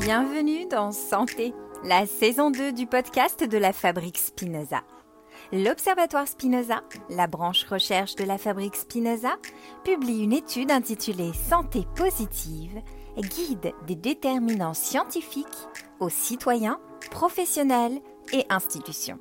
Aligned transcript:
Bienvenue 0.00 0.64
dans 0.66 0.92
Santé, 0.92 1.52
la 1.82 2.06
saison 2.06 2.50
2 2.52 2.72
du 2.72 2.86
podcast 2.86 3.42
de 3.42 3.58
la 3.58 3.72
Fabrique 3.72 4.16
Spinoza. 4.16 4.82
L'Observatoire 5.52 6.28
Spinoza, 6.28 6.82
la 7.10 7.26
branche 7.26 7.64
recherche 7.64 8.14
de 8.14 8.24
la 8.24 8.38
Fabrique 8.38 8.76
Spinoza, 8.76 9.36
publie 9.84 10.22
une 10.22 10.32
étude 10.32 10.70
intitulée 10.70 11.32
Santé 11.32 11.84
positive, 11.96 12.80
guide 13.18 13.72
des 13.86 13.96
déterminants 13.96 14.72
scientifiques 14.72 15.46
aux 15.98 16.10
citoyens, 16.10 16.80
professionnels 17.10 18.00
et 18.32 18.46
institutions. 18.50 19.18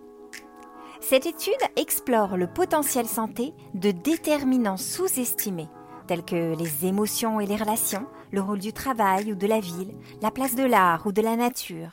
Cette 1.02 1.25
étude 1.25 1.54
explore 1.75 2.38
le 2.38 2.48
potentiel 2.48 3.07
santé 3.07 3.54
de 3.73 3.89
déterminants 3.89 4.78
sous-estimés, 4.78 5.70
tels 6.05 6.23
que 6.23 6.55
les 6.55 6.86
émotions 6.86 7.39
et 7.39 7.48
les 7.48 7.57
relations, 7.57 8.06
le 8.32 8.42
rôle 8.42 8.60
du 8.60 8.74
travail 8.74 9.32
ou 9.32 9.36
de 9.36 9.48
la 9.48 9.60
ville, 9.60 9.94
la 10.22 10.32
place 10.32 10.56
de 10.56 10.64
l'art 10.64 11.06
ou 11.06 11.12
de 11.12 11.22
la 11.22 11.36
nature. 11.36 11.92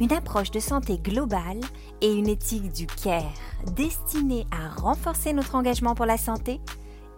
Une 0.00 0.12
approche 0.12 0.50
de 0.50 0.60
santé 0.60 0.98
globale 0.98 1.60
et 2.00 2.12
une 2.12 2.28
éthique 2.28 2.72
du 2.72 2.86
care 2.86 3.32
destinée 3.74 4.46
à 4.50 4.68
renforcer 4.68 5.32
notre 5.32 5.54
engagement 5.54 5.94
pour 5.94 6.06
la 6.06 6.18
santé 6.18 6.60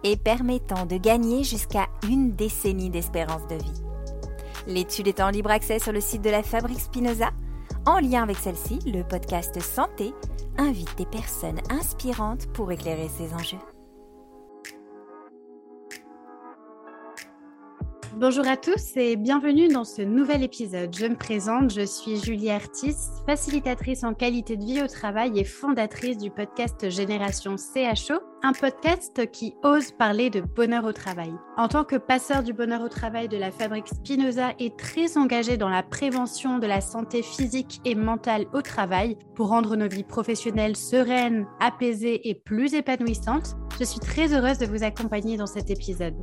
et 0.05 0.17
permettant 0.17 0.87
de 0.87 0.97
gagner 0.97 1.43
jusqu'à 1.43 1.89
une 2.09 2.37
décennie 2.37 2.91
d'espérance 2.91 3.47
de 3.49 3.57
vie. 3.57 3.83
L'étude 4.67 5.09
est 5.09 5.21
en 5.21 5.31
libre 5.31 5.51
accès 5.51 5.79
sur 5.79 5.93
le 5.93 6.01
site 6.01 6.23
de 6.23 6.31
la 6.31 6.43
Fabrique 6.43 6.81
Spinoza. 6.81 7.31
En 7.87 7.99
lien 7.99 8.23
avec 8.23 8.37
celle-ci, 8.37 8.79
le 8.87 9.03
podcast 9.03 9.61
Santé 9.61 10.13
invite 10.59 10.97
des 10.99 11.07
personnes 11.07 11.61
inspirantes 11.71 12.47
pour 12.53 12.71
éclairer 12.71 13.09
ces 13.09 13.33
enjeux. 13.35 13.78
Bonjour 18.21 18.49
à 18.49 18.57
tous 18.57 18.97
et 18.97 19.15
bienvenue 19.15 19.69
dans 19.69 19.85
ce 19.85 20.03
nouvel 20.03 20.43
épisode. 20.43 20.93
Je 20.93 21.07
me 21.07 21.15
présente, 21.15 21.73
je 21.73 21.87
suis 21.87 22.17
Julie 22.17 22.51
Artis, 22.51 22.97
facilitatrice 23.27 24.03
en 24.03 24.13
qualité 24.13 24.57
de 24.57 24.65
vie 24.65 24.83
au 24.83 24.89
travail 24.89 25.39
et 25.39 25.45
fondatrice 25.45 26.19
du 26.19 26.29
podcast 26.29 26.91
Génération 26.91 27.55
CHO, 27.57 28.15
un 28.43 28.53
podcast 28.55 29.31
qui 29.31 29.55
ose 29.63 29.93
parler 29.93 30.31
de 30.31 30.41
bonheur 30.41 30.85
au 30.85 30.93
travail. 30.93 31.33
En 31.57 31.69
tant 31.69 31.85
que 31.85 31.95
passeur 31.95 32.43
du 32.43 32.53
bonheur 32.53 32.83
au 32.83 32.89
travail 32.89 33.29
de 33.29 33.37
la 33.37 33.53
fabrique 33.53 33.87
Spinoza 33.87 34.49
et 34.59 34.75
très 34.75 35.17
engagée 35.17 35.57
dans 35.57 35.69
la 35.69 35.85
prévention 35.85 36.59
de 36.59 36.67
la 36.67 36.81
santé 36.81 37.23
physique 37.23 37.81
et 37.85 37.95
mentale 37.95 38.47
au 38.53 38.63
travail 38.63 39.17
pour 39.37 39.51
rendre 39.51 39.77
nos 39.77 39.89
vies 39.89 40.03
professionnelles 40.03 40.75
sereines, 40.75 41.47
apaisées 41.61 42.29
et 42.29 42.35
plus 42.35 42.75
épanouissantes, 42.75 43.55
je 43.79 43.85
suis 43.85 44.01
très 44.01 44.35
heureuse 44.35 44.59
de 44.59 44.67
vous 44.67 44.83
accompagner 44.83 45.37
dans 45.37 45.47
cet 45.47 45.71
épisode. 45.71 46.17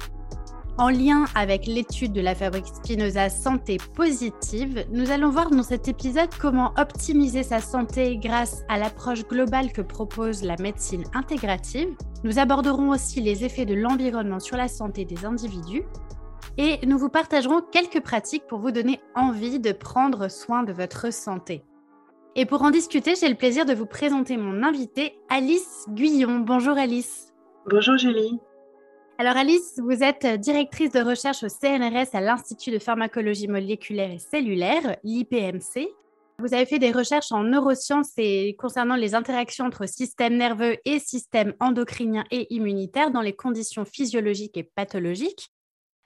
En 0.78 0.90
lien 0.90 1.24
avec 1.36 1.68
l'étude 1.68 2.12
de 2.12 2.20
la 2.20 2.36
fabrique 2.36 2.68
Spinoza 2.68 3.30
Santé 3.30 3.78
Positive, 3.96 4.86
nous 4.92 5.10
allons 5.10 5.30
voir 5.30 5.50
dans 5.50 5.64
cet 5.64 5.88
épisode 5.88 6.28
comment 6.42 6.74
optimiser 6.78 7.44
sa 7.44 7.62
santé 7.62 8.18
grâce 8.18 8.66
à 8.68 8.78
l'approche 8.78 9.26
globale 9.26 9.72
que 9.72 9.82
propose 9.82 10.44
la 10.44 10.58
médecine 10.58 11.06
intégrative. 11.14 11.88
Nous 12.26 12.40
aborderons 12.40 12.90
aussi 12.90 13.22
les 13.22 13.46
effets 13.46 13.66
de 13.66 13.74
l'environnement 13.74 14.42
sur 14.42 14.58
la 14.58 14.68
santé 14.68 15.06
des 15.06 15.24
individus 15.24 15.84
et 16.58 16.86
nous 16.86 16.98
vous 16.98 17.10
partagerons 17.10 17.62
quelques 17.72 18.02
pratiques 18.02 18.46
pour 18.46 18.60
vous 18.60 18.72
donner 18.72 19.00
envie 19.16 19.62
de 19.62 19.72
prendre 19.72 20.30
soin 20.30 20.64
de 20.64 20.74
votre 20.74 21.14
santé. 21.14 21.64
Et 22.36 22.46
pour 22.46 22.64
en 22.64 22.70
discuter, 22.70 23.14
j'ai 23.16 23.30
le 23.30 23.36
plaisir 23.36 23.66
de 23.66 23.74
vous 23.74 23.86
présenter 23.86 24.36
mon 24.36 24.62
invitée, 24.62 25.18
Alice 25.30 25.86
Guyon. 25.92 26.40
Bonjour 26.40 26.78
Alice. 26.78 27.34
Bonjour 27.66 27.98
Julie. 27.98 28.42
Alors 29.18 29.38
Alice, 29.38 29.80
vous 29.82 30.04
êtes 30.04 30.26
directrice 30.42 30.92
de 30.92 31.00
recherche 31.00 31.42
au 31.44 31.48
CNRS 31.48 32.10
à 32.14 32.20
l'Institut 32.20 32.72
de 32.72 32.80
pharmacologie 32.80 33.48
moléculaire 33.48 34.12
et 34.12 34.20
cellulaire, 34.20 34.98
l'IPMC. 35.06 35.88
Vous 36.40 36.54
avez 36.54 36.66
fait 36.66 36.80
des 36.80 36.92
recherches 36.92 37.32
en 37.32 37.44
neurosciences 37.44 38.12
et 38.18 38.58
concernant 38.60 38.98
les 38.98 39.16
interactions 39.16 39.64
entre 39.64 39.88
système 39.88 40.36
nerveux 40.36 40.76
et 40.84 41.00
système 41.00 41.54
endocrinien 41.62 42.26
et 42.30 42.54
immunitaire 42.54 43.10
dans 43.10 43.22
les 43.22 43.32
conditions 43.32 43.86
physiologiques 43.86 44.58
et 44.58 44.64
pathologiques. 44.64 45.50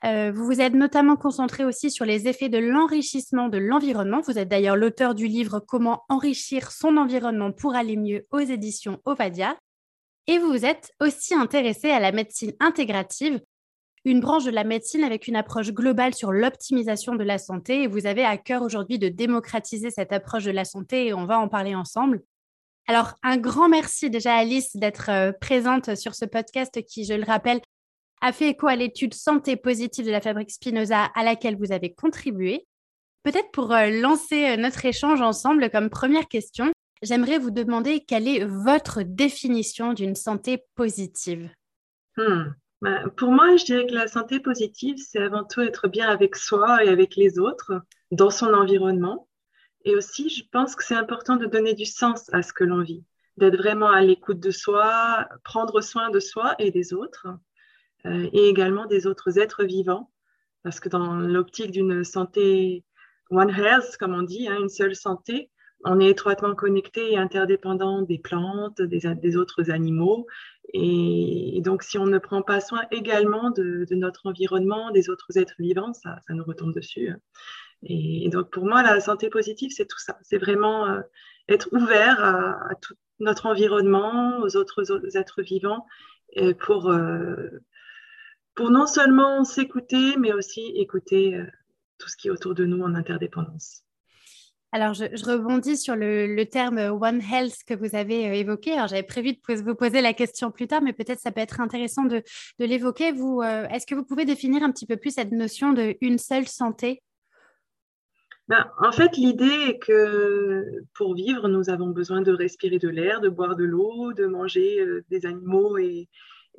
Euh, 0.06 0.32
vous 0.32 0.46
vous 0.46 0.62
êtes 0.62 0.76
notamment 0.76 1.16
concentré 1.16 1.66
aussi 1.66 1.90
sur 1.90 2.06
les 2.06 2.28
effets 2.28 2.48
de 2.48 2.60
l'enrichissement 2.60 3.50
de 3.50 3.58
l'environnement. 3.58 4.22
Vous 4.22 4.38
êtes 4.38 4.50
d'ailleurs 4.50 4.76
l'auteur 4.76 5.16
du 5.16 5.26
livre 5.26 5.60
Comment 5.60 6.04
enrichir 6.10 6.72
son 6.72 6.96
environnement 6.96 7.52
pour 7.52 7.74
aller 7.74 7.98
mieux 7.98 8.28
aux 8.30 8.38
éditions 8.38 9.00
Ovadia. 9.06 9.58
Et 10.28 10.38
vous 10.38 10.66
êtes 10.66 10.92
aussi 11.00 11.34
intéressé 11.34 11.90
à 11.90 12.00
la 12.00 12.12
médecine 12.12 12.54
intégrative, 12.60 13.40
une 14.06 14.20
branche 14.20 14.46
de 14.46 14.52
la 14.52 14.64
médecine 14.64 15.04
avec 15.04 15.28
une 15.28 15.36
approche 15.36 15.72
globale 15.72 16.14
sur 16.14 16.32
l'optimisation 16.32 17.16
de 17.16 17.24
la 17.24 17.38
santé. 17.38 17.84
Et 17.84 17.88
vous 17.88 18.06
avez 18.06 18.24
à 18.24 18.38
cœur 18.38 18.62
aujourd'hui 18.62 19.00
de 19.00 19.10
démocratiser 19.10 19.90
cette 19.90 20.14
approche 20.14 20.46
de 20.46 20.52
la 20.52 20.66
santé 20.66 21.08
et 21.08 21.14
on 21.14 21.26
va 21.26 21.40
en 21.40 21.48
parler 21.48 21.76
ensemble. 21.76 22.22
Alors, 22.88 23.14
un 23.22 23.38
grand 23.38 23.70
merci 23.70 24.10
déjà 24.10 24.36
Alice 24.36 24.76
d'être 24.76 25.10
euh, 25.10 25.32
présente 25.32 25.96
sur 25.96 26.16
ce 26.16 26.26
podcast 26.26 26.84
qui, 26.86 27.06
je 27.06 27.14
le 27.14 27.24
rappelle, 27.24 27.62
a 28.22 28.34
fait 28.34 28.50
écho 28.50 28.68
à 28.68 28.76
l'étude 28.76 29.14
santé 29.14 29.56
positive 29.56 30.06
de 30.06 30.12
la 30.12 30.22
fabrique 30.22 30.52
Spinoza 30.52 31.06
à 31.16 31.24
laquelle 31.24 31.56
vous 31.56 31.72
avez 31.72 31.94
contribué. 31.94 32.66
Peut-être 33.24 33.52
pour 33.52 33.74
euh, 33.74 33.90
lancer 33.90 34.50
euh, 34.50 34.58
notre 34.58 34.86
échange 34.86 35.22
ensemble 35.22 35.70
comme 35.70 35.90
première 35.90 36.28
question, 36.28 36.72
j'aimerais 37.02 37.40
vous 37.40 37.52
demander 37.52 38.02
quelle 38.02 38.28
est 38.28 38.46
votre 38.46 39.02
définition 39.04 39.94
d'une 39.94 40.16
santé 40.16 40.64
positive. 40.76 41.50
Hmm. 42.18 42.52
Ben, 42.82 43.10
pour 43.18 43.32
moi, 43.32 43.58
je 43.58 43.66
dirais 43.66 43.88
que 43.88 43.94
la 43.94 44.08
santé 44.08 44.40
positive, 44.40 44.98
c'est 44.98 45.20
avant 45.20 45.44
tout 45.44 45.62
être 45.62 45.88
bien 45.88 46.10
avec 46.10 46.36
soi 46.36 46.84
et 46.84 46.90
avec 46.90 47.16
les 47.16 47.38
autres, 47.38 47.82
dans 48.12 48.30
son 48.30 48.54
environnement. 48.54 49.28
Et 49.86 49.96
aussi, 49.96 50.30
je 50.30 50.44
pense 50.52 50.76
que 50.76 50.84
c'est 50.84 50.96
important 50.96 51.36
de 51.36 51.46
donner 51.46 51.74
du 51.74 51.86
sens 51.86 52.32
à 52.34 52.42
ce 52.42 52.54
que 52.54 52.64
l'on 52.64 52.82
vit, 52.82 53.04
d'être 53.38 53.58
vraiment 53.58 53.90
à 53.90 54.02
l'écoute 54.02 54.40
de 54.40 54.52
soi, 54.52 55.28
prendre 55.44 55.82
soin 55.82 56.10
de 56.10 56.20
soi 56.20 56.56
et 56.60 56.72
des 56.72 56.94
autres, 56.94 57.28
euh, 58.06 58.30
et 58.32 58.48
également 58.48 58.86
des 58.86 59.08
autres 59.08 59.40
êtres 59.40 59.66
vivants. 59.66 60.10
Parce 60.64 60.80
que 60.80 60.90
dans 60.90 61.16
l'optique 61.16 61.72
d'une 61.72 62.04
santé 62.04 62.84
One 63.30 63.50
Health, 63.50 63.98
comme 64.00 64.14
on 64.14 64.24
dit, 64.24 64.48
hein, 64.48 64.58
une 64.60 64.70
seule 64.70 64.96
santé, 64.96 65.50
on 65.86 66.00
est 66.00 66.10
étroitement 66.10 66.56
connecté 66.56 67.14
et 67.14 67.18
interdépendant 67.18 68.02
des 68.02 68.18
plantes, 68.18 68.82
des, 68.82 69.38
autres 69.38 69.72
animaux. 69.72 70.28
Et, 70.74 71.62
donc, 71.64 71.84
si 71.84 71.98
on 71.98 72.06
ne 72.06 72.18
prend 72.18 72.42
pas 72.42 72.60
soin 72.60 72.82
également 72.92 73.52
de, 73.52 73.86
notre 73.92 74.28
environnement, 74.28 74.92
des 74.92 75.10
autres 75.10 75.38
êtres 75.38 75.56
vivants, 75.60 75.94
ça, 75.94 76.20
nous 76.30 76.44
retombe 76.44 76.74
dessus. 76.74 77.14
Et, 77.84 78.30
donc, 78.30 78.52
pour 78.52 78.66
moi, 78.66 78.84
la 78.84 79.00
santé 79.00 79.30
positive, 79.30 79.72
c'est 79.72 79.88
tout 79.88 80.00
ça. 80.00 80.18
C'est 80.22 80.38
vraiment 80.38 80.88
euh, 80.88 81.02
être 81.48 81.70
ouvert 81.72 82.24
à, 82.24 82.76
tout 82.82 82.96
notre 83.20 83.48
environnement, 83.48 84.40
aux 84.40 84.56
autres, 84.56 85.18
êtres 85.18 85.42
vivants, 85.42 85.86
pour, 86.60 86.90
euh, 86.90 87.50
pour 88.56 88.72
non 88.72 88.88
seulement 88.88 89.44
s'écouter, 89.44 90.18
mais 90.18 90.34
aussi 90.34 90.62
écouter 90.76 91.36
euh, 91.36 91.46
tout 91.98 92.10
ce 92.10 92.18
qui 92.18 92.28
est 92.28 92.32
autour 92.32 92.56
de 92.56 92.66
nous 92.66 92.82
en 92.82 92.96
interdépendance. 92.96 93.84
Alors, 94.72 94.94
je, 94.94 95.06
rebondis 95.26 95.78
sur 95.78 95.96
le, 95.96 96.44
terme 96.44 96.78
One 96.78 97.22
Health 97.22 97.64
que 97.66 97.74
vous 97.74 97.96
avez 97.96 98.30
euh, 98.30 98.34
évoqué. 98.34 98.76
J'avais 98.88 99.04
prévu 99.04 99.34
de 99.34 99.64
vous 99.64 99.76
poser 99.76 100.02
la 100.02 100.14
question 100.14 100.52
plus 100.52 100.68
tard, 100.68 100.82
mais 100.84 100.94
peut-être 100.94 101.20
ça 101.20 101.32
peut 101.32 101.42
être 101.42 101.60
intéressant 101.60 102.04
de, 102.06 102.24
l'évoquer. 102.60 103.12
Euh, 103.12 103.68
est-ce 103.70 103.88
que 103.88 103.96
vous 103.96 104.06
pouvez 104.06 104.26
définir 104.26 104.62
un 104.62 104.72
petit 104.72 104.86
peu 104.86 104.98
plus 104.98 105.16
cette 105.16 105.32
notion 105.32 105.74
de 105.74 105.96
une 106.02 106.20
seule 106.20 106.48
santé? 106.48 107.02
Ben, 108.48 108.70
En 108.80 108.92
fait, 108.92 109.18
l'idée 109.18 109.70
est 109.70 109.80
que 109.80 110.66
pour 110.94 111.16
vivre, 111.16 111.48
nous 111.48 111.72
avons 111.72 111.90
besoin 111.90 112.22
de 112.22 112.32
respirer 112.32 112.78
de 112.78 112.90
l'air, 112.90 113.22
de 113.22 113.30
boire 113.30 113.56
de 113.56 113.64
l'eau, 113.64 114.14
de 114.14 114.28
manger 114.28 114.82
euh, 114.82 115.04
des 115.10 115.26
animaux 115.26 115.80
et, 115.80 116.10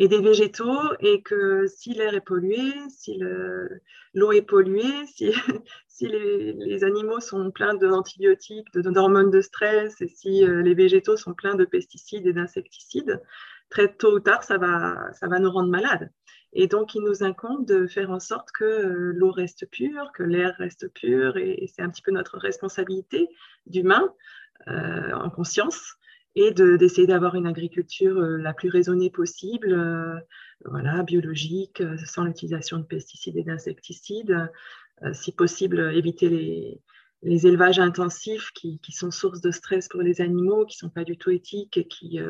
et 0.01 0.09
des 0.09 0.23
végétaux 0.23 0.95
et 1.01 1.21
que 1.21 1.67
si 1.67 1.93
l'air 1.93 2.15
est 2.15 2.23
pollué, 2.23 2.73
si 2.89 3.21
l'eau 4.15 4.33
est 4.33 4.41
polluée, 4.41 5.05
si, 5.89 6.09
les, 6.09 6.85
animaux 6.85 7.21
sont 7.21 7.51
pleins 7.51 7.75
d'antibiotiques, 7.75 8.73
d'hormones 8.75 9.31
de 9.31 9.43
stress 9.43 10.01
et 10.01 10.09
si 10.09 10.43
euh, 10.43 10.63
les 10.63 10.73
végétaux 10.73 11.19
sont 11.19 11.35
pleins 11.35 11.55
de 11.55 11.67
pesticides 11.67 12.27
et 12.27 12.33
d'insecticides, 12.33 13.21
très 13.69 13.95
tôt 13.95 14.15
ou 14.17 14.21
tard, 14.21 14.43
ça 14.43 14.57
va, 14.57 15.13
ça 15.13 15.29
va 15.29 15.39
nous 15.39 15.51
rendre 15.51 15.69
malades. 15.69 16.11
Et 16.55 16.67
donc, 16.67 16.95
il 16.95 17.03
nous 17.03 17.23
incombe 17.23 17.67
de 17.67 17.87
faire 17.87 18.11
en 18.11 18.21
sorte 18.21 18.53
que 18.53 18.65
euh, 18.65 19.13
l'eau 19.15 19.31
reste 19.31 19.69
pure, 19.71 20.13
que 20.15 20.23
l'air 20.23 20.55
reste 20.57 20.89
pur, 20.95 21.37
et, 21.37 21.71
c'est 21.73 21.83
un 21.83 21.91
petit 21.91 22.03
peu 22.03 22.11
notre 22.11 22.39
responsabilité 22.39 23.29
d'humain 23.67 24.15
euh, 24.67 25.13
en 25.13 25.29
conscience 25.29 25.99
et 26.37 26.53
d'essayer 26.53 27.07
d'avoir 27.07 27.35
une 27.35 27.47
agriculture 27.47 28.19
euh, 28.19 28.37
la 28.37 28.55
plus 28.55 28.69
raisonnée 28.69 29.11
possible, 29.11 29.73
euh, 29.73 30.15
voilà, 30.65 31.03
biologique, 31.03 31.81
euh, 31.81 31.97
sans 32.05 32.25
l'utilisation 32.25 32.79
de 32.79 32.85
pesticides 32.85 33.37
et 33.37 33.43
d'insecticides, 33.43 34.51
si 35.15 35.33
possible 35.33 35.81
éviter 35.95 36.29
les, 37.23 37.47
élevages 37.47 37.79
intensifs 37.79 38.51
qui, 38.53 38.79
sont 38.91 39.11
source 39.11 39.41
de 39.41 39.51
stress 39.51 39.89
pour 39.89 40.03
les 40.03 40.21
animaux, 40.21 40.67
qui 40.67 40.77
ne 40.77 40.89
sont 40.89 40.91
pas 40.91 41.05
du 41.05 41.17
tout 41.17 41.31
éthiques 41.31 41.79
et 41.79 41.89
qui 41.89 42.21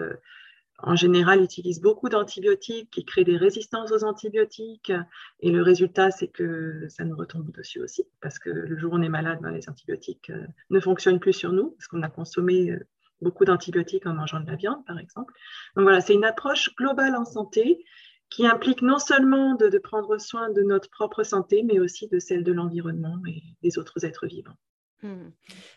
en 0.78 0.94
général, 0.94 1.42
utilisent 1.42 1.80
beaucoup 1.80 2.08
d'antibiotiques, 2.08 2.90
qui 2.92 3.04
créent 3.04 3.24
des 3.24 3.36
résistances 3.36 3.90
aux 3.90 4.04
antibiotiques. 4.04 4.92
Et 5.40 5.50
le 5.50 5.62
résultat, 5.62 6.12
c'est 6.12 6.28
que 6.28 6.86
ça 6.88 7.04
nous 7.04 7.16
retombe 7.16 7.50
dessus 7.50 7.82
aussi, 7.82 8.04
parce 8.20 8.38
que 8.38 8.50
le 8.50 8.78
jour 8.78 8.92
où 8.92 8.96
on 8.96 9.02
est 9.02 9.08
malade, 9.08 9.40
ben, 9.42 9.50
les 9.50 9.68
antibiotiques 9.68 10.30
ne 10.70 10.78
fonctionnent 10.78 11.18
plus 11.18 11.32
sur 11.32 11.52
nous, 11.52 11.70
parce 11.72 11.88
qu'on 11.88 12.02
a 12.02 12.08
consommé 12.08 12.78
beaucoup 13.20 13.44
d'antibiotiques 13.44 14.06
en 14.06 14.14
mangeant 14.14 14.40
de 14.40 14.50
la 14.50 14.56
viande, 14.56 14.84
par 14.86 14.98
exemple. 14.98 15.32
Donc 15.76 15.84
voilà, 15.84 16.00
c'est 16.00 16.14
une 16.14 16.24
approche 16.24 16.74
globale 16.76 17.16
en 17.16 17.24
santé 17.24 17.84
qui 18.30 18.46
implique 18.46 18.82
non 18.82 18.98
seulement 18.98 19.54
de 19.54 19.78
prendre 19.78 20.18
soin 20.18 20.50
de 20.50 20.62
notre 20.62 20.88
propre 20.90 21.24
santé, 21.24 21.62
mais 21.64 21.80
aussi 21.80 22.08
de 22.08 22.18
celle 22.18 22.44
de 22.44 22.52
l'environnement 22.52 23.18
et 23.26 23.42
des 23.62 23.78
autres 23.78 24.04
êtres 24.04 24.26
vivants. 24.26 24.56
Mmh. 25.02 25.30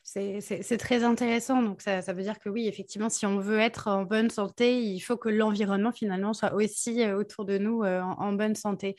C'est 0.03 0.77
très 0.77 1.03
intéressant. 1.03 1.61
Donc, 1.61 1.81
ça, 1.81 2.01
veut 2.01 2.23
dire 2.23 2.39
que 2.39 2.49
oui, 2.49 2.67
effectivement, 2.67 3.09
si 3.09 3.25
on 3.25 3.39
veut 3.39 3.59
être 3.59 3.87
en 3.87 4.03
bonne 4.03 4.29
santé, 4.29 4.81
il 4.81 4.99
faut 4.99 5.17
que 5.17 5.29
l'environnement, 5.29 5.91
finalement, 5.91 6.33
soit 6.33 6.53
aussi 6.53 7.01
euh, 7.03 7.17
autour 7.17 7.45
de 7.45 7.57
nous 7.57 7.83
euh, 7.83 8.01
en, 8.01 8.33
bonne 8.33 8.55
santé. 8.55 8.95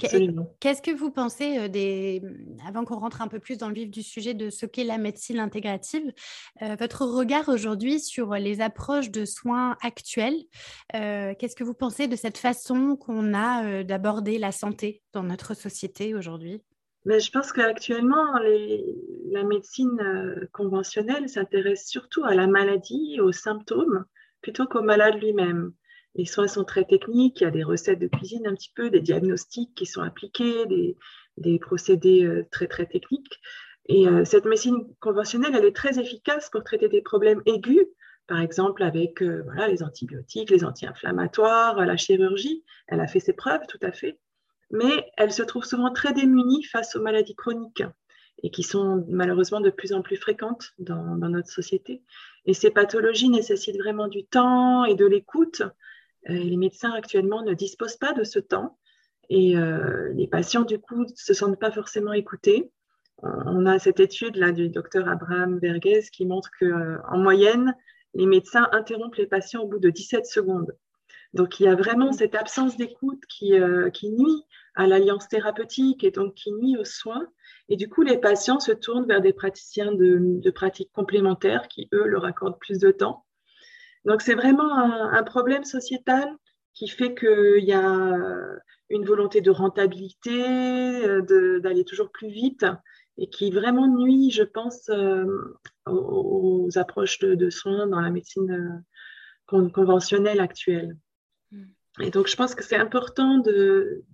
Qu'est-ce 0.00 0.82
que 0.82 0.90
vous 0.90 1.10
pensez 1.10 1.58
euh, 1.58 1.68
des. 1.68 2.22
Avant 2.66 2.84
qu'on 2.84 2.98
rentre 2.98 3.22
un 3.22 3.28
peu 3.28 3.38
plus 3.38 3.56
dans 3.56 3.68
le 3.68 3.74
vif 3.74 3.90
du 3.90 4.02
sujet 4.02 4.34
de 4.34 4.50
ce 4.50 4.66
qu'est 4.66 4.84
la 4.84 4.98
médecine 4.98 5.38
intégrative, 5.38 6.12
votre 6.78 7.04
regard 7.04 7.48
aujourd'hui 7.48 8.00
sur 8.00 8.34
les 8.34 8.60
approches 8.60 9.10
de 9.10 9.24
soins 9.24 9.76
actuelles, 9.82 10.42
qu'est-ce 10.92 11.54
que 11.54 11.64
vous 11.64 11.74
pensez 11.74 12.08
de 12.08 12.16
cette 12.16 12.38
façon 12.38 12.96
qu'on 12.96 13.34
a 13.34 13.84
d'aborder 13.84 14.38
la 14.38 14.52
santé 14.52 15.02
dans 15.12 15.22
notre 15.22 15.54
société 15.54 16.14
aujourd'hui? 16.14 16.62
Mais 17.04 17.20
je 17.20 17.30
pense 17.30 17.52
qu'actuellement, 17.52 18.38
la 19.30 19.44
médecine 19.44 20.00
euh, 20.00 20.46
conventionnelle 20.52 21.28
s'intéresse 21.28 21.86
surtout 21.86 22.24
à 22.24 22.34
la 22.34 22.46
maladie, 22.46 23.20
aux 23.20 23.32
symptômes, 23.32 24.04
plutôt 24.42 24.66
qu'au 24.66 24.82
malade 24.82 25.14
lui-même. 25.20 25.72
Les 26.14 26.24
soins 26.24 26.48
sont 26.48 26.64
très 26.64 26.84
techniques, 26.84 27.40
il 27.40 27.44
y 27.44 27.46
a 27.46 27.50
des 27.50 27.62
recettes 27.62 28.00
de 28.00 28.08
cuisine 28.08 28.46
un 28.46 28.54
petit 28.54 28.72
peu, 28.74 28.90
des 28.90 29.00
diagnostics 29.00 29.74
qui 29.74 29.86
sont 29.86 30.02
appliqués, 30.02 30.66
des, 30.66 31.58
procédés 31.60 32.24
euh, 32.24 32.46
très 32.50 32.86
techniques. 32.86 33.40
Et 33.86 34.08
euh, 34.08 34.24
cette 34.24 34.44
médecine 34.44 34.84
conventionnelle, 35.00 35.54
elle 35.54 35.64
est 35.64 35.76
très 35.76 35.98
efficace 35.98 36.50
pour 36.50 36.64
traiter 36.64 36.88
des 36.88 37.00
problèmes 37.00 37.42
aigus, 37.46 37.86
par 38.26 38.40
exemple 38.40 38.82
avec 38.82 39.22
voilà, 39.22 39.68
les 39.68 39.82
antibiotiques, 39.82 40.50
les 40.50 40.64
anti-inflammatoires, 40.64 41.86
la 41.86 41.96
chirurgie. 41.96 42.64
Elle 42.88 43.00
a 43.00 43.06
fait 43.06 43.20
ses 43.20 43.32
preuves, 43.32 43.66
tout 43.66 43.78
à 43.80 43.92
fait 43.92 44.18
mais 44.70 45.10
elle 45.16 45.32
se 45.32 45.42
trouve 45.42 45.64
souvent 45.64 45.92
très 45.92 46.12
démunie 46.12 46.64
face 46.64 46.96
aux 46.96 47.02
maladies 47.02 47.34
chroniques 47.34 47.84
et 48.42 48.50
qui 48.50 48.62
sont 48.62 49.04
malheureusement 49.08 49.60
de 49.60 49.70
plus 49.70 49.92
en 49.92 50.02
plus 50.02 50.16
fréquentes 50.16 50.72
dans, 50.78 51.16
notre 51.16 51.48
société. 51.48 52.02
Et 52.46 52.54
ces 52.54 52.70
pathologies 52.70 53.30
nécessitent 53.30 53.78
vraiment 53.78 54.08
du 54.08 54.24
temps 54.24 54.84
et 54.84 54.94
de 54.94 55.06
l'écoute. 55.06 55.62
Euh, 56.28 56.34
les 56.34 56.56
médecins 56.56 56.92
actuellement 56.92 57.42
ne 57.42 57.54
disposent 57.54 57.96
pas 57.96 58.12
de 58.12 58.24
ce 58.24 58.38
temps 58.38 58.78
et 59.28 59.56
euh, 59.56 60.12
les 60.14 60.26
patients, 60.26 60.62
du 60.62 60.78
coup, 60.78 61.02
ne 61.02 61.08
se 61.14 61.34
sentent 61.34 61.58
pas 61.58 61.70
forcément 61.70 62.12
écoutés. 62.12 62.70
On 63.22 63.66
a 63.66 63.80
cette 63.80 63.98
étude 63.98 64.36
là 64.36 64.52
du 64.52 64.68
docteur 64.68 65.08
Abraham 65.08 65.58
Verghese 65.58 66.10
qui 66.10 66.24
montre 66.24 66.50
qu'en 66.58 66.66
euh, 66.66 67.16
moyenne, 67.16 67.74
les 68.14 68.26
médecins 68.26 68.68
interrompent 68.70 69.16
les 69.16 69.26
patients 69.26 69.62
au 69.62 69.66
bout 69.66 69.80
de 69.80 69.90
17 69.90 70.24
secondes. 70.24 70.72
Donc 71.34 71.60
il 71.60 71.64
y 71.64 71.68
a 71.68 71.74
vraiment 71.74 72.12
cette 72.12 72.34
absence 72.34 72.76
d'écoute 72.76 73.22
qui, 73.28 73.52
qui 73.92 74.10
nuit 74.10 74.44
à 74.78 74.86
l'alliance 74.86 75.28
thérapeutique 75.28 76.04
et 76.04 76.12
donc 76.12 76.34
qui 76.34 76.52
nuit 76.52 76.76
aux 76.78 76.84
soins. 76.84 77.26
Et 77.68 77.76
du 77.76 77.88
coup, 77.88 78.02
les 78.02 78.16
patients 78.16 78.60
se 78.60 78.72
tournent 78.72 79.06
vers 79.06 79.20
des 79.20 79.32
praticiens 79.32 79.92
de, 79.92 80.50
pratiques 80.50 80.92
complémentaires 80.92 81.68
qui, 81.68 81.88
eux, 81.92 82.06
leur 82.06 82.24
accordent 82.24 82.58
plus 82.58 82.78
de 82.78 82.92
temps. 82.92 83.26
Donc, 84.04 84.22
c'est 84.22 84.36
vraiment 84.36 84.72
un, 84.72 85.22
problème 85.24 85.64
sociétal 85.64 86.28
qui 86.74 86.88
fait 86.88 87.14
qu'il 87.14 87.64
y 87.64 87.72
a 87.72 88.16
une 88.88 89.04
volonté 89.04 89.40
de 89.40 89.50
rentabilité, 89.50 91.04
euh, 91.06 91.58
d'aller 91.58 91.84
toujours 91.84 92.10
plus 92.10 92.28
vite 92.28 92.64
et 93.18 93.28
qui 93.28 93.50
vraiment 93.50 93.88
nuit, 93.88 94.30
je 94.30 94.44
pense, 94.44 94.88
euh, 94.90 95.26
aux, 95.86 96.68
approches 96.76 97.18
de, 97.18 97.50
soins 97.50 97.88
dans 97.88 98.00
la 98.00 98.10
médecine 98.10 98.84
euh, 99.50 99.68
conventionnelle 99.70 100.40
actuelle. 100.40 100.96
Et 102.00 102.10
donc, 102.10 102.28
je 102.28 102.36
pense 102.36 102.54
que 102.54 102.64
c'est 102.64 102.76
important 102.76 103.38
de, 103.38 104.04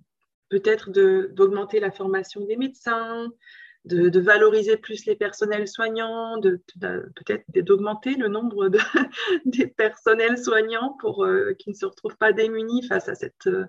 peut-être 0.49 0.91
d'augmenter 0.91 1.79
la 1.79 1.91
formation 1.91 2.45
des 2.45 2.55
médecins, 2.55 3.31
de, 3.85 4.19
valoriser 4.19 4.77
plus 4.77 5.05
les 5.05 5.15
personnels 5.15 5.67
soignants, 5.67 6.37
de, 6.37 6.61
peut-être 6.79 7.45
d'augmenter 7.55 8.15
le 8.15 8.27
nombre 8.27 8.69
de, 8.69 8.79
des 9.45 9.67
personnels 9.67 10.37
soignants 10.37 10.97
pour 10.99 11.23
euh, 11.23 11.53
qu'ils 11.53 11.71
ne 11.71 11.77
se 11.77 11.85
retrouvent 11.85 12.17
pas 12.17 12.33
démunis 12.33 12.87
face 12.87 13.09
à 13.09 13.15
cette 13.15 13.47
euh, 13.47 13.65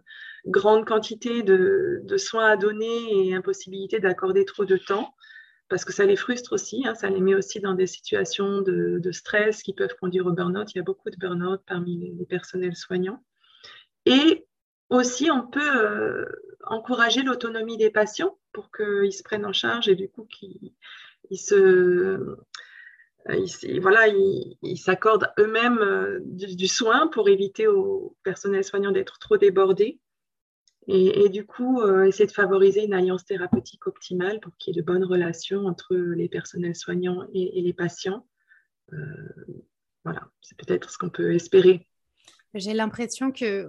grande 0.47 0.87
quantité 0.87 1.43
de, 1.43 2.03
soins 2.17 2.47
à 2.47 2.57
donner 2.57 3.29
et 3.29 3.35
impossibilité 3.35 4.01
d'accorder 4.01 4.45
trop 4.45 4.65
de 4.65 4.77
temps, 4.77 5.15
parce 5.69 5.85
que 5.85 5.93
ça 5.93 6.07
les 6.07 6.17
frustre 6.17 6.55
aussi, 6.55 6.87
hein, 6.87 6.95
ça 6.95 7.11
les 7.11 7.21
met 7.21 7.35
aussi 7.35 7.61
dans 7.61 7.75
des 7.75 7.87
situations 7.87 8.63
de, 8.63 9.11
stress 9.13 9.63
qui 9.63 9.75
peuvent 9.75 9.97
conduire 10.01 10.27
au 10.27 10.33
burn-out. 10.33 10.73
Il 10.75 10.79
y 10.79 10.81
a 10.81 10.85
beaucoup 10.85 11.11
de 11.11 11.17
burn-out 11.17 11.61
parmi 11.67 12.15
les 12.19 12.27
personnels 12.27 12.77
soignants. 12.77 13.23
Et 14.07 14.47
aussi, 14.89 15.31
on 15.31 15.47
peut 15.47 15.61
euh, 15.61 16.25
encourager 16.65 17.23
l'autonomie 17.23 17.77
des 17.77 17.91
patients 17.91 18.39
pour 18.53 18.71
qu'ils 18.71 19.13
se 19.13 19.23
prennent 19.23 19.45
en 19.45 19.53
charge 19.53 19.89
et 19.89 19.97
du 19.97 20.09
coup 20.09 20.25
qu'ils 20.25 20.73
se 21.39 22.37
voilà, 23.81 24.07
ils 24.07 24.79
s'accordent 24.79 25.33
eux-mêmes 25.41 25.79
euh, 25.79 26.21
du, 26.23 26.69
soin 26.69 27.09
pour 27.09 27.29
éviter 27.29 27.67
au 27.67 28.17
personnel 28.23 28.63
soignant 28.63 28.93
d'être 28.93 29.19
trop 29.19 29.37
débordé. 29.37 29.99
Et, 30.89 31.29
du 31.31 31.45
coup, 31.45 31.81
euh, 31.81 32.05
essayer 32.05 32.29
de 32.29 32.33
favoriser 32.33 32.85
une 32.85 32.95
alliance 32.95 33.25
thérapeutique 33.25 33.89
optimale 33.89 34.39
pour 34.39 34.57
qu'il 34.57 34.77
y 34.77 34.79
ait 34.79 34.81
de 34.81 34.87
bonnes 34.87 35.03
relations 35.03 35.67
entre 35.67 35.97
les 35.97 36.29
personnels 36.29 36.77
soignants 36.77 37.27
et, 37.35 37.61
les 37.61 37.73
patients. 37.73 38.25
voilà, 40.05 40.31
c'est 40.41 40.57
peut-être 40.57 40.89
ce 40.89 40.99
qu'on 40.99 41.11
peut 41.11 41.35
espérer. 41.35 41.89
J'ai 42.59 42.75
l'impression 42.75 43.33
que 43.33 43.69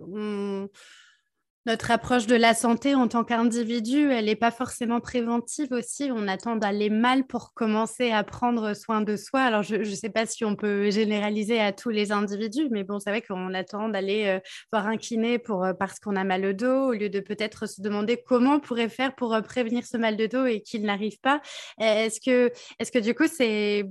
notre 1.67 1.91
approche 1.91 2.27
de 2.27 2.35
la 2.35 2.53
santé 2.53 2.95
en 2.95 3.09
tant 3.09 3.25
qu'individu, 3.25 4.09
elle 4.09 4.25
n'est 4.25 4.37
pas 4.37 4.51
forcément 4.51 5.01
préventive 5.01 5.67
aussi. 5.71 6.09
On 6.13 6.25
attend 6.29 6.55
d'aller 6.55 6.89
mal 6.89 7.27
pour 7.27 7.53
commencer 7.53 8.09
à 8.09 8.23
prendre 8.23 8.73
soin 8.73 9.01
de 9.01 9.17
soi. 9.17 9.41
Alors, 9.41 9.63
je 9.63 9.75
ne 9.75 9.83
sais 9.83 10.09
pas 10.09 10.25
si 10.25 10.45
on 10.45 10.55
peut 10.55 10.89
généraliser 10.89 11.59
à 11.59 11.73
tous 11.73 11.89
les 11.89 12.13
individus, 12.13 12.69
mais 12.71 12.85
bon, 12.85 12.99
c'est 12.99 13.09
vrai 13.09 13.21
qu'on 13.21 13.53
attend 13.53 13.89
d'aller 13.89 14.27
euh, 14.27 14.39
voir 14.71 14.87
un 14.87 14.95
kiné 14.95 15.39
pour, 15.39 15.65
euh, 15.65 15.73
parce 15.73 15.99
qu'on 15.99 16.15
a 16.15 16.23
mal 16.23 16.45
au 16.45 16.53
dos, 16.53 16.87
au 16.87 16.93
lieu 16.93 17.09
de 17.09 17.19
peut-être 17.19 17.67
se 17.67 17.81
demander 17.81 18.15
comment 18.25 18.53
on 18.53 18.59
pourrait 18.61 18.87
faire 18.87 19.13
pour 19.13 19.33
euh, 19.33 19.41
prévenir 19.41 19.85
ce 19.85 19.97
mal 19.97 20.15
de 20.15 20.25
dos 20.25 20.45
et 20.45 20.61
qu'il 20.61 20.83
n'arrive 20.83 21.19
pas. 21.19 21.41
Est-ce 21.79 22.21
que, 22.21 22.49
est 22.79 22.89
que 22.89 22.99
du 22.99 23.13
coup, 23.13 23.27
c'est 23.27 23.83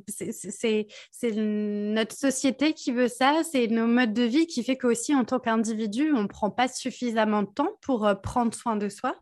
notre 1.23 2.17
société 2.17 2.73
qui 2.73 2.91
veut 2.91 3.09
ça? 3.09 3.43
C'est 3.53 3.67
nos 3.67 3.87
modes 3.87 4.15
de 4.15 4.23
vie 4.23 4.47
qui 4.47 4.65
fait 4.65 4.79
qu'aussi, 4.79 5.15
en 5.15 5.27
tant 5.27 5.41
qu'individu, 5.41 6.15
on 6.15 6.23
ne 6.23 6.29
prend 6.29 6.50
pas 6.50 6.69
suffisamment 6.69 7.43
de 7.43 7.49
temps 7.49 7.66
pour 7.83 8.07
euh, 8.07 8.15
prendre 8.15 8.55
soin 8.55 8.77
de 8.77 8.89
soi? 8.89 9.17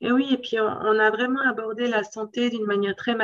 Et 0.00 0.12
oui, 0.12 0.28
et 0.30 0.38
puis 0.38 0.60
on, 0.60 0.98
a 0.98 1.10
vraiment 1.10 1.40
abordé 1.40 1.88
la 1.88 2.04
santé 2.04 2.50
d'une 2.50 2.64
manière 2.64 2.94
très, 2.94 3.16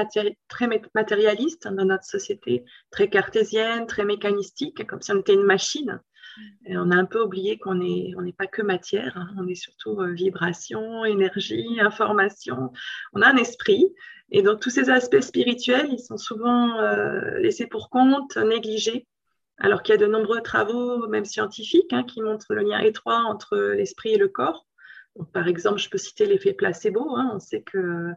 très 0.48 0.68
matérialiste 0.94 1.68
dans 1.68 1.84
notre 1.84 2.04
société, 2.04 2.64
très 2.90 3.08
cartésienne, 3.08 3.86
très 3.86 4.04
mécanistique, 4.04 4.84
comme 4.86 5.00
si 5.00 5.12
on 5.12 5.20
était 5.20 5.34
une 5.34 5.44
machine. 5.44 6.00
Mm. 6.36 6.42
Et 6.66 6.76
on 6.76 6.90
a 6.90 6.96
un 6.96 7.04
peu 7.04 7.22
oublié 7.22 7.58
qu'on 7.58 7.76
n'est 7.76 8.12
on 8.16 8.30
pas 8.32 8.46
que 8.46 8.62
matière, 8.62 9.16
hein. 9.16 9.28
on 9.38 9.46
est 9.46 9.54
surtout 9.54 10.00
euh, 10.00 10.12
vibration, 10.12 11.04
énergie, 11.04 11.80
information. 11.80 12.72
On 13.12 13.22
a 13.22 13.28
un 13.28 13.36
esprit. 13.36 13.94
Et 14.30 14.42
donc 14.42 14.60
tous 14.60 14.70
ces 14.70 14.90
aspects 14.90 15.20
spirituels, 15.20 15.88
ils 15.92 16.00
sont 16.00 16.16
souvent 16.16 16.78
euh, 16.80 17.38
laissés 17.38 17.66
pour 17.66 17.88
compte, 17.88 18.36
négligés 18.36 19.06
alors 19.58 19.82
qu'il 19.82 19.94
y 19.94 19.96
a 19.96 20.00
de 20.00 20.06
nombreux 20.06 20.40
travaux, 20.40 21.06
même 21.08 21.24
scientifiques, 21.24 21.92
hein, 21.92 22.04
qui 22.04 22.22
montrent 22.22 22.54
le 22.54 22.62
lien 22.62 22.80
étroit 22.80 23.20
entre 23.20 23.56
l'esprit 23.56 24.14
et 24.14 24.18
le 24.18 24.28
corps. 24.28 24.66
par 25.32 25.46
exemple, 25.46 25.78
je 25.78 25.88
peux 25.90 25.98
citer 25.98 26.26
l'effet 26.26 26.52
placebo. 26.52 27.16
Hein. 27.16 27.30
On 27.34 27.38
sait 27.38 27.62
que 27.62 28.10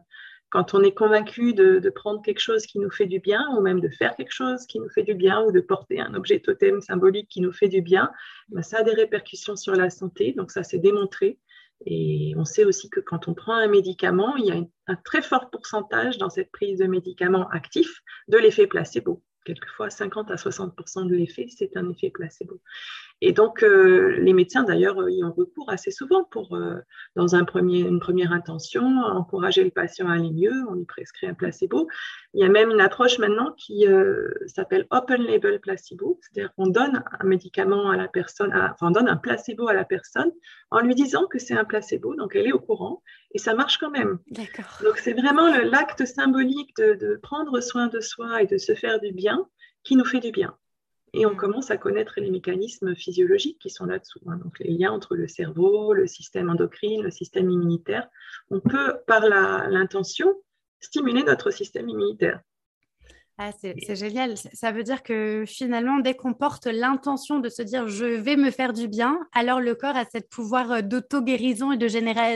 quand 0.50 0.74
on 0.74 0.82
est 0.82 0.92
convaincu 0.92 1.52
de, 1.52 1.90
prendre 1.90 2.22
quelque 2.22 2.40
chose 2.40 2.66
qui 2.66 2.78
nous 2.78 2.90
fait 2.90 3.06
du 3.06 3.20
bien, 3.20 3.46
ou 3.56 3.60
même 3.60 3.80
de 3.80 3.88
faire 3.88 4.16
quelque 4.16 4.32
chose 4.32 4.66
qui 4.66 4.80
nous 4.80 4.88
fait 4.88 5.02
du 5.02 5.14
bien, 5.14 5.42
ou 5.42 5.52
de 5.52 5.60
porter 5.60 6.00
un 6.00 6.14
objet 6.14 6.40
totem 6.40 6.80
symbolique 6.80 7.28
qui 7.28 7.40
nous 7.40 7.52
fait 7.52 7.68
du 7.68 7.82
bien, 7.82 8.10
ben, 8.48 8.62
ça 8.62 8.78
a 8.78 8.82
des 8.82 8.94
répercussions 8.94 9.56
sur 9.56 9.74
la 9.74 9.90
santé. 9.90 10.32
Donc 10.32 10.50
ça, 10.50 10.62
c'est 10.62 10.78
démontré. 10.78 11.38
Et 11.86 12.34
on 12.36 12.44
sait 12.44 12.64
aussi 12.64 12.90
que 12.90 12.98
quand 12.98 13.28
on 13.28 13.34
prend 13.34 13.54
un 13.54 13.68
médicament, 13.68 14.34
il 14.36 14.46
y 14.46 14.50
a 14.50 14.60
un 14.88 14.96
très 15.04 15.22
fort 15.22 15.50
pourcentage 15.50 16.18
dans 16.18 16.30
cette 16.30 16.50
prise 16.50 16.78
de 16.78 16.86
médicaments 16.86 17.48
actifs 17.50 18.00
de 18.26 18.38
l'effet 18.38 18.66
placebo 18.66 19.22
quelquefois 19.48 19.88
50 19.88 20.30
à 20.30 20.34
60% 20.34 21.06
de 21.06 21.14
l'effet, 21.14 21.46
c'est 21.48 21.76
un 21.76 21.88
effet 21.90 22.10
placebo. 22.10 22.60
Et 23.20 23.32
donc, 23.32 23.62
euh, 23.62 24.16
les 24.20 24.32
médecins, 24.32 24.62
d'ailleurs, 24.62 25.08
y 25.10 25.24
ont 25.24 25.32
recours 25.32 25.70
assez 25.70 25.90
souvent 25.90 26.24
pour, 26.24 26.54
euh, 26.54 26.76
dans 27.16 27.34
un 27.34 27.44
premier, 27.44 27.80
une 27.80 27.98
première 27.98 28.32
intention, 28.32 28.84
encourager 28.84 29.64
le 29.64 29.70
patient 29.70 30.08
à 30.08 30.14
aller 30.14 30.30
mieux, 30.30 30.52
on 30.68 30.74
lui 30.74 30.84
prescrit 30.84 31.26
un 31.26 31.34
placebo. 31.34 31.88
Il 32.34 32.40
y 32.40 32.44
a 32.44 32.48
même 32.48 32.70
une 32.70 32.80
approche 32.80 33.18
maintenant 33.18 33.52
qui 33.56 33.88
euh, 33.88 34.28
s'appelle 34.46 34.86
Open 34.90 35.22
Label 35.22 35.60
Placebo, 35.60 36.20
c'est-à-dire 36.22 36.54
qu'on 36.54 36.68
donne 36.68 37.02
un 37.18 37.26
médicament 37.26 37.90
à 37.90 37.96
la 37.96 38.06
personne, 38.06 38.52
enfin, 38.54 38.88
on 38.88 38.90
donne 38.92 39.08
un 39.08 39.16
placebo 39.16 39.68
à 39.68 39.74
la 39.74 39.84
personne 39.84 40.30
en 40.70 40.80
lui 40.80 40.94
disant 40.94 41.26
que 41.26 41.40
c'est 41.40 41.56
un 41.56 41.64
placebo, 41.64 42.14
donc 42.14 42.36
elle 42.36 42.46
est 42.46 42.52
au 42.52 42.60
courant, 42.60 43.02
et 43.32 43.38
ça 43.38 43.54
marche 43.54 43.78
quand 43.78 43.90
même. 43.90 44.18
Donc, 44.84 44.98
c'est 44.98 45.14
vraiment 45.14 45.48
l'acte 45.64 46.04
symbolique 46.04 46.76
de, 46.76 46.94
de 46.94 47.16
prendre 47.16 47.60
soin 47.60 47.88
de 47.88 48.00
soi 48.00 48.42
et 48.42 48.46
de 48.46 48.58
se 48.58 48.74
faire 48.74 49.00
du 49.00 49.12
bien 49.12 49.44
qui 49.82 49.96
nous 49.96 50.04
fait 50.04 50.20
du 50.20 50.30
bien. 50.30 50.56
Et 51.12 51.26
on 51.26 51.32
mm. 51.32 51.36
commence 51.36 51.70
à 51.70 51.76
connaître 51.76 52.14
les 52.18 52.30
mécanismes 52.30 52.94
physiologiques 52.94 53.58
qui 53.58 53.70
sont 53.70 53.86
là-dessous. 53.86 54.20
Hein. 54.26 54.36
donc 54.36 54.58
les 54.60 54.70
liens 54.70 54.92
entre 54.92 55.16
le 55.16 55.28
cerveau, 55.28 55.92
le 55.92 56.06
système 56.06 56.50
endocrine, 56.50 57.02
le 57.02 57.10
système 57.10 57.50
immunitaire. 57.50 58.08
On 58.50 58.60
peut, 58.60 58.96
par 59.06 59.20
l'intention, 59.20 60.34
stimuler 60.80 61.22
notre 61.22 61.50
système 61.50 61.88
immunitaire. 61.88 62.40
Ah, 63.40 63.52
c'est 63.52 63.94
génial. 63.94 64.36
Ça 64.36 64.72
veut 64.72 64.82
dire 64.82 65.04
que 65.04 65.44
finalement, 65.46 66.00
dès 66.00 66.14
qu'on 66.14 66.34
porte 66.34 66.66
l'intention 66.66 67.38
de 67.38 67.48
se 67.48 67.62
dire 67.62 67.86
je 67.86 68.04
vais 68.04 68.34
me 68.34 68.50
faire 68.50 68.72
du 68.72 68.88
bien, 68.88 69.16
alors 69.32 69.60
le 69.60 69.76
corps 69.76 69.94
a 69.94 70.04
ce 70.04 70.18
pouvoir 70.18 70.72
euh, 70.72 70.82
d'auto-guérison 70.82 71.70
et 71.70 71.76
de, 71.76 71.86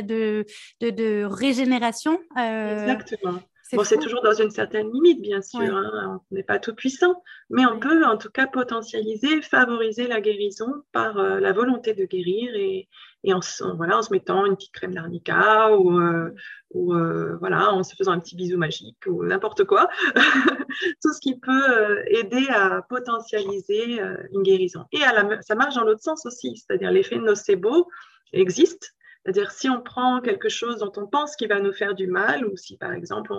de, 0.03 0.47
de, 0.81 0.91
de, 0.91 1.25
régénération. 1.25 2.21
Euh, 2.39 2.87
Exactement. 2.87 3.41
Bon, 3.73 3.85
c'est 3.85 3.99
toujours 3.99 4.23
dans 4.23 4.35
une 4.35 4.51
certaine 4.51 4.93
limite, 4.93 5.23
bien 5.23 5.41
sûr. 5.41 5.61
Hein. 5.61 6.21
on 6.31 6.35
n'est 6.35 6.43
pas 6.43 6.59
tout 6.59 6.75
puissant, 6.75 7.23
mais 7.49 7.65
on 7.65 7.79
peut 7.79 8.05
en 8.05 8.19
tout 8.19 8.31
cas 8.31 8.47
potentialiser, 8.47 9.41
favoriser 9.41 10.07
la 10.07 10.21
guérison 10.21 10.83
par 10.93 11.19
euh, 11.19 11.41
la 11.41 11.53
volonté 11.53 11.95
de 11.95 12.05
guérir 12.05 12.55
et, 12.55 12.89
en, 13.33 13.41
voilà, 13.77 13.99
en 13.99 14.03
se 14.03 14.13
mettant 14.13 14.45
une 14.45 14.57
petite 14.57 14.73
crème 14.73 14.95
d'arnica 14.95 15.75
ou, 15.77 15.99
euh, 15.99 16.35
ou 16.73 16.93
euh, 16.93 17.37
voilà, 17.41 17.73
en 17.73 17.83
se 17.83 17.97
faisant 17.97 18.13
un 18.13 18.21
petit 18.21 18.37
bisou 18.37 18.59
magique 18.59 19.05
ou 19.07 19.25
n'importe 19.25 19.65
quoi. 19.65 19.89
tout 21.03 21.13
ce 21.13 21.21
qui 21.21 21.39
peut 21.39 22.03
aider 22.09 22.47
à 22.51 22.83
potentialiser 22.83 24.01
une 24.33 24.43
guérison. 24.43 24.85
Et 24.93 25.03
à 25.03 25.41
ça 25.43 25.55
marche 25.55 25.77
dans 25.77 25.85
l'autre 25.85 26.03
sens 26.03 26.27
aussi, 26.27 26.57
c'est-à-dire 26.57 26.91
l'effet 26.91 27.17
nocebo 27.17 27.89
existe 28.33 28.95
c'est-à-dire, 29.23 29.53
si 29.53 29.69
on 29.69 29.81
prend 29.81 30.21
quelque 30.21 30.49
chose 30.49 30.79
dont 30.79 30.93
on 30.97 31.07
pense 31.07 31.37
qu'il 31.37 31.49
va 31.49 31.61
nous 31.61 31.73
faire 31.73 31.95
du 31.95 32.09
mal, 32.09 32.45
ou 32.45 32.57
si 32.57 32.77
par 32.77 32.93
exemple 32.93 33.33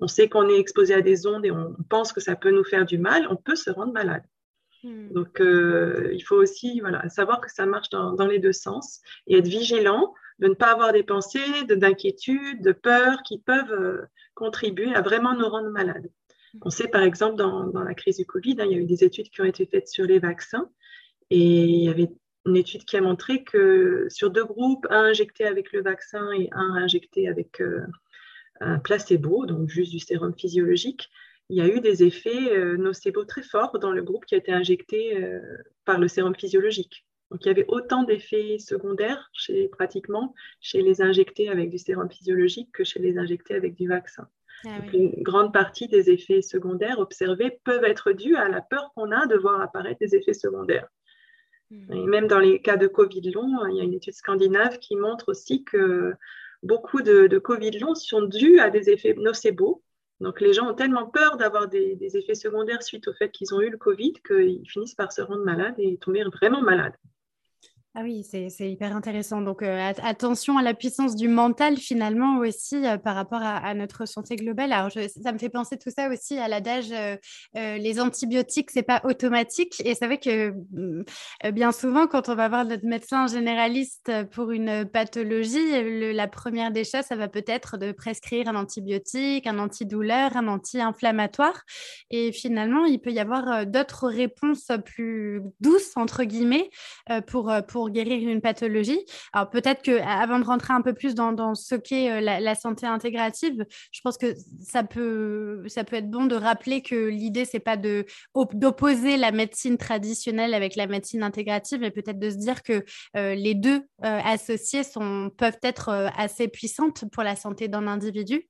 on, 0.00 0.06
sait 0.06 0.28
qu'on 0.28 0.48
est 0.48 0.58
exposé 0.58 0.92
à 0.92 1.00
des 1.00 1.26
ondes 1.26 1.46
et 1.46 1.50
on 1.50 1.74
pense 1.88 2.12
que 2.12 2.20
ça 2.20 2.36
peut 2.36 2.50
nous 2.50 2.64
faire 2.64 2.84
du 2.84 2.98
mal, 2.98 3.26
on 3.30 3.36
peut 3.36 3.56
se 3.56 3.70
rendre 3.70 3.92
malade. 3.92 4.22
Hmm. 4.82 5.12
Donc, 5.12 5.40
euh, 5.40 6.10
il 6.12 6.20
faut 6.20 6.36
aussi 6.36 6.80
voilà, 6.80 7.08
savoir 7.08 7.40
que 7.40 7.50
ça 7.50 7.64
marche 7.64 7.88
dans, 7.88 8.26
les 8.26 8.38
deux 8.38 8.52
sens 8.52 9.00
et 9.26 9.38
être 9.38 9.46
vigilant 9.46 10.12
de 10.40 10.48
ne 10.48 10.54
pas 10.54 10.72
avoir 10.72 10.92
des 10.92 11.02
pensées 11.02 11.64
d'inquiétude, 11.68 12.62
de, 12.62 12.72
peur 12.72 13.22
qui 13.22 13.38
peuvent 13.38 13.72
euh, 13.72 14.02
contribuer 14.34 14.94
à 14.94 15.00
vraiment 15.00 15.34
nous 15.34 15.48
rendre 15.48 15.70
malades. 15.70 16.10
Hmm. 16.52 16.58
On 16.66 16.70
sait 16.70 16.88
par 16.88 17.02
exemple 17.02 17.36
dans, 17.36 17.66
dans 17.66 17.82
la 17.82 17.94
crise 17.94 18.18
du 18.18 18.26
Covid, 18.26 18.56
hein, 18.58 18.66
il 18.66 18.72
y 18.72 18.74
a 18.74 18.78
eu 18.78 18.86
des 18.86 19.04
études 19.04 19.30
qui 19.30 19.40
ont 19.40 19.46
été 19.46 19.64
faites 19.64 19.88
sur 19.88 20.04
les 20.04 20.18
vaccins 20.18 20.68
et 21.30 21.64
il 21.64 21.84
y 21.84 21.88
avait 21.88 22.10
une 22.46 22.56
étude 22.56 22.84
qui 22.84 22.96
a 22.96 23.00
montré 23.00 23.44
que 23.44 24.06
sur 24.08 24.30
deux 24.30 24.44
groupes, 24.44 24.86
un 24.90 25.04
injecté 25.04 25.44
avec 25.44 25.72
le 25.72 25.82
vaccin 25.82 26.30
et 26.32 26.48
un 26.52 26.74
injecté 26.74 27.28
avec 27.28 27.60
euh, 27.60 27.84
un 28.60 28.78
placebo, 28.78 29.46
donc 29.46 29.68
juste 29.68 29.92
du 29.92 29.98
sérum 29.98 30.34
physiologique, 30.34 31.10
il 31.48 31.56
y 31.56 31.60
a 31.60 31.68
eu 31.68 31.80
des 31.80 32.04
effets 32.04 32.56
euh, 32.56 32.76
nocebo 32.76 33.24
très 33.24 33.42
forts 33.42 33.78
dans 33.78 33.90
le 33.90 34.02
groupe 34.02 34.24
qui 34.24 34.34
a 34.34 34.38
été 34.38 34.52
injecté 34.52 35.22
euh, 35.22 35.40
par 35.84 35.98
le 35.98 36.08
sérum 36.08 36.34
physiologique. 36.34 37.04
Donc 37.30 37.44
il 37.44 37.48
y 37.48 37.50
avait 37.50 37.66
autant 37.68 38.04
d'effets 38.04 38.58
secondaires 38.58 39.30
chez, 39.32 39.68
pratiquement 39.68 40.34
chez 40.60 40.82
les 40.82 41.02
injectés 41.02 41.48
avec 41.48 41.70
du 41.70 41.78
sérum 41.78 42.10
physiologique 42.10 42.70
que 42.72 42.84
chez 42.84 43.00
les 43.00 43.18
injectés 43.18 43.54
avec 43.54 43.74
du 43.74 43.88
vaccin. 43.88 44.28
Ah 44.66 44.78
une 44.92 45.22
grande 45.22 45.52
partie 45.52 45.88
des 45.88 46.10
effets 46.10 46.42
secondaires 46.42 46.98
observés 46.98 47.58
peuvent 47.64 47.84
être 47.84 48.12
dus 48.12 48.36
à 48.36 48.48
la 48.48 48.60
peur 48.60 48.92
qu'on 48.94 49.10
a 49.10 49.26
de 49.26 49.36
voir 49.36 49.60
apparaître 49.60 50.00
des 50.00 50.14
effets 50.14 50.34
secondaires. 50.34 50.88
Mm. 51.70 51.92
Et 51.92 52.06
même 52.06 52.26
dans 52.26 52.38
les 52.38 52.60
cas 52.60 52.76
de 52.76 52.86
Covid 52.86 53.30
long, 53.32 53.66
il 53.66 53.76
y 53.76 53.80
a 53.80 53.84
une 53.84 53.94
étude 53.94 54.14
scandinave 54.14 54.78
qui 54.78 54.96
montre 54.96 55.30
aussi 55.30 55.64
que 55.64 56.14
beaucoup 56.62 57.02
de, 57.02 57.38
Covid 57.38 57.78
long 57.78 57.94
sont 57.94 58.22
dus 58.22 58.58
à 58.60 58.70
des 58.70 58.90
effets 58.90 59.14
nocebo. 59.14 59.82
Donc 60.20 60.40
les 60.40 60.52
gens 60.52 60.70
ont 60.70 60.74
tellement 60.74 61.06
peur 61.06 61.36
d'avoir 61.38 61.68
des, 61.68 61.96
effets 62.16 62.34
secondaires 62.34 62.82
suite 62.82 63.08
au 63.08 63.14
fait 63.14 63.30
qu'ils 63.30 63.54
ont 63.54 63.60
eu 63.60 63.70
le 63.70 63.78
Covid 63.78 64.14
qu'ils 64.26 64.68
finissent 64.68 64.94
par 64.94 65.12
se 65.12 65.22
rendre 65.22 65.44
malades 65.44 65.76
et 65.78 65.96
tomber 65.96 66.24
vraiment 66.24 66.60
malades. 66.60 66.94
Ah 67.96 68.02
oui, 68.04 68.22
c'est 68.22 68.70
hyper 68.70 68.94
intéressant. 68.94 69.40
Donc, 69.40 69.64
euh, 69.64 69.92
attention 70.04 70.56
à 70.56 70.62
la 70.62 70.74
puissance 70.74 71.16
du 71.16 71.26
mental 71.26 71.76
finalement 71.76 72.38
aussi 72.38 72.86
euh, 72.86 72.98
par 72.98 73.16
rapport 73.16 73.42
à, 73.42 73.74
notre 73.74 74.06
santé 74.06 74.36
globale. 74.36 74.72
Alors, 74.72 74.92
ça 74.92 75.32
me 75.32 75.38
fait 75.38 75.48
penser 75.48 75.76
tout 75.76 75.90
ça 75.90 76.08
aussi 76.08 76.38
à 76.38 76.46
l'adage 76.46 76.92
euh, 76.92 77.16
les 77.54 78.00
antibiotiques, 78.00 78.70
c'est 78.70 78.84
pas 78.84 79.00
automatique. 79.02 79.82
Et 79.84 79.96
c'est 79.96 80.06
vrai 80.06 80.18
que 80.18 80.50
mm, 80.50 81.50
bien 81.50 81.72
souvent, 81.72 82.06
quand 82.06 82.28
on 82.28 82.36
va 82.36 82.48
voir 82.48 82.64
notre 82.64 82.86
médecin 82.86 83.26
généraliste 83.26 84.12
pour 84.30 84.52
une 84.52 84.84
pathologie, 84.84 86.12
la 86.12 86.28
première 86.28 86.70
des 86.70 86.84
choses, 86.84 87.06
ça 87.08 87.16
va 87.16 87.26
peut-être 87.26 87.76
de 87.76 87.90
prescrire 87.90 88.46
un 88.46 88.54
antibiotique, 88.54 89.48
un 89.48 89.58
antidouleur, 89.58 90.36
un 90.36 90.46
anti-inflammatoire. 90.46 91.64
Et 92.10 92.30
finalement, 92.30 92.84
il 92.84 93.00
peut 93.00 93.10
y 93.10 93.18
avoir 93.18 93.66
d'autres 93.66 94.06
réponses 94.06 94.70
plus 94.84 95.42
douces 95.58 95.96
entre 95.96 96.22
guillemets 96.22 96.70
pour 97.26 97.52
pour 97.66 97.79
pour 97.80 97.88
guérir 97.88 98.28
une 98.28 98.42
pathologie. 98.42 99.06
Alors 99.32 99.48
peut-être 99.48 99.80
que 99.80 100.02
avant 100.02 100.38
de 100.38 100.44
rentrer 100.44 100.74
un 100.74 100.82
peu 100.82 100.92
plus 100.92 101.14
dans, 101.14 101.54
ce 101.54 101.74
qu'est 101.74 102.10
euh, 102.10 102.20
la, 102.20 102.54
santé 102.54 102.84
intégrative, 102.84 103.64
je 103.90 104.00
pense 104.04 104.18
que 104.18 104.34
ça 104.62 104.82
peut, 104.82 105.62
ça 105.66 105.82
peut 105.82 105.96
être 105.96 106.10
bon 106.10 106.26
de 106.26 106.34
rappeler 106.34 106.82
que 106.82 107.08
l'idée, 107.08 107.46
c'est 107.46 107.58
pas 107.58 107.78
de, 107.78 108.04
d'opposer 108.52 109.16
la 109.16 109.32
médecine 109.32 109.78
traditionnelle 109.78 110.52
avec 110.52 110.76
la 110.76 110.86
médecine 110.88 111.22
intégrative, 111.22 111.80
mais 111.80 111.90
peut-être 111.90 112.18
de 112.18 112.28
se 112.28 112.36
dire 112.36 112.62
que 112.62 112.84
euh, 113.16 113.34
les 113.34 113.54
deux 113.54 113.80
euh, 114.04 114.20
associés 114.26 114.84
sont, 114.84 115.30
peuvent 115.38 115.58
être 115.62 116.10
assez 116.18 116.48
puissantes 116.48 117.06
pour 117.10 117.22
la 117.22 117.34
santé 117.34 117.68
d'un 117.68 117.86
individu. 117.86 118.46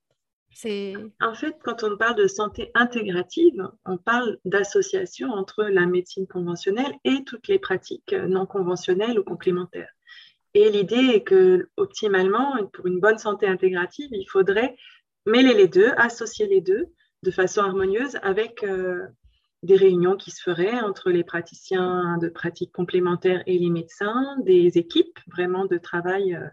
En 1.20 1.34
fait, 1.34 1.56
quand 1.62 1.84
on 1.84 1.96
parle 1.96 2.16
de 2.16 2.26
santé 2.26 2.70
intégrative, 2.74 3.68
on 3.86 3.96
parle 3.96 4.38
d'association 4.44 5.30
entre 5.30 5.64
la 5.64 5.86
médecine 5.86 6.26
conventionnelle 6.26 6.92
et 7.04 7.24
toutes 7.24 7.48
les 7.48 7.58
pratiques 7.58 8.12
non 8.12 8.46
conventionnelles 8.46 9.18
ou 9.18 9.24
complémentaires. 9.24 9.92
Et 10.54 10.70
l'idée 10.70 11.12
est 11.14 11.22
que, 11.22 11.68
optimalement, 11.76 12.56
pour 12.72 12.86
une 12.86 13.00
bonne 13.00 13.18
santé 13.18 13.46
intégrative, 13.46 14.08
il 14.12 14.26
faudrait 14.26 14.76
mêler 15.26 15.54
les 15.54 15.68
deux, 15.68 15.92
associer 15.96 16.46
les 16.46 16.60
deux 16.60 16.86
de 17.22 17.30
façon 17.30 17.60
harmonieuse 17.60 18.18
avec 18.22 18.64
euh, 18.64 19.06
des 19.62 19.76
réunions 19.76 20.16
qui 20.16 20.30
se 20.30 20.42
feraient 20.42 20.80
entre 20.80 21.10
les 21.10 21.22
praticiens 21.22 22.18
de 22.18 22.28
pratiques 22.28 22.72
complémentaires 22.72 23.42
et 23.46 23.58
les 23.58 23.70
médecins, 23.70 24.36
des 24.40 24.78
équipes 24.78 25.18
vraiment 25.28 25.66
de 25.66 25.78
travail 25.78 26.34
euh, 26.34 26.48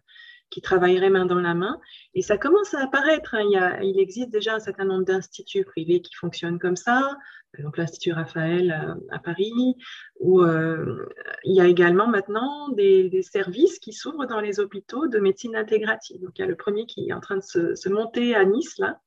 qui 0.50 0.62
travailleraient 0.62 1.10
main 1.10 1.26
dans 1.26 1.40
la 1.40 1.54
main. 1.54 1.80
Et 2.14 2.22
ça 2.22 2.38
commence 2.38 2.74
à 2.74 2.82
apparaître. 2.82 3.36
Hein. 3.36 3.80
Il, 3.82 4.00
existe 4.00 4.30
déjà 4.30 4.56
un 4.56 4.60
certain 4.60 4.86
nombre 4.86 5.06
d'instituts 5.06 5.66
privés 5.66 6.02
qui 6.02 6.14
fonctionnent 6.16 6.60
comme 6.60 6.76
ça. 6.76 7.18
Par 7.52 7.60
exemple, 7.60 7.80
l'Institut 7.80 8.14
Raphaël 8.14 8.72
euh, 8.72 8.94
à, 9.12 9.20
Paris, 9.20 9.76
où 10.20 10.42
euh, 10.42 11.06
il 11.44 11.56
y 11.56 11.62
a 11.62 11.68
également 11.68 12.08
maintenant 12.08 12.70
des, 12.70 13.22
services 13.22 13.80
qui 13.80 13.94
s'ouvrent 13.94 14.26
dans 14.26 14.40
les 14.40 14.60
hôpitaux 14.60 15.08
de 15.08 15.20
médecine 15.20 15.56
intégrative. 15.56 16.22
Donc, 16.22 16.32
il 16.38 16.42
y 16.42 16.46
a 16.46 16.48
le 16.48 16.56
premier 16.56 16.86
qui 16.86 17.10
est 17.10 17.14
en 17.14 17.20
train 17.20 17.38
de 17.38 17.42
se, 17.76 17.90
monter 17.90 18.36
à 18.36 18.46
Nice, 18.46 18.78
là, 18.78 19.00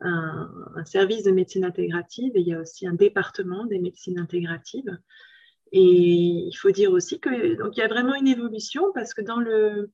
un, 0.00 0.50
un, 0.76 0.84
service 0.84 1.22
de 1.22 1.30
médecine 1.30 1.64
intégrative, 1.64 2.32
et 2.34 2.40
il 2.40 2.48
y 2.48 2.54
a 2.54 2.60
aussi 2.60 2.86
un 2.86 2.94
département 2.94 3.66
des 3.66 3.78
médecines 3.78 4.18
intégratives. 4.18 4.98
Et 5.72 5.80
il 5.80 6.54
faut 6.54 6.70
dire 6.70 6.92
aussi 6.92 7.18
que 7.18 7.56
donc 7.56 7.76
il 7.76 7.80
y 7.80 7.82
a 7.82 7.88
vraiment 7.88 8.14
une 8.14 8.28
évolution 8.28 8.92
parce 8.92 9.14
que 9.14 9.22
dans 9.22 9.40
le 9.40 9.90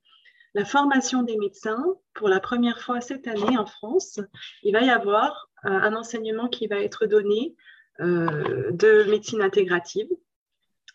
la 0.54 0.64
formation 0.64 1.22
des 1.22 1.36
médecins, 1.36 1.84
pour 2.14 2.28
la 2.28 2.40
première 2.40 2.80
fois 2.80 3.00
cette 3.00 3.26
année 3.28 3.58
en 3.58 3.66
France, 3.66 4.20
il 4.62 4.72
va 4.72 4.82
y 4.82 4.90
avoir 4.90 5.50
euh, 5.64 5.70
un 5.70 5.94
enseignement 5.94 6.48
qui 6.48 6.66
va 6.66 6.80
être 6.80 7.06
donné 7.06 7.54
euh, 8.00 8.70
de 8.70 9.04
médecine 9.10 9.42
intégrative. 9.42 10.08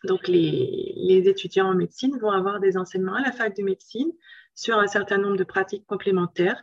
Donc, 0.04 0.28
les, 0.28 1.22
étudiants 1.26 1.68
en 1.68 1.74
médecine 1.74 2.18
vont 2.18 2.30
avoir 2.30 2.60
des 2.60 2.76
enseignements 2.76 3.14
à 3.14 3.22
la 3.22 3.32
fac 3.32 3.56
de 3.56 3.62
médecine 3.62 4.12
sur 4.54 4.78
un 4.78 4.86
certain 4.86 5.18
nombre 5.18 5.36
de 5.36 5.44
pratiques 5.44 5.86
complémentaires. 5.86 6.62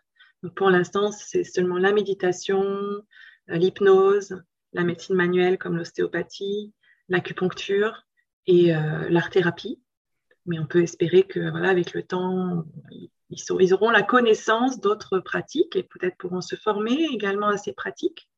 pour 0.56 0.70
l'instant, 0.70 1.12
c'est 1.12 1.44
seulement 1.44 1.78
la 1.78 1.92
méditation, 1.92 2.64
euh, 2.64 3.02
l'hypnose, 3.48 4.42
la 4.74 4.84
médecine 4.84 5.16
manuelle 5.16 5.58
comme 5.58 5.78
l'ostéopathie, 5.78 6.74
l'acupuncture 7.10 8.06
et 8.48 8.74
l'art-thérapie 9.10 9.80
mais 10.46 10.60
on 10.60 10.66
peut 10.66 10.82
espérer 10.82 11.24
que 11.24 11.50
voilà, 11.52 11.70
avec 11.70 11.94
le 11.94 12.04
temps, 12.04 12.66
ils, 13.30 13.74
auront 13.74 13.90
la 13.90 14.04
connaissance 14.04 14.80
d'autres 14.80 15.20
pratiques 15.20 15.76
et 15.76 15.84
peut-être 15.84 16.18
pourront 16.18 16.42
se 16.42 16.56
former 16.56 17.08
également 17.12 17.50
à 17.50 17.58
ces 17.58 17.74
pratiques. 17.74 18.30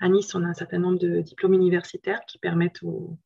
À 0.00 0.08
Nice, 0.08 0.34
on 0.34 0.44
a 0.44 0.48
un 0.48 0.54
certain 0.54 0.78
nombre 0.78 0.98
de 0.98 1.20
diplômes 1.20 1.54
universitaires 1.54 2.20
qui 2.26 2.38
permettent 2.38 2.82
aux, 2.82 3.18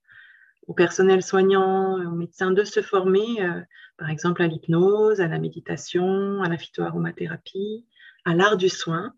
au 0.67 0.75
personnel 0.75 1.23
soignant, 1.23 1.99
aux 1.99 2.15
médecins 2.15 2.51
de 2.51 2.65
se 2.65 2.81
former, 2.81 3.47
par 3.99 4.11
exemple 4.11 4.43
à 4.43 4.47
l'hypnose, 4.47 5.21
à 5.21 5.29
la 5.29 5.39
méditation, 5.39 6.43
à 6.43 6.49
la 6.49 6.57
phytoaromathérapie, 6.57 7.87
à 8.25 8.35
l'art 8.35 8.57
du 8.57 8.69
soin. 8.69 9.13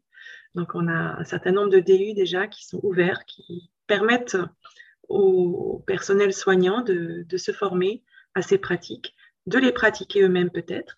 Donc, 0.55 0.75
on 0.75 0.89
a 0.89 1.21
un 1.21 1.25
certain 1.25 1.53
nombre 1.53 1.71
de 1.71 1.81
DU 1.81 2.15
déjà 2.15 2.47
qui 2.47 2.67
sont 2.67 2.81
ouverts, 2.83 3.25
qui 3.27 3.71
permettent 3.87 4.39
au 5.09 5.83
personnel 5.87 6.33
soignant 6.33 6.81
de, 6.83 7.27
se 7.37 7.53
former 7.53 8.03
à 8.35 8.43
ces 8.43 8.59
pratiques, 8.59 9.15
de 9.47 9.59
les 9.59 9.73
pratiquer 9.73 10.23
eux-mêmes 10.23 10.51
peut-être. 10.51 10.97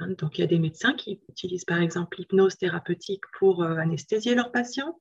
Hein, 0.00 0.08
donc, 0.18 0.38
il 0.38 0.40
y 0.40 0.44
a 0.44 0.48
des 0.48 0.58
médecins 0.58 0.94
qui 0.94 1.20
utilisent 1.28 1.64
par 1.64 1.80
exemple 1.80 2.18
l'hypnose 2.18 2.56
thérapeutique 2.56 3.24
pour 3.38 3.62
euh, 3.62 3.76
anesthésier 3.76 4.34
leurs 4.34 4.50
patients, 4.50 5.00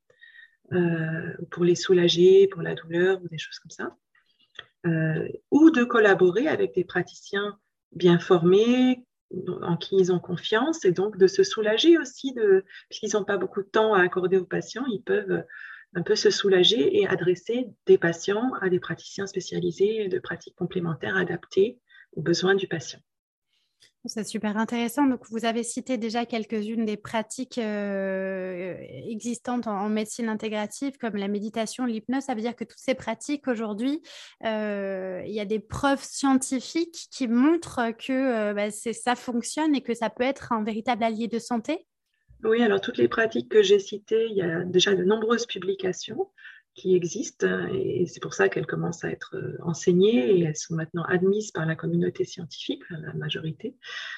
euh, 0.71 1.33
pour 1.51 1.63
les 1.63 1.75
soulager, 1.75 2.47
pour 2.47 2.61
la 2.61 2.75
douleur 2.75 3.21
ou 3.23 3.27
des 3.27 3.37
choses 3.37 3.59
comme 3.59 3.71
ça. 3.71 3.95
Euh, 4.85 5.27
ou 5.49 5.71
de 5.71 5.83
collaborer 5.83 6.47
avec 6.47 6.75
des 6.75 6.83
praticiens 6.83 7.57
bien 7.93 8.19
formés, 8.19 9.05
en 9.61 9.77
qui 9.77 9.95
ils 9.97 10.11
ont 10.11 10.19
confiance, 10.19 10.85
et 10.85 10.91
donc 10.91 11.17
de 11.17 11.25
se 11.25 11.43
soulager 11.43 11.97
aussi, 11.97 12.33
de, 12.33 12.65
puisqu'ils 12.89 13.17
n'ont 13.17 13.23
pas 13.23 13.37
beaucoup 13.37 13.63
de 13.63 13.67
temps 13.67 13.93
à 13.93 14.01
accorder 14.01 14.37
aux 14.37 14.45
patients, 14.45 14.85
ils 14.87 15.01
peuvent 15.01 15.43
un 15.95 16.01
peu 16.01 16.15
se 16.15 16.29
soulager 16.29 16.97
et 16.97 17.07
adresser 17.07 17.67
des 17.85 17.97
patients 17.97 18.51
à 18.61 18.69
des 18.69 18.79
praticiens 18.79 19.27
spécialisés 19.27 20.07
de 20.07 20.19
pratiques 20.19 20.55
complémentaires 20.55 21.17
adaptées 21.17 21.79
aux 22.15 22.21
besoins 22.21 22.55
du 22.55 22.67
patient. 22.67 22.99
C'est 24.05 24.25
super 24.25 24.57
intéressant. 24.57 25.05
Donc, 25.05 25.21
vous 25.29 25.45
avez 25.45 25.63
cité 25.63 25.97
déjà 25.97 26.25
quelques-unes 26.25 26.83
des 26.83 26.97
pratiques 26.97 27.57
euh, 27.57 28.75
existantes 29.07 29.65
en, 29.65 29.87
médecine 29.87 30.27
intégrative, 30.27 30.97
comme 30.97 31.15
la 31.15 31.29
méditation, 31.29 31.85
l'hypnose. 31.85 32.23
Ça 32.23 32.35
veut 32.35 32.41
dire 32.41 32.55
que 32.55 32.65
toutes 32.65 32.79
ces 32.79 32.95
pratiques, 32.95 33.47
aujourd'hui, 33.47 34.01
euh, 34.43 35.23
il 35.25 35.33
y 35.33 35.39
a 35.39 35.45
des 35.45 35.59
preuves 35.59 36.03
scientifiques 36.03 37.07
qui 37.11 37.29
montrent 37.29 37.91
que 37.91 38.11
euh, 38.11 38.53
bah, 38.53 38.71
ça 38.71 39.15
fonctionne 39.15 39.73
et 39.73 39.81
que 39.81 39.93
ça 39.93 40.09
peut 40.09 40.23
être 40.23 40.51
un 40.51 40.65
véritable 40.65 41.03
allié 41.03 41.29
de 41.29 41.39
santé 41.39 41.87
oui, 42.43 42.61
alors 42.61 42.81
toutes 42.81 42.97
les 42.97 43.07
pratiques 43.07 43.49
que 43.49 43.63
j'ai 43.63 43.79
citées, 43.79 44.27
il 44.29 44.35
y 44.35 44.41
a 44.41 44.63
déjà 44.63 44.95
de 44.95 45.03
nombreuses 45.03 45.45
publications 45.45 46.29
qui 46.75 46.95
existent 46.95 47.67
et 47.71 48.05
c'est 48.07 48.19
pour 48.19 48.33
ça 48.33 48.49
qu'elles 48.49 48.65
commencent 48.65 49.03
à 49.03 49.11
être 49.11 49.35
euh, 49.35 49.57
enseignées 49.61 50.31
et 50.31 50.43
elles 50.43 50.55
sont 50.55 50.75
maintenant 50.75 51.03
admises 51.03 51.51
par 51.51 51.65
la 51.65 51.75
communauté 51.75 52.25
scientifique, 52.25 52.81
la 52.89 53.13
majorité, 53.13 53.77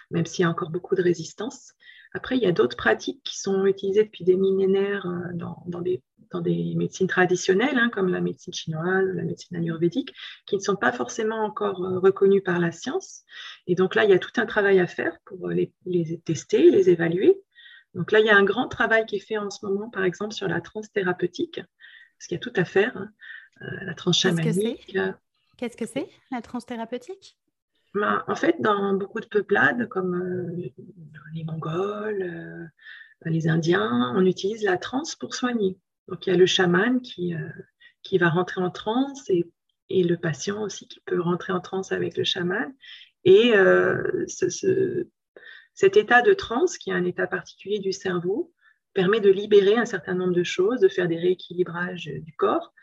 même 0.09 0.25
s'il 0.25 0.43
y 0.43 0.45
a 0.45 0.49
encore 0.49 0.69
beaucoup 0.69 0.95
de 0.95 1.01
résistance. 1.01 1.73
Après, 2.13 2.37
il 2.37 2.43
y 2.43 2.45
a 2.45 2.53
d'autres 2.53 2.77
pratiques 2.77 3.21
qui 3.25 3.37
sont 3.37 3.65
utilisées 3.65 4.05
depuis 4.05 4.23
des 4.23 4.37
millénaires 4.37 5.05
euh, 5.05 5.33
dans, 5.33 5.81
des, 5.81 6.01
dans 6.31 6.39
des, 6.39 6.73
médecines 6.75 7.07
traditionnelles, 7.07 7.77
hein, 7.77 7.89
comme 7.91 8.07
la 8.07 8.21
médecine 8.21 8.53
chinoise, 8.53 9.05
la 9.13 9.23
médecine 9.23 9.57
ayurvédique, 9.57 10.13
qui 10.45 10.55
ne 10.55 10.61
sont 10.61 10.77
pas 10.77 10.93
forcément 10.93 11.43
encore 11.43 11.83
euh, 11.83 11.99
reconnues 11.99 12.41
par 12.41 12.59
la 12.59 12.71
science. 12.71 13.23
Et 13.67 13.75
donc 13.75 13.95
là, 13.95 14.05
il 14.05 14.11
y 14.11 14.13
a 14.13 14.19
tout 14.19 14.31
un 14.37 14.45
travail 14.45 14.79
à 14.79 14.87
faire 14.87 15.17
pour 15.25 15.49
les, 15.49 15.73
les 15.85 16.21
tester, 16.21 16.71
les 16.71 16.89
évaluer 16.89 17.37
donc 17.95 18.11
là, 18.11 18.19
il 18.19 18.25
y 18.25 18.29
a 18.29 18.35
un 18.35 18.43
grand 18.43 18.67
travail 18.67 19.05
qui 19.05 19.15
est 19.15 19.25
fait 19.25 19.37
en 19.37 19.49
ce 19.49 19.65
moment, 19.65 19.89
par 19.89 20.03
exemple, 20.03 20.33
sur 20.33 20.47
la 20.47 20.59
transe 20.59 20.91
thérapeutique, 20.91 21.55
parce 22.17 22.27
qu'il 22.27 22.35
y 22.35 22.39
a 22.39 22.43
tout 22.43 22.53
à 22.55 22.65
faire. 22.65 22.95
Hein. 22.95 23.09
Euh, 23.61 23.85
la 23.85 23.93
transe 23.93 24.19
chamanique. 24.19 24.97
Qu'est-ce 25.57 25.77
que 25.77 25.85
c'est, 25.85 26.09
la 26.29 26.41
transe 26.41 26.65
thérapeutique? 26.65 27.37
Ben, 27.93 28.21
En 28.27 28.35
fait, 28.35 28.57
dans 28.59 28.93
beaucoup 28.93 29.21
de 29.21 29.25
peuplades, 29.25 29.87
comme 29.87 30.13
euh, 30.15 30.71
les 31.33 31.43
Mongols, 31.45 32.21
euh, 32.21 32.65
les 33.23 33.47
Indiens, 33.47 34.13
on 34.17 34.25
utilise 34.25 34.63
la 34.63 34.77
transe 34.77 35.15
pour 35.15 35.33
soigner. 35.33 35.79
Donc 36.09 36.27
il 36.27 36.31
y 36.31 36.33
a 36.33 36.37
le 36.37 36.45
chaman 36.45 37.01
qui, 37.01 37.33
qui 38.03 38.17
va 38.17 38.29
rentrer 38.29 38.61
en 38.61 38.69
transe 38.69 39.27
et, 39.29 39.49
et, 39.89 40.03
le 40.03 40.17
patient 40.17 40.61
aussi 40.61 40.87
qui 40.87 40.99
peut 40.99 41.19
rentrer 41.19 41.53
en 41.53 41.61
transe 41.61 41.91
avec 41.93 42.17
le 42.17 42.25
chaman. 42.25 42.71
Et 43.23 43.53
ce, 44.27 45.07
cet 45.75 45.97
état 45.97 46.21
de 46.21 46.33
transe, 46.33 46.77
qui 46.77 46.89
est 46.89 46.93
un 46.93 47.05
état 47.05 47.27
particulier 47.27 47.79
du 47.79 47.91
cerveau, 47.91 48.51
permet 48.93 49.19
de 49.19 49.29
libérer 49.29 49.75
un 49.75 49.85
certain 49.85 50.15
nombre 50.15 50.33
de 50.33 50.43
choses, 50.43 50.79
de 50.79 50.87
faire 50.87 51.07
des 51.07 51.17
rééquilibrages 51.17 52.05
du 52.05 52.33
corps. 52.33 52.73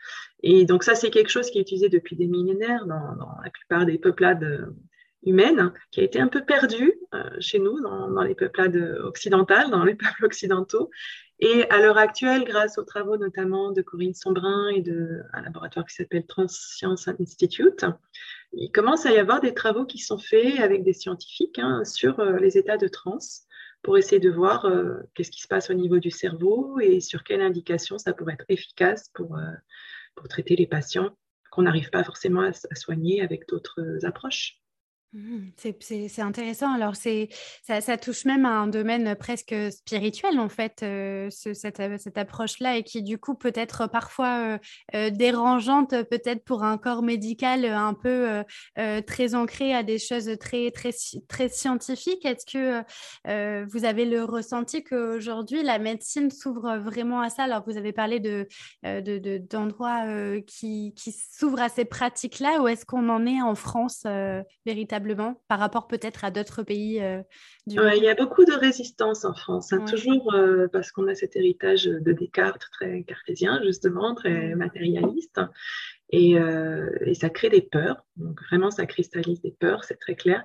Et 0.43 0.63
donc 0.65 0.83
ça, 0.83 0.93
c'est 0.95 1.09
quelque 1.09 1.29
chose 1.29 1.49
qui 1.49 1.57
est 1.57 1.61
utilisé 1.61 1.89
depuis 1.89 2.15
des 2.15 2.27
millénaires 2.27 2.85
dans, 2.85 3.15
la 3.43 3.49
plupart 3.49 3.85
des 3.85 3.97
peuplades 3.97 4.71
humaines, 5.25 5.71
qui 5.91 6.01
a 6.01 6.03
été 6.03 6.19
un 6.19 6.27
peu 6.27 6.43
perdu 6.43 6.93
euh, 7.13 7.23
chez 7.39 7.59
nous, 7.59 7.79
dans, 7.81 8.23
les 8.23 8.35
peuplades 8.35 8.75
occidentales, 9.03 9.69
dans 9.69 9.83
les 9.83 9.95
peuples 9.95 10.25
occidentaux. 10.25 10.89
Et 11.39 11.69
à 11.69 11.79
l'heure 11.79 11.97
actuelle, 11.97 12.45
grâce 12.45 12.77
aux 12.77 12.83
travaux 12.83 13.17
notamment 13.17 13.71
de 13.71 13.81
Corinne 13.81 14.13
Sombrin 14.13 14.69
et 14.69 14.81
d'un 14.81 15.41
laboratoire 15.43 15.85
qui 15.85 15.95
s'appelle 15.95 16.25
Transscience 16.25 17.07
Institute, 17.07 17.85
il 18.53 18.71
commence 18.71 19.05
à 19.05 19.11
y 19.11 19.17
avoir 19.17 19.41
des 19.41 19.53
travaux 19.53 19.85
qui 19.85 19.97
sont 19.97 20.19
faits 20.19 20.59
avec 20.59 20.83
des 20.83 20.93
scientifiques 20.93 21.59
hein, 21.59 21.83
sur 21.83 22.19
euh, 22.19 22.37
les 22.37 22.57
états 22.57 22.77
de 22.77 22.87
transe 22.87 23.45
pour 23.81 23.97
essayer 23.97 24.21
de 24.21 24.29
voir 24.29 24.65
euh, 24.65 24.99
qu'est-ce 25.13 25.31
qui 25.31 25.41
se 25.41 25.47
passe 25.47 25.69
au 25.69 25.73
niveau 25.73 25.99
du 25.99 26.11
cerveau 26.11 26.79
et 26.79 27.01
sur 27.01 27.23
quelle 27.23 27.41
indication 27.41 27.97
ça 27.97 28.13
pourrait 28.13 28.35
être 28.35 28.45
efficace 28.47 29.09
pour, 29.13 29.37
pour 30.15 30.27
traiter 30.29 30.55
les 30.55 30.67
patients 30.67 31.17
qu'on 31.51 31.63
n'arrive 31.63 31.89
pas 31.89 32.03
forcément 32.03 32.41
à 32.41 32.75
soigner 32.75 33.21
avec 33.21 33.47
d'autres 33.47 34.05
approches. 34.05 34.62
Mmh, 35.15 35.51
c'est 35.79 36.21
intéressant. 36.23 36.73
Alors, 36.73 36.95
ça, 36.95 37.81
ça 37.81 37.97
touche 37.97 38.25
même 38.25 38.45
à 38.45 38.49
un 38.49 38.65
domaine 38.65 39.15
presque 39.15 39.53
spirituel, 39.71 40.39
en 40.39 40.49
fait, 40.49 40.81
euh, 40.81 41.29
cette, 41.29 41.79
euh, 41.79 41.97
cette 41.99 42.17
approche-là, 42.17 42.77
et 42.77 42.83
qui, 42.83 43.03
du 43.03 43.19
coup, 43.19 43.35
peut 43.35 43.51
être 43.53 43.87
parfois 43.87 44.57
euh, 44.95 45.09
dérangeante, 45.11 45.91
peut-être 46.09 46.43
pour 46.43 46.63
un 46.63 46.79
corps 46.79 47.03
médical 47.03 47.63
un 47.65 47.93
peu 47.93 48.43
très 49.05 49.35
ancré 49.35 49.75
à 49.75 49.83
des 49.83 49.99
choses 49.99 50.31
très, 50.39 50.71
scientifiques. 51.49 52.25
Est-ce 52.25 52.45
que 52.45 53.65
vous 53.65 53.85
avez 53.85 54.05
le 54.05 54.23
ressenti 54.23 54.83
qu'aujourd'hui, 54.83 55.61
la 55.61 55.77
médecine 55.77 56.31
s'ouvre 56.31 56.77
vraiment 56.77 57.21
à 57.21 57.29
ça? 57.29 57.43
Alors, 57.43 57.63
vous 57.67 57.77
avez 57.77 57.93
parlé 57.93 58.19
d'endroits 58.19 60.05
de, 60.07 60.35
de, 60.35 60.39
qui, 60.39 60.93
qui 60.95 61.11
s'ouvrent 61.11 61.61
à 61.61 61.69
ces 61.69 61.85
pratiques-là, 61.85 62.61
ou 62.61 62.67
est-ce 62.67 62.85
qu'on 62.85 63.09
en 63.09 63.27
est 63.27 63.41
en 63.41 63.53
France 63.53 64.07
véritablement? 64.65 65.02
Par 65.47 65.59
rapport 65.59 65.87
peut-être 65.87 66.25
à 66.25 66.31
d'autres 66.31 66.63
pays 66.63 67.01
euh, 67.01 67.21
du 67.67 67.77
monde 67.77 67.91
Il 67.95 68.03
y 68.03 68.09
a 68.09 68.15
beaucoup 68.15 68.45
de 68.45 68.53
résistance 68.53 69.25
en 69.25 69.33
France, 69.33 69.73
hein, 69.73 69.83
toujours 69.85 70.33
euh, 70.33 70.67
parce 70.71 70.91
qu'on 70.91 71.07
a 71.07 71.15
cet 71.15 71.35
héritage 71.35 71.85
de 71.85 72.11
Descartes 72.13 72.67
très 72.71 73.03
cartésien, 73.03 73.61
justement, 73.63 74.15
très 74.15 74.55
matérialiste. 74.55 75.39
Et, 76.09 76.37
euh, 76.37 76.91
et, 77.01 77.15
ça 77.15 77.31
crée 77.31 77.49
des 77.49 77.61
peurs. 77.61 78.05
Donc 78.17 78.39
vraiment, 78.43 78.69
ça 78.69 78.85
cristallise 78.85 79.41
des 79.41 79.51
peurs, 79.51 79.83
c'est 79.83 79.99
très 79.99 80.15
clair. 80.15 80.43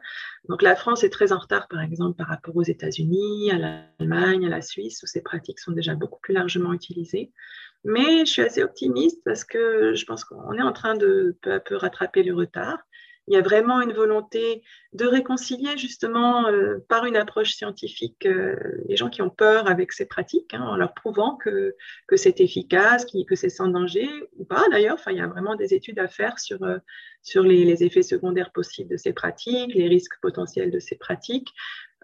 Donc 0.48 0.62
la 0.62 0.74
France 0.74 1.04
est 1.04 1.10
très 1.10 1.30
en 1.30 1.38
retard, 1.38 1.68
par 1.68 1.82
exemple, 1.82 2.16
par 2.16 2.28
rapport 2.28 2.56
aux 2.56 2.62
États-Unis, 2.62 3.50
à 3.50 3.58
l'Allemagne, 3.58 4.46
à 4.46 4.48
la 4.48 4.62
Suisse, 4.62 5.02
où 5.02 5.06
ces 5.06 5.20
pratiques 5.20 5.58
sont 5.58 5.72
déjà 5.72 5.94
beaucoup 5.94 6.20
plus 6.20 6.32
largement 6.32 6.72
utilisées. 6.72 7.32
Mais 7.84 8.24
je 8.24 8.30
suis 8.30 8.42
assez 8.42 8.62
optimiste 8.62 9.20
parce 9.24 9.44
que 9.44 9.94
je 9.94 10.04
pense 10.04 10.24
qu'on 10.24 10.54
est 10.54 10.62
en 10.62 10.72
train 10.72 10.94
de 10.94 11.36
peu 11.42 11.52
à 11.52 11.60
peu 11.60 11.76
rattraper 11.76 12.22
le 12.22 12.34
retard. 12.34 12.78
Il 13.28 13.34
y 13.34 13.36
a 13.36 13.42
vraiment 13.42 13.80
une 13.82 13.92
volonté 13.92 14.62
de 14.94 15.06
réconcilier 15.06 15.76
justement 15.76 16.48
euh, 16.48 16.78
par 16.88 17.04
une 17.04 17.16
approche 17.16 17.52
scientifique 17.52 18.24
euh, 18.24 18.56
les 18.88 18.96
gens 18.96 19.10
qui 19.10 19.20
ont 19.20 19.28
peur 19.28 19.68
avec 19.68 19.92
ces 19.92 20.06
pratiques, 20.06 20.54
hein, 20.54 20.62
en 20.62 20.76
leur 20.76 20.94
prouvant 20.94 21.36
que, 21.36 21.74
c'est 22.16 22.40
efficace, 22.40 23.04
que 23.04 23.36
c'est 23.36 23.50
sans 23.50 23.68
danger 23.68 24.08
ou 24.38 24.44
pas 24.44 24.64
d'ailleurs. 24.70 24.94
Enfin, 24.94 25.10
il 25.10 25.18
y 25.18 25.20
a 25.20 25.26
vraiment 25.26 25.56
des 25.56 25.74
études 25.74 25.98
à 25.98 26.08
faire 26.08 26.38
sur, 26.38 26.62
euh, 26.62 26.78
les, 27.42 27.84
effets 27.84 28.02
secondaires 28.02 28.50
possibles 28.50 28.90
de 28.90 28.96
ces 28.96 29.12
pratiques, 29.12 29.74
les 29.74 29.88
risques 29.88 30.18
potentiels 30.22 30.70
de 30.70 30.78
ces 30.78 30.96
pratiques. 30.96 31.52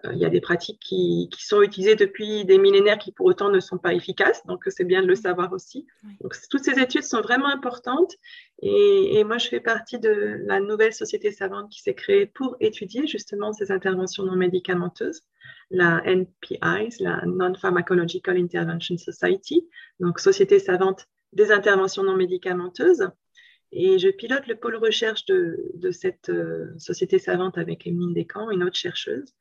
Euh, 0.05 0.13
il 0.13 0.19
y 0.19 0.25
a 0.25 0.29
des 0.29 0.41
pratiques 0.41 0.79
qui, 0.79 1.29
sont 1.37 1.61
utilisées 1.61 1.95
depuis 1.95 2.45
des 2.45 2.57
millénaires 2.57 2.97
qui 2.97 3.11
pour 3.11 3.25
autant 3.25 3.49
ne 3.49 3.59
sont 3.59 3.77
pas 3.77 3.93
efficaces, 3.93 4.45
donc 4.45 4.63
c'est 4.67 4.83
bien 4.83 5.01
de 5.01 5.07
le 5.07 5.15
savoir 5.15 5.53
aussi. 5.53 5.85
Donc 6.21 6.35
toutes 6.49 6.63
ces 6.63 6.79
études 6.79 7.03
sont 7.03 7.21
vraiment 7.21 7.47
importantes 7.47 8.13
et, 8.61 9.23
moi 9.23 9.37
je 9.37 9.47
fais 9.47 9.59
partie 9.59 9.99
de 9.99 10.41
la 10.45 10.59
nouvelle 10.59 10.93
société 10.93 11.31
savante 11.31 11.69
qui 11.71 11.81
s'est 11.81 11.93
créée 11.93 12.25
pour 12.25 12.55
étudier 12.59 13.05
justement 13.07 13.53
ces 13.53 13.71
interventions 13.71 14.23
non 14.23 14.35
médicamenteuses, 14.35 15.21
la 15.69 16.01
NPIs, 16.05 16.99
la 16.99 17.23
Non-Pharmacological 17.25 18.37
Intervention 18.37 18.97
Society, 18.97 19.67
donc 19.99 20.19
Société 20.19 20.59
savante 20.59 21.05
des 21.33 21.51
interventions 21.51 22.03
non 22.03 22.15
médicamenteuses. 22.15 23.09
Et 23.71 23.99
je 23.99 24.07
pilote 24.07 24.47
le 24.47 24.55
pôle 24.55 24.77
recherche 24.77 25.25
de, 25.25 25.91
cette 25.91 26.29
euh, 26.29 26.73
société 26.77 27.19
savante 27.19 27.57
avec 27.57 27.85
Emeline 27.85 28.13
Descamps, 28.13 28.49
une 28.49 28.63
autre 28.63 28.77
chercheuse. 28.77 29.33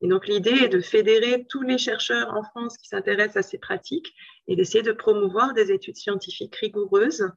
Et 0.00 0.08
donc 0.08 0.28
l'idée 0.28 0.50
est 0.50 0.68
de 0.68 0.80
fédérer 0.80 1.44
tous 1.48 1.62
les 1.62 1.78
chercheurs 1.78 2.32
en 2.34 2.42
France 2.42 2.76
qui 2.78 2.88
s'intéressent 2.88 3.44
à 3.44 3.48
ces 3.48 3.58
pratiques 3.58 4.14
et 4.46 4.54
d'essayer 4.54 4.82
de 4.82 4.92
promouvoir 4.92 5.54
des 5.54 5.72
études 5.72 5.96
scientifiques 5.96 6.54
rigoureuses 6.56 7.28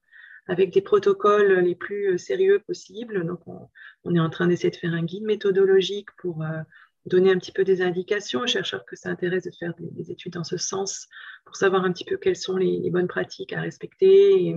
avec 0.47 0.71
des 0.71 0.81
protocoles 0.81 1.59
les 1.59 1.75
plus 1.75 2.13
euh, 2.13 2.17
sérieux 2.17 2.59
possibles. 2.59 3.25
Donc 3.25 3.41
on, 3.47 4.15
est 4.15 4.19
en 4.19 4.29
train 4.29 4.47
d'essayer 4.47 4.71
de 4.71 4.75
faire 4.75 4.93
un 4.93 5.03
guide 5.03 5.23
méthodologique 5.23 6.09
pour 6.17 6.43
euh, 6.43 6.61
donner 7.05 7.31
un 7.31 7.37
petit 7.37 7.51
peu 7.51 7.63
des 7.63 7.81
indications 7.81 8.41
aux 8.41 8.47
chercheurs 8.47 8.85
que 8.85 8.95
ça 8.95 9.09
intéresse 9.09 9.43
de 9.43 9.51
faire 9.51 9.73
des, 9.79 10.11
études 10.11 10.33
dans 10.33 10.43
ce 10.43 10.57
sens 10.57 11.07
pour 11.45 11.55
savoir 11.55 11.83
un 11.83 11.91
petit 11.91 12.05
peu 12.05 12.17
quelles 12.17 12.35
sont 12.35 12.57
les, 12.57 12.89
bonnes 12.91 13.07
pratiques 13.07 13.53
à 13.53 13.61
respecter 13.61 14.47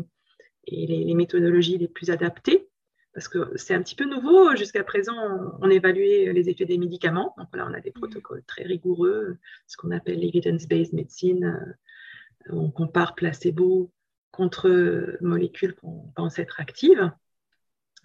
et, 0.66 0.86
les, 0.86 1.04
les, 1.04 1.14
méthodologies 1.14 1.78
les 1.78 1.88
plus 1.88 2.10
adaptées 2.10 2.68
parce 3.14 3.29
que 3.29 3.53
c'est 3.57 3.74
un 3.74 3.83
petit 3.83 3.94
peu 3.94 4.05
nouveau. 4.05 4.55
Jusqu'à 4.57 4.85
présent, 4.85 5.16
on, 5.61 5.70
évaluait 5.70 6.33
les 6.33 6.50
effets 6.50 6.64
des 6.64 6.79
médicaments. 6.79 7.35
Donc 7.38 7.55
là, 7.55 7.66
on 7.70 7.72
a 7.72 7.81
des 7.81 7.90
mmh. 7.90 8.00
protocoles 8.00 8.42
très 8.46 8.64
rigoureux, 8.64 9.38
ce 9.66 9.77
qu'on 9.77 9.92
appelle 9.92 10.18
l'evidence-based 10.18 10.92
medicine. 10.92 11.44
Euh, 11.44 12.53
on 12.53 12.70
compare 12.70 13.14
placebo 13.14 13.92
contre 14.31 15.16
molécules 15.20 15.74
qu'on 15.77 16.11
pense 16.16 16.38
être 16.38 16.61
actives. 16.61 17.11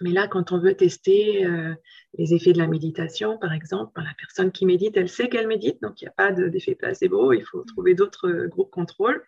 Mais 0.02 0.12
là, 0.12 0.28
quand 0.28 0.52
on 0.52 0.60
veut 0.60 0.76
tester 0.76 1.46
euh, 1.46 1.74
les 2.18 2.34
effets 2.34 2.54
de 2.54 2.58
la 2.58 2.68
méditation, 2.68 3.38
par 3.38 3.52
exemple, 3.52 3.92
ben, 3.96 4.04
la 4.04 4.14
personne 4.18 4.52
qui 4.52 4.66
médite, 4.66 4.96
elle 4.96 5.10
sait 5.10 5.28
qu'elle 5.28 5.48
médite, 5.48 5.82
donc 5.82 6.02
il 6.02 6.06
n'y 6.06 6.10
a 6.10 6.14
pas 6.14 6.32
d'effet 6.32 6.76
placebo, 6.76 7.34
il 7.34 7.44
faut 7.44 7.64
trouver 7.64 7.96
d'autres 7.96 8.30
euh, 8.30 8.48
groupes 8.48 8.72
contrôle. 8.72 9.24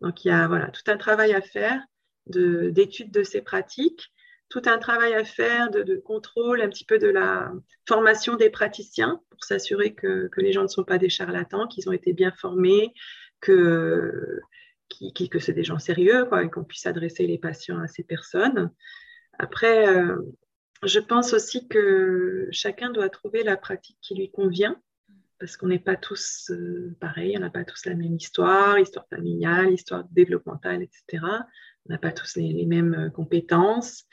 Donc 0.00 0.24
il 0.24 0.28
y 0.28 0.30
a 0.30 0.48
voilà, 0.48 0.70
tout 0.70 0.88
un 0.90 0.96
travail 0.96 1.34
à 1.34 1.40
faire 1.40 1.82
d'étude 2.26 3.10
de, 3.10 3.22
ces 3.22 3.40
pratiques 3.40 4.12
tout 4.48 4.62
un 4.66 4.78
travail 4.78 5.14
à 5.14 5.24
faire 5.24 5.70
de, 5.70 5.96
contrôle, 5.96 6.62
un 6.62 6.68
petit 6.68 6.84
peu 6.84 6.98
de 6.98 7.08
la 7.08 7.52
formation 7.86 8.36
des 8.36 8.50
praticiens 8.50 9.20
pour 9.30 9.44
s'assurer 9.44 9.94
que, 9.94 10.30
les 10.36 10.52
gens 10.52 10.62
ne 10.62 10.68
sont 10.68 10.84
pas 10.84 10.98
des 10.98 11.10
charlatans, 11.10 11.66
qu'ils 11.68 11.88
ont 11.88 11.92
été 11.92 12.12
bien 12.12 12.32
formés, 12.32 12.92
que, 13.40 14.40
que 15.30 15.38
c'est 15.38 15.52
des 15.52 15.64
gens 15.64 15.78
sérieux 15.78 16.26
et 16.42 16.50
qu'on 16.50 16.64
puisse 16.64 16.86
adresser 16.86 17.26
les 17.26 17.38
patients 17.38 17.78
à 17.78 17.88
ces 17.88 18.02
personnes. 18.02 18.70
Après, 19.38 19.88
euh, 19.88 20.16
je 20.84 20.98
pense 20.98 21.32
aussi 21.32 21.68
que 21.68 22.48
chacun 22.50 22.90
doit 22.90 23.08
trouver 23.08 23.42
la 23.42 23.56
pratique 23.56 23.98
qui 24.00 24.14
lui 24.14 24.30
convient 24.30 24.80
parce 25.38 25.56
qu'on 25.56 25.68
n'est 25.68 25.78
pas 25.78 25.96
tous 25.96 26.50
euh, 26.50 26.96
pareils, 27.00 27.36
on 27.36 27.40
n'a 27.40 27.50
pas 27.50 27.64
tous 27.64 27.86
la 27.86 27.94
même 27.94 28.16
histoire, 28.16 28.78
histoire 28.78 29.06
familiale, 29.08 29.72
histoire 29.72 30.04
développementale, 30.10 30.82
etc. 30.82 31.22
On 31.86 31.92
n'a 31.92 31.98
pas 31.98 32.12
tous 32.12 32.36
les 32.36 32.66
mêmes 32.66 32.94
euh, 32.94 33.10
compétences. 33.10 34.04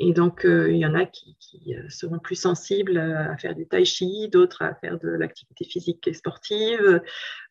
Et 0.00 0.12
donc, 0.12 0.44
euh, 0.44 0.70
il 0.70 0.78
y 0.78 0.86
en 0.86 0.94
a 0.94 1.06
qui, 1.06 1.36
euh, 1.68 1.88
seront 1.88 2.18
plus 2.18 2.36
sensibles 2.36 2.98
à 2.98 3.36
faire 3.36 3.54
du 3.54 3.66
tai 3.66 3.84
chi, 3.84 4.28
d'autres 4.28 4.62
à 4.62 4.74
faire 4.74 4.98
de 4.98 5.08
l'activité 5.08 5.64
physique 5.64 6.06
et 6.06 6.14
sportive. 6.14 7.02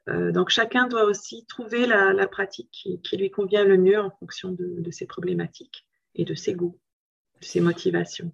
Euh, 0.08 0.32
donc, 0.32 0.50
chacun 0.50 0.88
doit 0.88 1.04
aussi 1.04 1.46
trouver 1.48 1.86
la, 1.86 2.28
pratique 2.28 2.70
qui, 2.72 3.18
lui 3.18 3.30
convient 3.30 3.66
le 3.66 3.78
mieux 3.78 4.00
en 4.00 4.12
fonction 4.12 4.52
de 4.52 4.92
ses 4.92 5.06
problématiques 5.06 5.86
et 6.16 6.24
de 6.24 6.36
ses 6.36 6.54
goûts, 6.54 6.80
de 7.42 7.46
ses 7.46 7.60
motivations. 7.60 8.32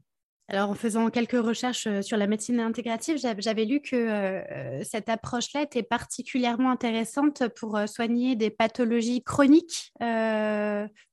Alors, 0.49 0.69
en 0.69 0.73
faisant 0.73 1.10
quelques 1.10 1.41
recherches 1.41 1.88
euh, 1.88 2.01
sur 2.01 2.17
la 2.17 2.27
médecine 2.27 2.60
intégrative, 2.60 3.17
j'avais 3.17 3.63
lu 3.63 3.79
que 3.79 3.95
euh, 3.95 4.84
cette 4.84 5.08
approche-là 5.08 5.62
était 5.62 5.84
particulièrement 5.84 6.69
intéressante 6.69 7.47
pour 7.56 7.77
euh, 7.77 7.86
soigner 7.86 8.36
des 8.36 8.49
pathologies 8.49 9.23
chroniques, 9.23 9.93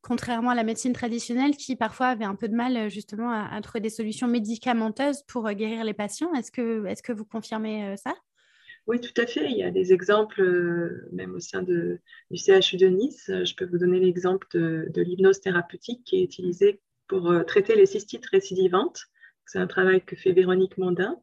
contrairement 0.02 0.50
à 0.50 0.54
la 0.56 0.64
médecine 0.64 0.92
traditionnelle 0.92 1.56
qui 1.56 1.76
parfois 1.76 2.08
avait 2.08 2.24
un 2.24 2.34
peu 2.34 2.48
de 2.48 2.54
mal 2.54 2.90
justement 2.90 3.30
à, 3.30 3.60
trouver 3.60 3.80
des 3.80 3.90
solutions 3.90 4.26
médicamenteuses 4.26 5.22
pour 5.28 5.48
guérir 5.52 5.84
les 5.84 5.94
patients. 5.94 6.32
Est-ce 6.34 6.50
que, 6.50 7.12
vous 7.12 7.24
confirmez 7.24 7.94
ça? 7.96 8.14
Oui, 8.86 9.00
tout 9.00 9.18
à 9.20 9.26
fait. 9.26 9.48
Il 9.50 9.56
y 9.56 9.62
a 9.62 9.70
des 9.70 9.92
exemples, 9.92 10.42
même 11.12 11.34
au 11.34 11.40
sein 11.40 11.62
du 11.62 12.00
CHU 12.34 12.78
de 12.78 12.88
Nice. 12.88 13.24
Je 13.28 13.54
peux 13.54 13.66
vous 13.66 13.78
donner 13.78 14.00
l'exemple 14.00 14.46
de 14.52 15.02
l'hypnose 15.02 15.40
thérapeutique 15.40 16.02
qui 16.04 16.16
est 16.16 16.24
utilisée 16.24 16.80
pour 17.06 17.32
traiter 17.46 17.76
les 17.76 17.86
cystites 17.86 18.26
récidivantes. 18.26 19.06
C'est 19.50 19.58
un 19.58 19.66
travail 19.66 20.00
que 20.04 20.14
fait 20.14 20.30
Véronique 20.30 20.78
Mondin. 20.78 21.16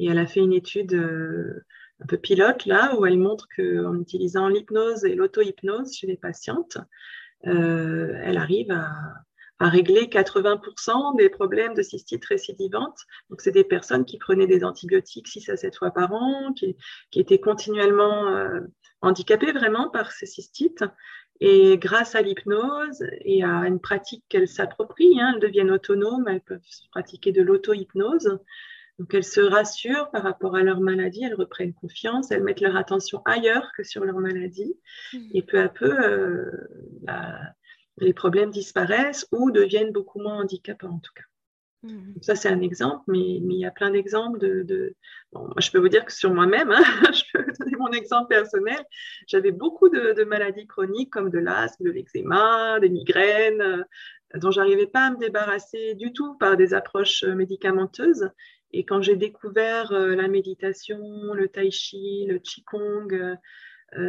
Et 0.00 0.06
elle 0.06 0.18
a 0.18 0.26
fait 0.26 0.40
une 0.40 0.52
étude 0.52 0.94
euh, 0.94 1.64
un 2.00 2.06
peu 2.06 2.16
pilote 2.16 2.66
là, 2.66 2.96
où 2.98 3.06
elle 3.06 3.18
montre 3.18 3.46
qu'en 3.54 4.00
utilisant 4.00 4.48
l'hypnose 4.48 5.04
et 5.04 5.14
l'auto-hypnose 5.14 5.94
chez 5.94 6.08
les 6.08 6.16
patientes, 6.16 6.78
euh, 7.46 8.20
elle 8.24 8.36
arrive 8.36 8.72
à, 8.72 8.90
régler 9.60 10.06
80% 10.06 11.16
des 11.16 11.28
problèmes 11.28 11.74
de 11.74 11.82
cystite 11.82 12.24
récidivante. 12.24 12.98
Donc, 13.28 13.40
c'est 13.40 13.50
des 13.50 13.64
personnes 13.64 14.04
qui 14.04 14.16
prenaient 14.16 14.46
des 14.46 14.62
antibiotiques 14.62 15.26
6 15.26 15.48
à 15.48 15.56
7 15.56 15.76
fois 15.76 15.90
par 15.90 16.12
an, 16.12 16.52
qui, 16.54 16.76
étaient 17.14 17.40
continuellement 17.40 18.28
euh, 18.28 18.60
handicapées 19.02 19.50
vraiment 19.50 19.88
par 19.90 20.12
ces 20.12 20.26
cystites 20.26 20.84
et 21.40 21.78
grâce 21.78 22.14
à 22.14 22.22
l'hypnose 22.22 23.04
et 23.20 23.44
à 23.44 23.66
une 23.66 23.80
pratique 23.80 24.24
qu'elles 24.28 24.48
s'approprient, 24.48 25.20
hein, 25.20 25.32
elles 25.34 25.40
deviennent 25.40 25.70
autonomes, 25.70 26.26
elles 26.28 26.40
peuvent 26.40 26.60
pratiquer 26.90 27.32
de 27.32 27.42
l'auto-hypnose. 27.42 28.38
Donc 28.98 29.14
elles 29.14 29.24
se 29.24 29.40
rassurent 29.40 30.10
par 30.10 30.24
rapport 30.24 30.56
à 30.56 30.62
leur 30.62 30.80
maladie, 30.80 31.22
elles 31.22 31.34
reprennent 31.34 31.74
confiance, 31.74 32.32
elles 32.32 32.42
mettent 32.42 32.60
leur 32.60 32.76
attention 32.76 33.22
ailleurs 33.24 33.70
que 33.76 33.84
sur 33.84 34.04
leur 34.04 34.18
maladie. 34.18 34.76
Mmh. 35.12 35.18
Et 35.34 35.42
peu 35.42 35.60
à 35.60 35.68
peu, 35.68 35.96
euh, 36.04 36.50
bah, 37.02 37.38
les 37.98 38.12
problèmes 38.12 38.50
disparaissent 38.50 39.28
ou 39.30 39.52
deviennent 39.52 39.92
beaucoup 39.92 40.20
moins 40.20 40.40
handicapants 40.40 40.94
en 40.94 40.98
tout 40.98 41.12
cas. 41.14 41.22
Mmh. 41.84 42.14
Ça, 42.22 42.34
c'est 42.34 42.48
un 42.48 42.60
exemple, 42.60 43.04
mais, 43.06 43.36
il 43.36 43.52
y 43.52 43.64
a 43.64 43.70
plein 43.70 43.90
d'exemples 43.90 44.38
de. 44.38 44.94
moi, 45.32 45.54
je 45.58 45.70
peux 45.70 45.78
vous 45.78 45.88
dire 45.88 46.04
que 46.04 46.12
sur 46.12 46.34
moi-même, 46.34 46.72
hein, 46.72 46.82
je 47.12 47.22
peux 47.32 47.44
donner 47.58 47.76
mon 47.78 47.90
exemple 47.92 48.28
personnel. 48.28 48.84
J'avais 49.28 49.52
beaucoup 49.52 49.88
de, 49.88 50.24
maladies 50.24 50.66
chroniques 50.66 51.10
comme 51.10 51.30
de 51.30 51.38
l'asthme, 51.38 51.84
de 51.84 51.90
l'eczéma, 51.90 52.80
des 52.80 52.88
migraines, 52.88 53.62
euh, 53.62 53.84
dont 54.34 54.50
j'arrivais 54.50 54.88
pas 54.88 55.06
à 55.06 55.10
me 55.12 55.18
débarrasser 55.18 55.94
du 55.94 56.12
tout 56.12 56.36
par 56.38 56.56
des 56.56 56.74
approches 56.74 57.22
euh, 57.22 57.34
médicamenteuses. 57.34 58.28
Et 58.72 58.84
quand 58.84 59.00
j'ai 59.00 59.16
découvert 59.16 59.92
euh, 59.92 60.16
la 60.16 60.26
méditation, 60.26 60.98
le 61.32 61.48
tai 61.48 61.70
chi, 61.70 62.26
le 62.26 62.38
qigong, 62.38 63.36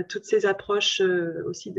toutes 0.10 0.26
ces 0.26 0.46
approches 0.46 1.02
aussi 1.46 1.74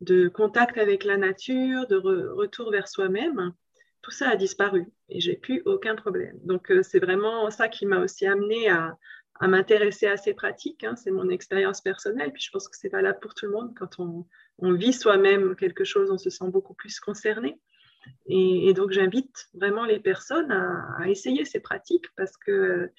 de, 0.00 0.28
contact 0.28 0.76
avec 0.76 1.02
la 1.04 1.16
nature, 1.16 1.86
de 1.86 1.96
retour 1.96 2.70
vers 2.70 2.88
soi-même, 2.88 3.54
tout 4.02 4.10
ça 4.10 4.30
a 4.30 4.36
disparu 4.36 4.86
et 5.08 5.20
j'ai 5.20 5.36
plus 5.36 5.62
aucun 5.64 5.94
problème. 5.94 6.38
Donc 6.44 6.70
euh, 6.70 6.82
c'est 6.82 6.98
vraiment 6.98 7.50
ça 7.50 7.68
qui 7.68 7.86
m'a 7.86 7.98
aussi 8.00 8.26
amené 8.26 8.68
à, 8.68 8.96
m'intéresser 9.40 10.06
à 10.06 10.16
ces 10.16 10.34
pratiques. 10.34 10.82
Hein. 10.82 10.96
C'est 10.96 11.12
mon 11.12 11.28
expérience 11.28 11.80
personnelle. 11.80 12.32
Puis 12.32 12.42
je 12.42 12.50
pense 12.50 12.68
que 12.68 12.76
c'est 12.76 12.88
valable 12.88 13.20
pour 13.20 13.34
tout 13.34 13.46
le 13.46 13.52
monde. 13.52 13.72
Quand 13.76 14.00
on, 14.00 14.26
vit 14.72 14.92
soi-même 14.92 15.54
quelque 15.54 15.84
chose, 15.84 16.10
on 16.10 16.18
se 16.18 16.30
sent 16.30 16.48
beaucoup 16.48 16.74
plus 16.74 16.98
concerné. 16.98 17.60
Et, 18.26 18.72
donc 18.74 18.90
j'invite 18.90 19.48
vraiment 19.54 19.84
les 19.84 20.00
personnes 20.00 20.50
à, 20.50 21.08
essayer 21.08 21.44
ces 21.44 21.60
pratiques 21.60 22.06
parce 22.16 22.36
que 22.36 22.90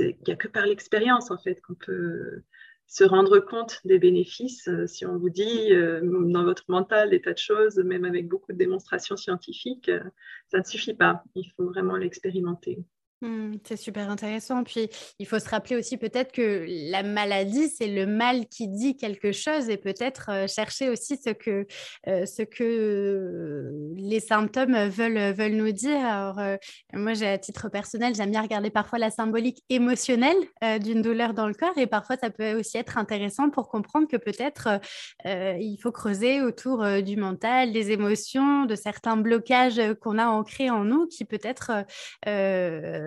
il 0.00 0.16
n'y 0.26 0.32
a 0.32 0.36
que 0.36 0.48
par 0.48 0.66
l'expérience 0.66 1.30
en 1.30 1.38
fait 1.38 1.60
qu'on 1.60 1.74
peut 1.74 2.42
se 2.88 3.04
rendre 3.04 3.38
compte 3.38 3.80
des 3.84 3.98
bénéfices. 3.98 4.66
Euh, 4.66 4.86
si 4.86 5.04
on 5.06 5.18
vous 5.18 5.28
dit 5.28 5.72
euh, 5.72 6.00
dans 6.02 6.42
votre 6.42 6.64
mental 6.68 7.10
des 7.10 7.20
tas 7.20 7.34
de 7.34 7.38
choses, 7.38 7.76
même 7.76 8.06
avec 8.06 8.28
beaucoup 8.28 8.52
de 8.52 8.58
démonstrations 8.58 9.16
scientifiques, 9.16 9.90
euh, 9.90 10.02
ça 10.50 10.58
ne 10.58 10.64
suffit 10.64 10.94
pas. 10.94 11.22
Il 11.34 11.52
faut 11.56 11.66
vraiment 11.66 11.96
l'expérimenter. 11.96 12.78
Mmh, 13.20 13.56
c'est 13.64 13.76
super 13.76 14.08
intéressant. 14.10 14.62
Puis 14.62 14.88
il 15.18 15.26
faut 15.26 15.40
se 15.40 15.48
rappeler 15.48 15.74
aussi 15.74 15.96
peut-être 15.96 16.30
que 16.30 16.64
la 16.90 17.02
maladie, 17.02 17.68
c'est 17.68 17.88
le 17.88 18.06
mal 18.06 18.46
qui 18.46 18.68
dit 18.68 18.96
quelque 18.96 19.32
chose 19.32 19.68
et 19.68 19.76
peut-être 19.76 20.30
euh, 20.30 20.46
chercher 20.46 20.88
aussi 20.88 21.16
ce 21.16 21.30
que, 21.30 21.66
euh, 22.06 22.26
ce 22.26 22.42
que 22.42 23.92
les 23.96 24.20
symptômes 24.20 24.86
veulent, 24.88 25.34
veulent 25.34 25.56
nous 25.56 25.72
dire. 25.72 25.98
Alors, 25.98 26.38
euh, 26.38 26.56
moi, 26.92 27.20
à 27.24 27.38
titre 27.38 27.68
personnel, 27.68 28.14
j'aime 28.14 28.30
bien 28.30 28.42
regarder 28.42 28.70
parfois 28.70 29.00
la 29.00 29.10
symbolique 29.10 29.64
émotionnelle 29.68 30.36
d'une 30.80 31.02
douleur 31.02 31.34
dans 31.34 31.48
le 31.48 31.54
corps 31.54 31.76
et 31.76 31.86
parfois 31.86 32.16
ça 32.16 32.30
peut 32.30 32.58
aussi 32.58 32.78
être 32.78 32.98
intéressant 32.98 33.50
pour 33.50 33.68
comprendre 33.68 34.06
que 34.06 34.16
peut-être 34.16 34.80
il 35.24 35.78
faut 35.82 35.92
creuser 35.92 36.42
autour 36.42 36.84
du 37.02 37.16
mental, 37.16 37.72
des 37.72 37.90
émotions, 37.90 38.64
de 38.64 38.74
certains 38.74 39.16
blocages 39.16 39.80
qu'on 40.00 40.18
a 40.18 40.26
ancrés 40.26 40.70
en 40.70 40.84
nous 40.84 41.06
qui 41.06 41.24
peut-être 41.24 41.84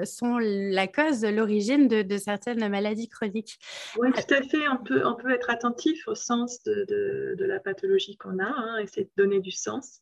sont 0.06 0.38
la 0.40 0.88
cause, 0.88 1.24
l'origine 1.24 1.88
de, 1.88 2.18
certaines 2.18 2.68
maladies 2.70 3.10
chroniques. 3.10 3.60
Oui, 3.98 4.10
tout 4.12 4.34
à 4.34 4.42
fait. 4.42 4.68
On 4.68 4.78
peut, 5.16 5.32
être 5.32 5.50
attentif 5.50 6.08
au 6.08 6.16
sens 6.16 6.64
de, 6.64 7.36
la 7.40 7.60
pathologie 7.60 8.18
qu'on 8.18 8.40
a, 8.40 8.46
hein, 8.46 8.78
essayer 8.80 9.06
de 9.06 9.24
donner 9.24 9.40
du 9.40 9.52
sens. 9.52 10.02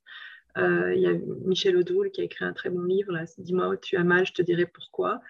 Euh, 0.57 0.93
il 0.95 1.01
y 1.01 1.07
a 1.07 1.13
Michel 1.45 1.77
Audoul 1.77 2.09
qui 2.11 2.21
a 2.21 2.23
écrit 2.23 2.43
un 2.43 2.53
très 2.53 2.69
bon 2.69 2.83
livre, 2.83 3.13
Dis-moi 3.37 3.69
où 3.69 3.75
tu 3.75 3.97
as 3.97 4.03
mal, 4.03 4.25
je 4.25 4.33
te 4.33 4.41
dirai 4.41 4.65
pourquoi, 4.65 5.21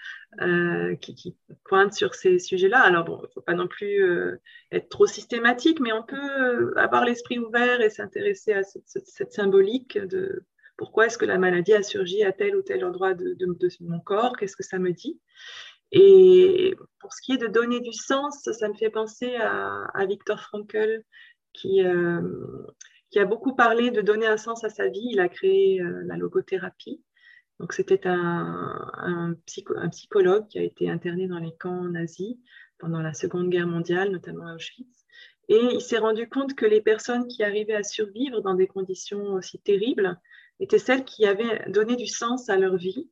euh, 0.41 0.95
qui, 0.95 1.35
pointe 1.65 1.93
sur 1.93 2.15
ces 2.15 2.39
sujets-là. 2.39 2.79
Alors, 2.79 3.03
bon, 3.03 3.19
il 3.19 3.23
ne 3.23 3.33
faut 3.33 3.41
pas 3.41 3.53
non 3.53 3.67
plus 3.67 4.03
euh, 4.03 4.39
être 4.71 4.89
trop 4.89 5.05
systématique, 5.05 5.79
mais 5.81 5.91
on 5.91 6.03
peut 6.03 6.73
avoir 6.77 7.05
l'esprit 7.05 7.37
ouvert 7.37 7.81
et 7.81 7.89
s'intéresser 7.89 8.53
à 8.53 8.63
cette, 8.63 8.87
cette, 8.87 9.33
symbolique 9.33 9.97
de 9.97 10.43
pourquoi 10.79 11.07
est-ce 11.07 11.17
que 11.17 11.25
la 11.25 11.37
maladie 11.37 11.73
a 11.73 11.83
surgi 11.83 12.23
à 12.23 12.31
tel 12.31 12.55
ou 12.55 12.61
tel 12.61 12.85
endroit 12.85 13.13
de, 13.13 13.35
mon 13.81 13.99
corps 13.99 14.37
Qu'est-ce 14.37 14.55
que 14.55 14.63
ça 14.63 14.79
me 14.79 14.93
dit? 14.93 15.19
Et 15.91 16.73
pour 16.99 17.11
ce 17.11 17.21
qui 17.21 17.33
est 17.33 17.37
de 17.37 17.47
donner 17.47 17.81
du 17.81 17.91
sens, 17.91 18.49
ça 18.49 18.69
me 18.69 18.73
fait 18.75 18.89
penser 18.89 19.35
à, 19.35 20.05
Victor 20.07 20.39
Frankl, 20.39 21.03
qui, 21.51 21.85
euh, 21.85 22.21
qui, 23.11 23.19
a 23.19 23.25
beaucoup 23.25 23.57
parlé 23.57 23.91
de 23.91 23.99
donner 23.99 24.25
un 24.25 24.37
sens 24.37 24.63
à 24.63 24.69
sa 24.69 24.87
vie. 24.87 25.05
Il 25.11 25.19
a 25.19 25.27
créé 25.27 25.81
euh, 25.81 26.01
la 26.05 26.15
logothérapie. 26.15 27.03
Donc, 27.59 27.73
c'était 27.73 28.07
un, 28.07 29.35
psychologue 29.91 30.47
qui 30.47 30.59
a 30.59 30.63
été 30.63 30.89
interné 30.89 31.27
dans 31.27 31.39
les 31.39 31.57
camps 31.59 31.83
nazis 31.89 32.37
pendant 32.77 33.01
la 33.01 33.13
Seconde 33.13 33.49
Guerre 33.49 33.67
mondiale, 33.67 34.11
notamment 34.11 34.47
à 34.47 34.55
Auschwitz. 34.55 35.05
Et 35.49 35.59
il 35.73 35.81
s'est 35.81 35.97
rendu 35.97 36.29
compte 36.29 36.55
que 36.55 36.65
les 36.65 36.81
personnes 36.81 37.27
qui 37.27 37.43
arrivaient 37.43 37.75
à 37.75 37.83
survivre 37.83 38.39
dans 38.41 38.53
des 38.53 38.67
conditions 38.67 39.33
aussi 39.33 39.59
terribles 39.59 40.17
étaient 40.59 40.79
celles 40.79 41.03
qui 41.03 41.25
avaient 41.25 41.69
donné 41.69 41.95
du 41.95 42.07
sens 42.07 42.49
à 42.49 42.57
leur 42.57 42.77
vie 42.77 43.09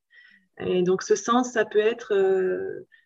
Et 0.60 0.84
donc 0.84 1.04
ce 1.04 1.15
sens, 1.15 1.52
ça 1.52 1.65
peut 1.65 1.80
être, 1.80 2.13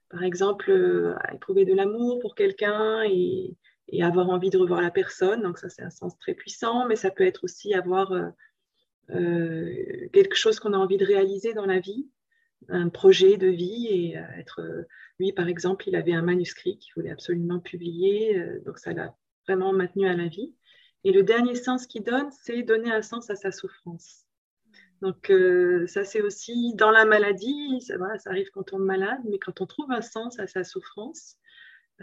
par 0.09 0.23
exemple, 0.23 1.15
éprouver 1.33 1.65
de 1.65 1.73
l'amour 1.73 2.19
pour 2.19 2.35
quelqu'un 2.35 3.03
et, 3.03 3.55
avoir 4.01 4.29
envie 4.29 4.49
de 4.49 4.57
revoir 4.57 4.81
la 4.81 4.91
personne. 4.91 5.41
Donc 5.41 5.57
ça, 5.57 5.69
c'est 5.69 5.81
un 5.81 5.89
sens 5.89 6.17
très 6.17 6.33
puissant, 6.33 6.87
mais 6.87 6.95
ça 6.95 7.11
peut 7.11 7.25
être 7.25 7.43
aussi 7.43 7.73
avoir 7.73 8.11
quelque 9.07 10.35
chose 10.35 10.59
qu'on 10.59 10.73
a 10.73 10.77
envie 10.77 10.97
de 10.97 11.05
réaliser 11.05 11.53
dans 11.53 11.65
la 11.65 11.79
vie 11.79 12.09
un 12.69 12.89
projet 12.89 13.37
de 13.37 13.47
vie 13.47 13.87
et 13.87 14.17
euh, 14.17 14.23
être 14.37 14.61
euh, 14.61 14.83
lui 15.19 15.33
par 15.33 15.47
exemple 15.47 15.87
il 15.87 15.95
avait 15.95 16.13
un 16.13 16.21
manuscrit 16.21 16.77
qu'il 16.77 16.93
voulait 16.95 17.11
absolument 17.11 17.59
publier 17.59 18.37
euh, 18.37 18.59
donc 18.65 18.77
ça 18.77 18.93
l'a 18.93 19.15
vraiment 19.47 19.73
maintenu 19.73 20.07
à 20.07 20.15
la 20.15 20.27
vie. 20.27 20.53
Et 21.03 21.11
le 21.11 21.23
dernier 21.23 21.55
sens 21.55 21.87
qu'il 21.87 22.03
donne 22.03 22.29
c'est 22.31 22.63
donner 22.63 22.91
un 22.91 23.01
sens 23.01 23.29
à 23.29 23.35
sa 23.35 23.51
souffrance. 23.51 24.25
Donc 25.01 25.31
ça 25.87 26.03
c'est 26.05 26.21
aussi 26.21 26.73
dans 26.75 26.91
la 26.91 27.05
maladie 27.05 27.81
ça, 27.81 27.95
arrive 28.25 28.49
quand 28.51 28.73
on 28.73 28.81
est 28.81 28.85
malade 28.85 29.19
mais 29.25 29.39
quand 29.39 29.59
on 29.61 29.65
trouve 29.65 29.91
un 29.91 30.01
sens 30.01 30.39
à 30.39 30.45
sa 30.45 30.63
souffrance 30.63 31.37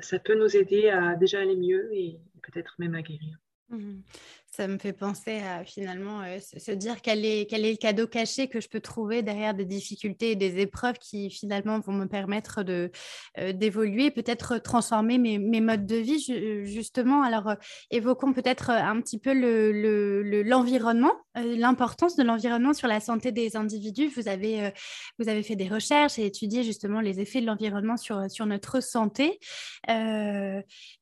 ça 0.00 0.18
peut 0.18 0.34
nous 0.34 0.56
aider 0.56 0.88
à 0.88 1.14
déjà 1.14 1.40
aller 1.40 1.56
mieux 1.56 1.92
et 1.92 2.20
peut-être 2.42 2.74
même 2.78 2.94
à 2.94 3.02
guérir. 3.02 3.38
Mmh 3.68 4.00
ça 4.50 4.66
me 4.66 4.78
fait 4.78 4.92
penser 4.92 5.38
à 5.40 5.64
finalement 5.64 6.22
euh, 6.22 6.38
se 6.40 6.72
dire 6.72 7.00
quel 7.02 7.24
est, 7.24 7.48
quel 7.48 7.64
est 7.64 7.72
le 7.72 7.76
cadeau 7.76 8.06
caché 8.06 8.48
que 8.48 8.60
je 8.60 8.68
peux 8.68 8.80
trouver 8.80 9.22
derrière 9.22 9.54
des 9.54 9.64
difficultés 9.64 10.32
et 10.32 10.36
des 10.36 10.58
épreuves 10.58 10.98
qui 10.98 11.30
finalement 11.30 11.78
vont 11.80 11.92
me 11.92 12.06
permettre 12.06 12.62
de, 12.62 12.90
euh, 13.38 13.52
d'évoluer, 13.52 14.10
peut-être 14.10 14.58
transformer 14.58 15.18
mes, 15.18 15.38
mes, 15.38 15.60
modes 15.60 15.86
de 15.86 15.96
vie 15.96 16.64
justement. 16.64 17.22
Alors 17.22 17.48
euh, 17.48 17.54
évoquons 17.90 18.32
peut-être 18.32 18.70
un 18.70 19.00
petit 19.00 19.18
peu 19.18 19.34
le, 19.34 19.70
le, 19.70 20.42
l'environnement, 20.42 21.14
l'importance 21.34 22.16
de 22.16 22.22
l'environnement 22.22 22.72
sur 22.72 22.88
la 22.88 23.00
santé 23.00 23.32
des 23.32 23.56
individus. 23.56 24.08
Vous 24.08 24.28
avez, 24.28 24.72
vous 25.18 25.28
avez 25.28 25.42
fait 25.42 25.56
des 25.56 25.68
recherches 25.68 26.18
et 26.18 26.26
étudié 26.26 26.62
justement 26.62 27.00
les 27.00 27.20
effets 27.20 27.40
de 27.40 27.46
l'environnement 27.46 27.96
sur, 27.96 28.30
sur 28.30 28.46
notre 28.46 28.80
santé. 28.82 29.38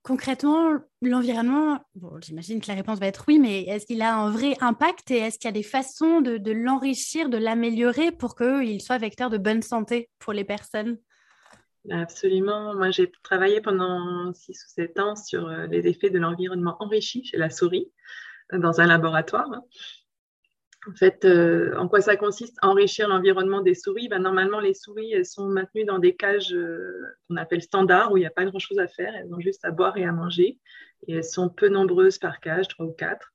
concrètement, 0.03 0.79
l'environnement, 1.01 1.79
bon, 1.95 2.19
j'imagine 2.21 2.61
que 2.61 2.69
la 2.69 2.75
réponse 2.75 2.99
va 2.99 3.07
être 3.07 3.25
oui, 3.29 3.36
mais 3.39 3.63
est-ce 3.65 3.87
qu'il 3.87 4.03
a 4.03 4.15
un 4.15 4.31
vrai 4.31 4.57
impact 4.61 5.11
et 5.11 5.19
est-ce 5.19 5.39
qu'il 5.39 5.49
y 5.49 5.49
a 5.49 5.53
des 5.53 5.63
façons 5.63 6.21
de, 6.21 6.53
l'enrichir, 6.53 7.29
de 7.29 7.37
l'améliorer 7.37 8.13
pour 8.13 8.37
qu'il 8.37 8.81
soit 8.81 8.99
vecteur 8.99 9.31
de 9.31 9.39
bonne 9.39 9.63
santé 9.63 10.09
pour 10.19 10.33
les 10.33 10.45
personnes? 10.45 10.99
Absolument. 11.91 12.75
Moi, 12.75 12.91
j'ai 12.91 13.11
travaillé 13.23 13.61
pendant 13.61 14.33
6 14.33 14.51
ou 14.51 14.69
7 14.75 14.99
ans 14.99 15.17
sur 15.17 15.49
euh, 15.49 15.67
les 15.67 15.87
effets 15.87 16.11
de 16.11 16.19
l'environnement 16.19 16.77
enrichi 16.81 17.25
chez 17.25 17.37
la 17.37 17.49
souris 17.49 17.93
euh, 18.53 18.59
dans 18.59 18.81
un 18.81 18.87
laboratoire. 18.87 19.49
En 20.89 20.95
fait, 20.95 21.25
euh, 21.25 21.77
en 21.77 21.89
quoi 21.89 22.01
ça 22.01 22.17
consiste 22.17 22.57
Enrichir 22.63 23.09
l'environnement 23.09 23.61
des 23.61 23.75
souris. 23.75 24.09
Ben, 24.09 24.21
normalement, 24.21 24.61
les 24.61 24.75
souris, 24.75 25.25
sont 25.25 25.49
maintenues 25.49 25.85
dans 25.85 25.99
des 25.99 26.15
cages 26.15 26.57
qu'on 27.29 27.37
appelle 27.37 27.63
standards, 27.63 28.13
où 28.13 28.17
il 28.17 28.21
n'y 28.21 28.27
a 28.27 28.31
pas 28.31 28.45
grand-chose 28.45 28.79
à 28.79 28.87
faire. 28.87 29.13
Elles 29.17 29.33
ont 29.35 29.41
juste 29.41 29.65
à 29.65 29.71
boire 29.71 29.97
et 29.97 30.05
à 30.05 30.13
manger. 30.13 30.59
Et 31.09 31.15
elles 31.15 31.25
sont 31.25 31.49
peu 31.49 31.69
nombreuses 31.69 32.19
par 32.19 32.41
cage, 32.41 32.69
trois 32.69 32.87
ou 32.87 32.93
quatre. 32.93 33.33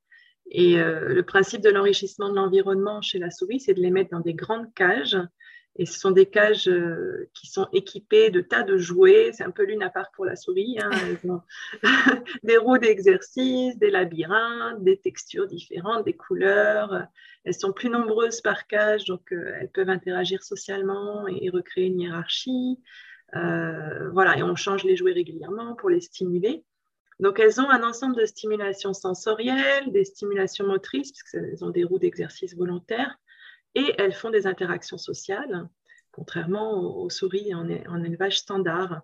Et 0.52 0.80
euh, 0.80 1.14
le 1.14 1.24
principe 1.24 1.62
de 1.62 1.70
l'enrichissement 1.70 2.30
de 2.30 2.36
l'environnement 2.36 3.02
chez 3.02 3.20
la 3.20 3.32
souris, 3.32 3.62
c'est 3.62 3.74
de 3.74 3.80
les 3.80 3.90
mettre 3.90 4.12
dans 4.12 4.20
des 4.20 4.34
grandes 4.34 4.74
cages. 4.74 5.18
Et 5.78 5.86
ce 5.86 5.98
sont 6.00 6.12
des 6.12 6.26
cages 6.26 6.68
euh, 6.68 7.30
qui 7.34 7.48
sont 7.48 7.68
équipées 7.72 8.30
de 8.30 8.42
tas 8.42 8.64
de 8.64 8.78
jouets. 8.78 9.32
C'est 9.34 9.44
un 9.44 9.52
peu 9.52 9.64
lune 9.64 9.84
à 9.84 9.90
part 9.90 10.12
pour 10.12 10.26
la 10.26 10.36
souris. 10.36 10.78
Hein. 10.82 10.90
des 12.44 12.58
roues 12.58 12.78
d'exercice, 12.78 13.78
des 13.78 13.90
labyrinthes, 13.90 14.84
des 14.84 14.98
textures 14.98 15.48
différentes, 15.48 16.06
des 16.06 16.16
couleurs. 16.16 17.08
Elles 17.46 17.54
sont 17.54 17.72
plus 17.72 17.90
nombreuses 17.90 18.42
par 18.42 18.68
cage, 18.68 19.06
donc 19.06 19.32
euh, 19.32 19.56
elles 19.60 19.70
peuvent 19.70 19.90
interagir 19.90 20.44
socialement 20.44 21.28
et, 21.28 21.50
recréer 21.50 21.86
une 21.86 22.02
hiérarchie. 22.02 22.80
voilà, 23.34 24.38
et 24.38 24.44
on 24.44 24.56
change 24.56 24.84
les 24.84 24.98
jouets 24.98 25.14
régulièrement 25.14 25.76
pour 25.76 25.90
les 25.90 26.02
stimuler. 26.02 26.64
Donc, 27.22 27.40
elles 27.40 27.62
ont 27.62 27.70
un 27.70 27.84
ensemble 27.84 28.16
de 28.16 28.26
stimulations 28.26 28.94
sensorielles, 28.94 29.92
des 29.92 30.06
stimulations 30.06 30.66
motrices, 30.66 31.12
puisqu'elles 31.12 31.64
ont 31.64 31.70
des 31.70 31.84
roues 31.84 32.00
d'exercice 32.00 32.56
volontaires, 32.56 33.16
et 33.76 33.94
elles 33.98 34.14
font 34.14 34.30
des 34.30 34.48
interactions 34.48 34.98
sociales, 34.98 35.68
contrairement 36.12 36.80
aux, 36.98 37.10
souris 37.10 37.54
en, 37.54 37.68
élevage 38.04 38.40
standard. 38.40 39.02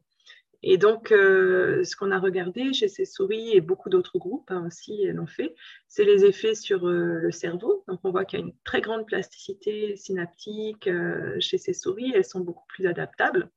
Et 0.64 0.78
donc, 0.78 1.12
euh, 1.12 1.84
ce 1.84 1.96
qu'on 1.96 2.12
a 2.12 2.20
regardé 2.20 2.74
chez 2.74 2.88
ces 2.88 3.06
souris 3.06 3.56
et 3.56 3.62
beaucoup 3.62 3.90
d'autres 3.90 4.18
groupes 4.18 4.50
hein, 4.50 4.66
aussi 4.66 5.06
l'ont 5.06 5.28
fait, 5.28 5.56
c'est 5.88 6.04
les 6.04 6.26
effets 6.26 6.56
sur 6.56 6.88
euh, 6.88 7.20
le 7.20 7.32
cerveau. 7.32 7.84
Donc, 7.88 8.00
on 8.04 8.12
voit 8.12 8.26
qu'il 8.26 8.40
y 8.40 8.42
a 8.42 8.46
une 8.46 8.56
très 8.64 8.82
grande 8.82 9.06
plasticité 9.06 9.96
synaptique 9.96 10.88
euh, 10.88 11.40
chez 11.40 11.60
ces 11.60 11.74
souris. 11.74 12.12
Elles 12.16 12.26
sont 12.26 12.40
beaucoup 12.40 12.66
plus 12.68 12.88
adaptables 12.88 13.52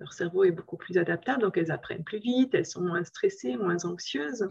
leur 0.00 0.12
cerveau 0.12 0.44
est 0.44 0.50
beaucoup 0.50 0.76
plus 0.76 0.98
adaptable, 0.98 1.42
donc 1.42 1.56
elles 1.56 1.70
apprennent 1.70 2.04
plus 2.04 2.18
vite, 2.18 2.54
elles 2.54 2.66
sont 2.66 2.80
moins 2.80 3.04
stressées, 3.04 3.56
moins 3.56 3.84
anxieuses. 3.84 4.48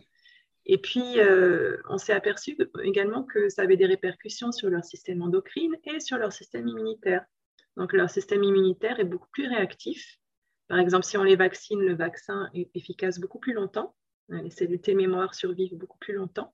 Et 0.65 0.77
puis, 0.77 1.19
euh, 1.19 1.77
on 1.89 1.97
s'est 1.97 2.13
aperçu 2.13 2.57
également 2.83 3.23
que 3.23 3.49
ça 3.49 3.63
avait 3.63 3.75
des 3.75 3.85
répercussions 3.85 4.51
sur 4.51 4.69
leur 4.69 4.83
système 4.83 5.21
endocrine 5.21 5.75
et 5.85 5.99
sur 5.99 6.17
leur 6.17 6.31
système 6.31 6.67
immunitaire. 6.67 7.25
Donc, 7.75 7.91
leur 7.93 8.09
système 8.09 8.43
immunitaire 8.43 8.99
est 8.99 9.05
beaucoup 9.05 9.29
plus 9.31 9.47
réactif. 9.47 10.19
Par 10.67 10.79
exemple, 10.79 11.05
si 11.05 11.17
on 11.17 11.23
les 11.23 11.35
vaccine, 11.35 11.81
le 11.81 11.95
vaccin 11.95 12.49
est 12.53 12.69
efficace 12.75 13.19
beaucoup 13.19 13.39
plus 13.39 13.53
longtemps. 13.53 13.95
Les 14.29 14.49
cellules 14.49 14.79
T 14.79 14.95
mémoire 14.95 15.35
survivent 15.35 15.75
beaucoup 15.75 15.97
plus 15.97 16.13
longtemps. 16.13 16.53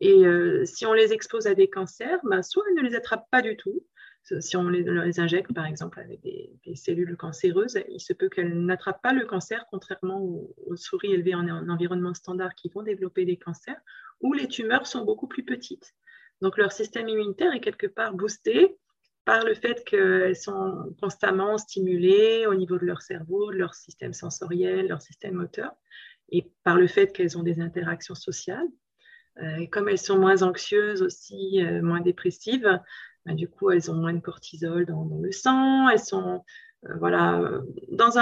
Et 0.00 0.26
euh, 0.26 0.64
si 0.64 0.86
on 0.86 0.92
les 0.92 1.12
expose 1.12 1.46
à 1.46 1.54
des 1.54 1.68
cancers, 1.68 2.20
ben, 2.24 2.42
soit 2.42 2.64
elles 2.68 2.82
ne 2.82 2.88
les 2.88 2.94
attrapent 2.94 3.28
pas 3.30 3.42
du 3.42 3.56
tout, 3.56 3.84
si 4.22 4.56
on 4.56 4.68
les, 4.68 5.20
injecte, 5.20 5.52
par 5.52 5.66
exemple, 5.66 5.98
avec 6.00 6.20
des, 6.22 6.76
cellules 6.76 7.16
cancéreuses, 7.16 7.78
il 7.88 8.00
se 8.00 8.12
peut 8.12 8.28
qu'elles 8.28 8.64
n'attrapent 8.64 9.02
pas 9.02 9.12
le 9.12 9.24
cancer, 9.26 9.66
contrairement 9.70 10.22
aux, 10.22 10.76
souris 10.76 11.12
élevées 11.12 11.34
en, 11.34 11.68
environnement 11.68 12.14
standard 12.14 12.54
qui 12.54 12.68
vont 12.68 12.82
développer 12.82 13.24
des 13.24 13.36
cancers, 13.36 13.80
où 14.20 14.32
les 14.32 14.46
tumeurs 14.46 14.86
sont 14.86 15.04
beaucoup 15.04 15.26
plus 15.26 15.44
petites. 15.44 15.94
Donc, 16.40 16.56
leur 16.56 16.72
système 16.72 17.08
immunitaire 17.08 17.54
est 17.54 17.60
quelque 17.60 17.86
part 17.86 18.14
boosté 18.14 18.76
par 19.24 19.44
le 19.44 19.54
fait 19.54 19.84
qu'elles 19.84 20.36
sont 20.36 20.94
constamment 21.00 21.58
stimulées 21.58 22.46
au 22.46 22.54
niveau 22.54 22.78
de 22.78 22.86
leur 22.86 23.02
cerveau, 23.02 23.50
de 23.52 23.58
leur 23.58 23.74
système 23.74 24.12
sensoriel, 24.12 24.88
leur 24.88 25.02
système 25.02 25.34
moteur, 25.34 25.72
et 26.30 26.50
par 26.64 26.76
le 26.76 26.86
fait 26.86 27.12
qu'elles 27.12 27.36
ont 27.36 27.42
des 27.42 27.60
interactions 27.60 28.14
sociales. 28.14 28.68
Euh, 29.42 29.66
comme 29.70 29.88
elles 29.88 29.98
sont 29.98 30.18
moins 30.18 30.42
anxieuses 30.42 31.02
aussi, 31.02 31.64
euh, 31.64 31.80
moins 31.82 32.00
dépressives, 32.00 32.80
bah, 33.26 33.34
du 33.34 33.48
coup, 33.48 33.70
elles 33.70 33.90
ont 33.90 33.94
moins 33.94 34.14
de 34.14 34.20
cortisol 34.20 34.86
dans, 34.86 35.04
le 35.04 35.32
sang, 35.32 35.88
elles 35.88 36.00
sont 36.00 36.42
euh, 36.86 36.94
voilà, 36.98 37.60
dans 37.90 38.18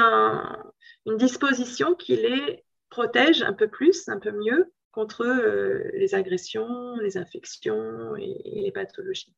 une 1.07 1.17
disposition 1.17 1.95
qui 1.95 2.17
les 2.17 2.65
protège 2.91 3.43
un 3.43 3.53
peu 3.53 3.69
plus, 3.69 4.09
un 4.09 4.19
peu 4.19 4.33
mieux 4.33 4.73
contre 4.91 5.25
euh, 5.25 5.91
les 5.95 6.15
agressions, 6.15 6.97
les 6.97 7.17
infections 7.17 8.17
et 8.17 8.63
les 8.63 8.73
pathologies. 8.73 9.35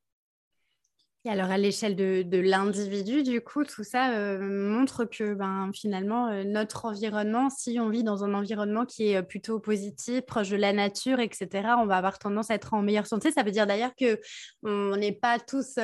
Et 1.23 1.29
alors, 1.29 1.51
à 1.51 1.57
l'échelle 1.59 1.95
de, 1.95 2.37
l'individu, 2.39 3.21
du 3.21 3.41
coup, 3.41 3.63
tout 3.63 3.83
ça 3.83 4.13
euh, 4.13 4.39
montre 4.39 5.05
que 5.05 5.35
ben, 5.35 5.69
finalement, 5.71 6.29
euh, 6.29 6.43
notre 6.43 6.85
environnement, 6.85 7.51
si 7.51 7.79
on 7.79 7.89
vit 7.89 8.03
dans 8.03 8.23
un 8.23 8.33
environnement 8.33 8.87
qui 8.87 9.09
est 9.09 9.17
euh, 9.17 9.21
plutôt 9.21 9.59
positif, 9.59 10.21
proche 10.21 10.49
de 10.49 10.55
la 10.55 10.73
nature, 10.73 11.19
etc., 11.19 11.75
on 11.77 11.85
va 11.85 11.97
avoir 11.97 12.17
tendance 12.17 12.49
à 12.49 12.55
être 12.55 12.73
en 12.73 12.81
meilleure 12.81 13.05
santé. 13.05 13.29
Ça 13.29 13.43
veut 13.43 13.51
dire 13.51 13.67
d'ailleurs 13.67 13.91
qu'on 13.95 14.95
n'est 14.97 15.11
pas 15.11 15.37
tous 15.37 15.77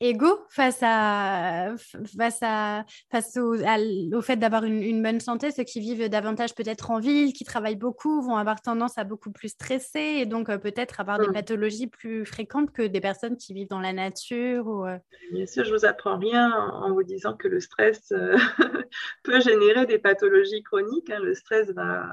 égaux 0.00 0.38
face, 0.48 0.78
à, 0.80 1.74
face, 2.16 2.38
à, 2.40 2.86
face 3.10 3.36
au, 3.36 3.56
au 3.56 4.22
fait 4.22 4.36
d'avoir 4.36 4.64
une, 4.64 4.82
une, 4.82 5.02
bonne 5.02 5.20
santé. 5.20 5.50
Ceux 5.50 5.64
qui 5.64 5.80
vivent 5.80 6.08
davantage 6.08 6.54
peut-être 6.54 6.90
en 6.90 7.00
ville, 7.00 7.34
qui 7.34 7.44
travaillent 7.44 7.76
beaucoup, 7.76 8.22
vont 8.22 8.36
avoir 8.36 8.62
tendance 8.62 8.96
à 8.96 9.04
beaucoup 9.04 9.30
plus 9.30 9.50
stresser 9.50 10.20
et 10.20 10.24
donc 10.24 10.46
peut-être 10.56 11.00
avoir 11.00 11.18
des 11.18 11.28
mmh. 11.28 11.32
pathologies 11.34 11.86
plus 11.86 12.24
fréquentes 12.24 12.72
que 12.72 12.86
des 12.86 13.00
personnes 13.00 13.36
qui 13.36 13.52
vivent 13.52 13.68
dans 13.68 13.80
la 13.80 13.92
nature 13.92 14.69
euh, 14.86 14.96
Bien 15.32 15.46
sûr, 15.46 15.64
je 15.64 15.72
vous 15.72 15.84
apprends 15.84 16.18
rien 16.18 16.50
en 16.52 16.92
vous 16.92 17.02
disant 17.02 17.34
que 17.34 17.48
le 17.48 17.60
stress 17.60 18.12
euh, 18.12 18.36
peut 19.24 19.40
générer 19.40 19.86
des 19.86 19.98
pathologies 19.98 20.62
chroniques. 20.62 21.10
Hein. 21.10 21.20
Le 21.20 21.34
stress 21.34 21.70
va 21.70 22.04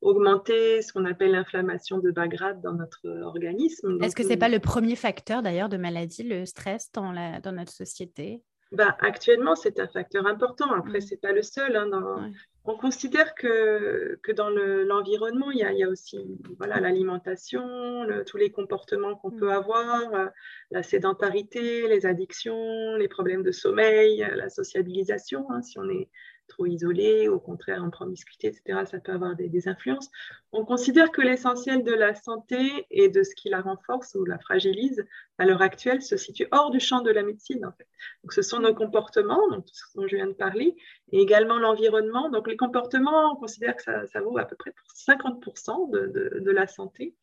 augmenter 0.00 0.82
ce 0.82 0.92
qu'on 0.92 1.04
appelle 1.04 1.32
l'inflammation 1.32 1.98
de 1.98 2.10
bas 2.10 2.28
grade 2.28 2.60
dans 2.60 2.74
notre 2.74 3.08
organisme. 3.22 3.98
Est-ce 4.02 4.14
que 4.14 4.22
ce 4.22 4.28
n'est 4.28 4.36
pas 4.36 4.48
le 4.48 4.60
premier 4.60 4.96
facteur 4.96 5.42
d'ailleurs 5.42 5.68
de 5.68 5.76
maladie, 5.76 6.22
le 6.22 6.44
stress 6.44 6.90
dans, 6.92 7.12
la, 7.12 7.40
dans 7.40 7.52
notre 7.52 7.72
société? 7.72 8.42
Bah, 8.72 8.96
Actuellement, 9.00 9.54
c'est 9.54 9.78
un 9.80 9.88
facteur 9.88 10.26
important. 10.26 10.72
Après, 10.72 10.98
mm. 10.98 11.02
ce 11.02 11.10
n'est 11.10 11.20
pas 11.20 11.32
le 11.32 11.42
seul. 11.42 11.76
Hein, 11.76 11.86
dans, 11.86 12.30
on 12.66 12.76
considère 12.76 13.34
que, 13.34 14.18
que 14.22 14.32
dans 14.32 14.48
l'environnement, 14.48 15.50
il, 15.50 15.58
y 15.58 15.84
a 15.84 15.88
aussi 15.88 16.18
voilà, 16.58 16.80
l'alimentation, 16.80 18.06
tous 18.26 18.38
les 18.38 18.50
comportements 18.50 19.16
qu'on 19.16 19.30
peut 19.30 19.48
mm. 19.48 19.58
avoir, 19.58 20.14
euh, 20.14 20.26
la 20.70 20.82
sédentarité, 20.82 21.86
les 21.88 22.06
addictions, 22.06 22.96
les 22.96 23.08
problèmes 23.08 23.42
de 23.42 23.52
sommeil, 23.52 24.26
la 24.34 24.48
sociabilisation. 24.48 25.46
Hein. 25.50 25.60
si 25.60 25.78
on 25.78 25.88
est 25.90 26.08
trop 26.48 26.66
isolé, 26.66 27.28
au 27.28 27.38
contraire 27.38 27.82
en 27.82 27.90
promiscuité, 27.90 28.48
etc., 28.48 28.84
ça 28.90 28.98
peut 28.98 29.12
avoir 29.12 29.34
des, 29.36 29.68
influences. 29.68 30.10
On 30.52 30.64
considère 30.64 31.10
que 31.10 31.22
l'essentiel 31.22 31.84
de 31.84 31.92
la 31.92 32.14
santé 32.14 32.86
et 32.90 33.08
de 33.08 33.22
ce 33.22 33.34
qui 33.34 33.48
la 33.48 33.60
renforce 33.60 34.14
ou 34.14 34.24
la 34.24 34.38
fragilise 34.38 35.04
à 35.38 35.46
l'heure 35.46 35.62
actuelle 35.62 36.02
se 36.02 36.16
situe 36.16 36.46
hors 36.52 36.70
du 36.70 36.80
champ 36.80 37.00
de 37.00 37.10
la 37.10 37.22
médecine. 37.22 37.64
En 37.64 37.72
fait. 37.72 37.86
Donc, 38.22 38.32
ce 38.32 38.42
sont 38.42 38.60
nos 38.60 38.74
comportements, 38.74 39.48
donc, 39.50 39.64
ce 39.72 39.84
dont 39.98 40.06
je 40.06 40.16
viens 40.16 40.26
de 40.26 40.32
parler, 40.32 40.76
et 41.12 41.20
également 41.20 41.58
l'environnement. 41.58 42.30
Donc, 42.30 42.48
les 42.48 42.56
comportements, 42.56 43.32
on 43.32 43.36
considère 43.36 43.76
que 43.76 43.82
ça, 43.82 44.20
vaut 44.20 44.38
à 44.38 44.44
peu 44.44 44.56
près 44.56 44.72
pour 44.72 45.14
50% 45.14 45.90
de, 45.90 46.40
de 46.40 46.50
la 46.50 46.66
santé. 46.66 47.14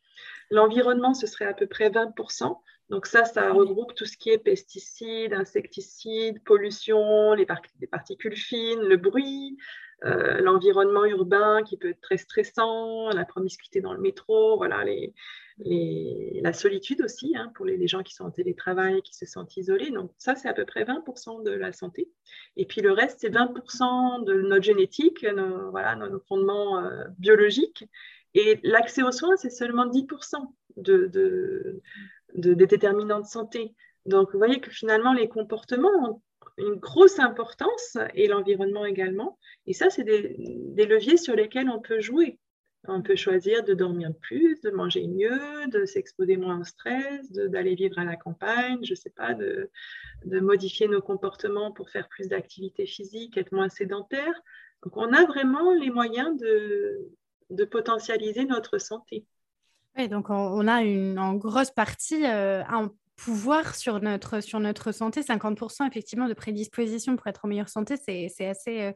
L'environnement, 0.49 1.13
ce 1.13 1.27
serait 1.27 1.45
à 1.45 1.53
peu 1.53 1.67
près 1.67 1.89
20%. 1.89 2.57
Donc 2.91 3.05
ça, 3.05 3.23
ça 3.23 3.53
regroupe 3.53 3.95
tout 3.95 4.05
ce 4.05 4.17
qui 4.17 4.31
est 4.31 4.37
pesticides, 4.37 5.33
insecticides, 5.33 6.43
pollution, 6.43 7.31
les, 7.33 7.45
particules 7.45 8.35
fines, 8.35 8.81
le 8.81 8.97
bruit, 8.97 9.57
euh, 10.03 10.41
l'environnement 10.41 11.05
urbain 11.05 11.63
qui 11.63 11.77
peut 11.77 11.91
être 11.91 12.01
très 12.01 12.17
stressant, 12.17 13.09
la 13.11 13.23
promiscuité 13.23 13.79
dans 13.79 13.93
le 13.93 14.01
métro, 14.01 14.57
voilà, 14.57 14.83
la 15.57 16.51
solitude 16.51 17.01
aussi 17.01 17.33
hein, 17.37 17.49
pour 17.55 17.65
les, 17.65 17.87
gens 17.87 18.03
qui 18.03 18.13
sont 18.13 18.25
en 18.25 18.31
télétravail, 18.31 19.01
qui 19.03 19.15
se 19.15 19.25
sentent 19.25 19.55
isolés. 19.55 19.91
Donc 19.91 20.11
ça, 20.17 20.35
c'est 20.35 20.49
à 20.49 20.53
peu 20.53 20.65
près 20.65 20.83
20% 20.83 21.45
de 21.45 21.51
la 21.51 21.71
santé. 21.71 22.09
Et 22.57 22.65
puis 22.65 22.81
le 22.81 22.91
reste, 22.91 23.19
c'est 23.21 23.29
20% 23.29 24.25
de 24.25 24.33
notre 24.41 24.65
génétique, 24.65 25.23
nos, 25.23 25.71
voilà, 25.71 25.95
nos, 25.95 26.19
fondements 26.27 26.83
euh, 26.83 27.05
biologiques. 27.19 27.85
Et 28.33 28.59
l'accès 28.63 29.01
aux 29.01 29.13
soins, 29.13 29.37
c'est 29.37 29.49
seulement 29.49 29.87
10% 29.87 30.35
de, 30.77 31.07
de, 31.07 31.81
des 32.35 32.67
déterminants 32.67 33.19
de 33.19 33.25
santé. 33.25 33.73
Donc, 34.05 34.31
vous 34.31 34.37
voyez 34.37 34.59
que 34.59 34.71
finalement, 34.71 35.13
les 35.13 35.27
comportements 35.27 35.89
ont 36.03 36.21
une 36.57 36.75
grosse 36.75 37.19
importance 37.19 37.97
et 38.13 38.27
l'environnement 38.27 38.85
également. 38.85 39.37
Et 39.67 39.73
ça, 39.73 39.89
c'est 39.89 40.03
des, 40.03 40.35
leviers 40.85 41.17
sur 41.17 41.35
lesquels 41.35 41.69
on 41.69 41.79
peut 41.79 41.99
jouer. 41.99 42.39
On 42.87 43.03
peut 43.03 43.15
choisir 43.15 43.63
de 43.63 43.75
dormir 43.75 44.11
plus, 44.21 44.59
de 44.61 44.71
manger 44.71 45.07
mieux, 45.07 45.67
de 45.67 45.85
s'exposer 45.85 46.35
moins 46.35 46.61
au 46.61 46.63
stress, 46.63 47.31
d'aller 47.31 47.75
vivre 47.75 47.99
à 47.99 48.05
la 48.05 48.15
campagne, 48.15 48.79
je 48.83 48.93
ne 48.93 48.95
sais 48.95 49.11
pas, 49.11 49.35
de, 49.35 49.69
de, 50.25 50.39
modifier 50.39 50.87
nos 50.87 51.01
comportements 51.01 51.71
pour 51.71 51.91
faire 51.91 52.09
plus 52.09 52.27
d'activité 52.27 52.87
physique, 52.87 53.37
être 53.37 53.51
moins 53.51 53.69
sédentaire. 53.69 54.33
Donc, 54.83 54.97
on 54.97 55.13
a 55.13 55.25
vraiment 55.25 55.75
les 55.75 55.91
moyens 55.91 56.35
de, 56.39 57.07
de 57.51 57.65
potentialiser 57.65 58.45
notre 58.45 58.79
santé. 58.79 59.27
Oui, 59.97 60.07
donc 60.07 60.29
on, 60.29 60.67
a 60.67 60.83
une, 60.83 61.19
en 61.19 61.33
grosse 61.33 61.71
partie 61.71 62.25
euh, 62.25 62.63
un 62.69 62.91
pouvoir 63.17 63.75
sur 63.75 64.01
notre, 64.01 64.41
sur 64.41 64.59
notre 64.59 64.91
santé. 64.91 65.21
50% 65.21 65.87
effectivement 65.87 66.27
de 66.27 66.33
prédisposition 66.33 67.15
pour 67.15 67.27
être 67.27 67.41
en 67.45 67.47
meilleure 67.47 67.69
santé, 67.69 67.95
c'est 67.97 68.47
assez, 68.47 68.81
euh, 68.81 68.91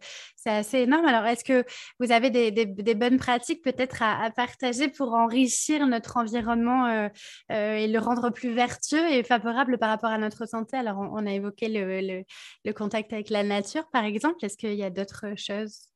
assez 0.45 0.79
énorme. 0.79 1.05
Alors, 1.05 1.25
est-ce 1.25 1.43
que 1.43 1.63
vous 1.99 2.11
avez 2.11 2.29
des, 2.31 2.51
des, 2.51 2.95
bonnes 2.95 3.17
pratiques 3.17 3.61
peut-être 3.63 4.01
à, 4.01 4.31
partager 4.31 4.87
pour 4.87 5.13
enrichir 5.13 5.85
notre 5.85 6.17
environnement 6.17 6.87
euh, 6.87 7.09
et 7.49 7.87
le 7.87 7.99
rendre 7.99 8.31
plus 8.31 8.53
vertueux 8.53 9.11
et 9.11 9.23
favorable 9.23 9.77
par 9.77 9.89
rapport 9.89 10.11
à 10.11 10.17
notre 10.17 10.47
santé? 10.47 10.77
Alors, 10.77 10.97
on, 10.97 11.25
a 11.27 11.31
évoqué 11.31 11.67
le, 11.69 12.01
le, 12.01 12.23
le 12.63 12.73
contact 12.73 13.13
avec 13.13 13.29
la 13.29 13.43
nature, 13.43 13.87
par 13.91 14.05
exemple. 14.05 14.43
Est-ce 14.43 14.57
qu'il 14.57 14.73
y 14.73 14.83
a 14.83 14.89
d'autres 14.89 15.35
choses? 15.37 15.94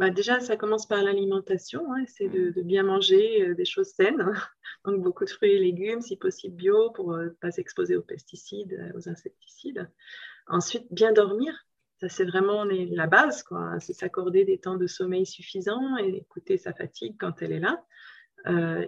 Bah, 0.00 0.08
déjà, 0.08 0.40
ça 0.40 0.56
commence 0.56 0.86
par 0.86 1.02
l'alimentation, 1.02 1.92
hein, 1.92 2.04
c'est 2.06 2.30
de, 2.30 2.58
bien 2.62 2.84
manger 2.84 3.42
euh, 3.42 3.54
des 3.54 3.66
choses 3.66 3.88
saines, 3.88 4.32
donc 4.86 5.02
beaucoup 5.02 5.26
de 5.26 5.30
fruits 5.30 5.52
et 5.52 5.58
légumes, 5.58 6.00
si 6.00 6.16
possible 6.16 6.56
bio, 6.56 6.90
pour 6.92 7.12
ne 7.12 7.26
euh, 7.26 7.36
pas 7.42 7.50
s'exposer 7.50 7.96
aux 7.96 8.02
pesticides, 8.02 8.72
euh, 8.72 8.98
aux 8.98 9.10
insecticides. 9.10 9.90
Ensuite, 10.46 10.86
bien 10.90 11.12
dormir, 11.12 11.66
ça 12.00 12.08
c'est 12.08 12.24
vraiment 12.24 12.64
la 12.64 13.06
base, 13.08 13.42
quoi. 13.42 13.78
C'est 13.78 13.92
s'accorder 13.92 14.46
des 14.46 14.56
temps 14.56 14.78
de 14.78 14.86
sommeil 14.86 15.26
suffisants 15.26 15.98
et 15.98 16.16
écouter 16.16 16.56
sa 16.56 16.72
fatigue 16.72 17.16
quand 17.20 17.42
elle 17.42 17.52
est 17.52 17.60
là. 17.60 17.84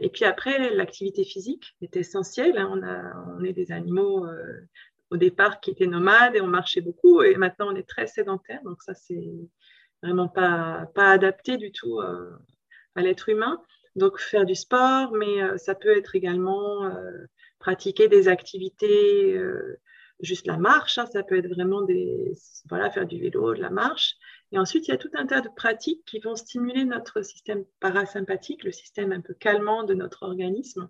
et 0.00 0.08
puis 0.08 0.24
après, 0.24 0.74
l'activité 0.74 1.24
physique 1.24 1.76
est 1.82 1.94
essentielle. 1.94 2.56
Hein. 2.56 2.70
On, 2.72 2.82
a, 2.82 3.36
on, 3.38 3.44
est 3.44 3.52
des 3.52 3.70
animaux 3.70 4.26
au 5.10 5.18
départ 5.18 5.60
qui 5.60 5.70
étaient 5.70 5.86
nomades 5.86 6.34
et 6.34 6.40
on 6.40 6.46
marchait 6.46 6.80
beaucoup, 6.80 7.22
et 7.22 7.36
maintenant 7.36 7.70
on 7.70 7.76
est 7.76 7.86
très 7.86 8.06
sédentaire, 8.06 8.62
donc 8.64 8.82
ça 8.82 8.94
c'est 8.94 9.30
vraiment 10.02 10.28
pas, 10.28 10.86
pas 10.94 11.10
adapté 11.10 11.56
du 11.56 11.72
tout 11.72 12.00
euh, 12.00 12.30
à 12.94 13.02
l'être 13.02 13.28
humain. 13.28 13.62
Donc 13.94 14.18
faire 14.18 14.46
du 14.46 14.54
sport, 14.54 15.12
mais 15.12 15.42
euh, 15.42 15.56
ça 15.58 15.74
peut 15.74 15.96
être 15.96 16.14
également 16.14 16.84
euh, 16.86 17.26
pratiquer 17.58 18.08
des 18.08 18.28
activités, 18.28 19.40
juste 20.20 20.46
la 20.46 20.56
marche, 20.56 20.98
hein, 20.98 21.06
ça 21.06 21.22
peut 21.22 21.36
être 21.36 21.48
vraiment 21.48 21.82
des, 21.82 22.32
voilà, 22.68 22.90
faire 22.90 23.06
du 23.06 23.20
vélo, 23.20 23.54
de 23.54 23.60
la 23.60 23.70
marche. 23.70 24.16
Et 24.50 24.58
ensuite, 24.58 24.88
il 24.88 24.90
y 24.90 24.94
a 24.94 24.98
tout 24.98 25.10
un 25.14 25.26
tas 25.26 25.40
de 25.40 25.48
pratiques 25.54 26.04
qui 26.04 26.18
vont 26.18 26.34
stimuler 26.34 26.84
notre 26.84 27.22
système 27.22 27.64
parasympathique, 27.78 28.64
le 28.64 28.72
système 28.72 29.12
un 29.12 29.20
peu 29.20 29.34
calmant 29.34 29.84
de 29.84 29.94
notre 29.94 30.24
organisme, 30.24 30.88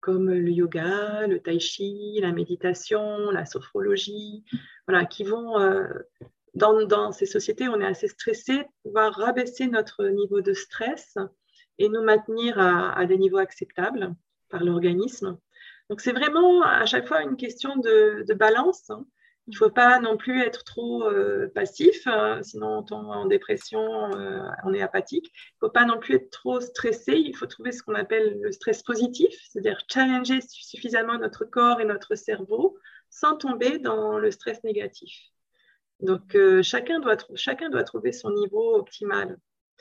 comme 0.00 0.30
le 0.30 0.50
yoga, 0.50 1.26
le 1.26 1.38
tai 1.40 1.60
chi, 1.60 2.18
la 2.22 2.32
méditation, 2.32 3.30
la 3.30 3.44
sophrologie, 3.44 4.44
voilà, 4.86 5.04
qui 5.04 5.24
vont 5.24 5.58
dans, 6.54 7.12
ces 7.12 7.26
sociétés, 7.26 7.68
on 7.68 7.80
est 7.80 7.86
assez 7.86 8.08
stressé, 8.08 8.64
pouvoir 8.82 9.14
rabaisser 9.14 9.66
notre 9.66 10.06
niveau 10.08 10.40
de 10.40 10.52
stress 10.52 11.16
et 11.78 11.88
nous 11.88 12.02
maintenir 12.02 12.58
à, 12.58 13.04
des 13.06 13.16
niveaux 13.16 13.38
acceptables 13.38 14.14
par 14.48 14.64
l'organisme. 14.64 15.38
Donc 15.88 16.00
c'est 16.00 16.12
vraiment 16.12 16.62
à 16.62 16.86
chaque 16.86 17.08
fois 17.08 17.22
une 17.22 17.36
question 17.36 17.76
de, 17.76 18.24
balance. 18.34 18.90
Hein. 18.90 19.06
Il 19.46 19.52
ne 19.52 19.56
faut 19.56 19.70
pas 19.70 19.98
non 19.98 20.16
plus 20.16 20.42
être 20.42 20.62
trop 20.64 21.04
euh, 21.04 21.50
passif, 21.54 22.06
hein, 22.06 22.40
sinon 22.42 22.78
on 22.78 22.82
tombe 22.82 23.06
en 23.06 23.26
dépression, 23.26 24.14
euh, 24.14 24.42
on 24.64 24.72
est 24.72 24.82
apathique. 24.82 25.26
Il 25.34 25.54
ne 25.62 25.66
faut 25.66 25.72
pas 25.72 25.84
non 25.84 25.98
plus 25.98 26.16
être 26.16 26.30
trop 26.30 26.60
stressé, 26.60 27.14
il 27.14 27.34
faut 27.34 27.46
trouver 27.46 27.72
ce 27.72 27.82
qu'on 27.82 27.94
appelle 27.94 28.38
le 28.40 28.52
stress 28.52 28.82
positif, 28.82 29.34
c'est-à-dire 29.48 29.80
challenger 29.90 30.40
suffisamment 30.40 31.18
notre 31.18 31.44
corps 31.44 31.80
et 31.80 31.84
notre 31.84 32.14
cerveau 32.14 32.78
sans 33.08 33.36
tomber 33.36 33.78
dans 33.78 34.18
le 34.18 34.30
stress 34.30 34.62
négatif. 34.62 35.32
Donc, 36.02 36.34
euh, 36.34 36.62
chacun, 36.62 37.00
doit 37.00 37.16
chacun 37.34 37.68
doit 37.68 37.84
trouver 37.84 38.12
son 38.12 38.30
niveau 38.30 38.76
optimal. 38.76 39.36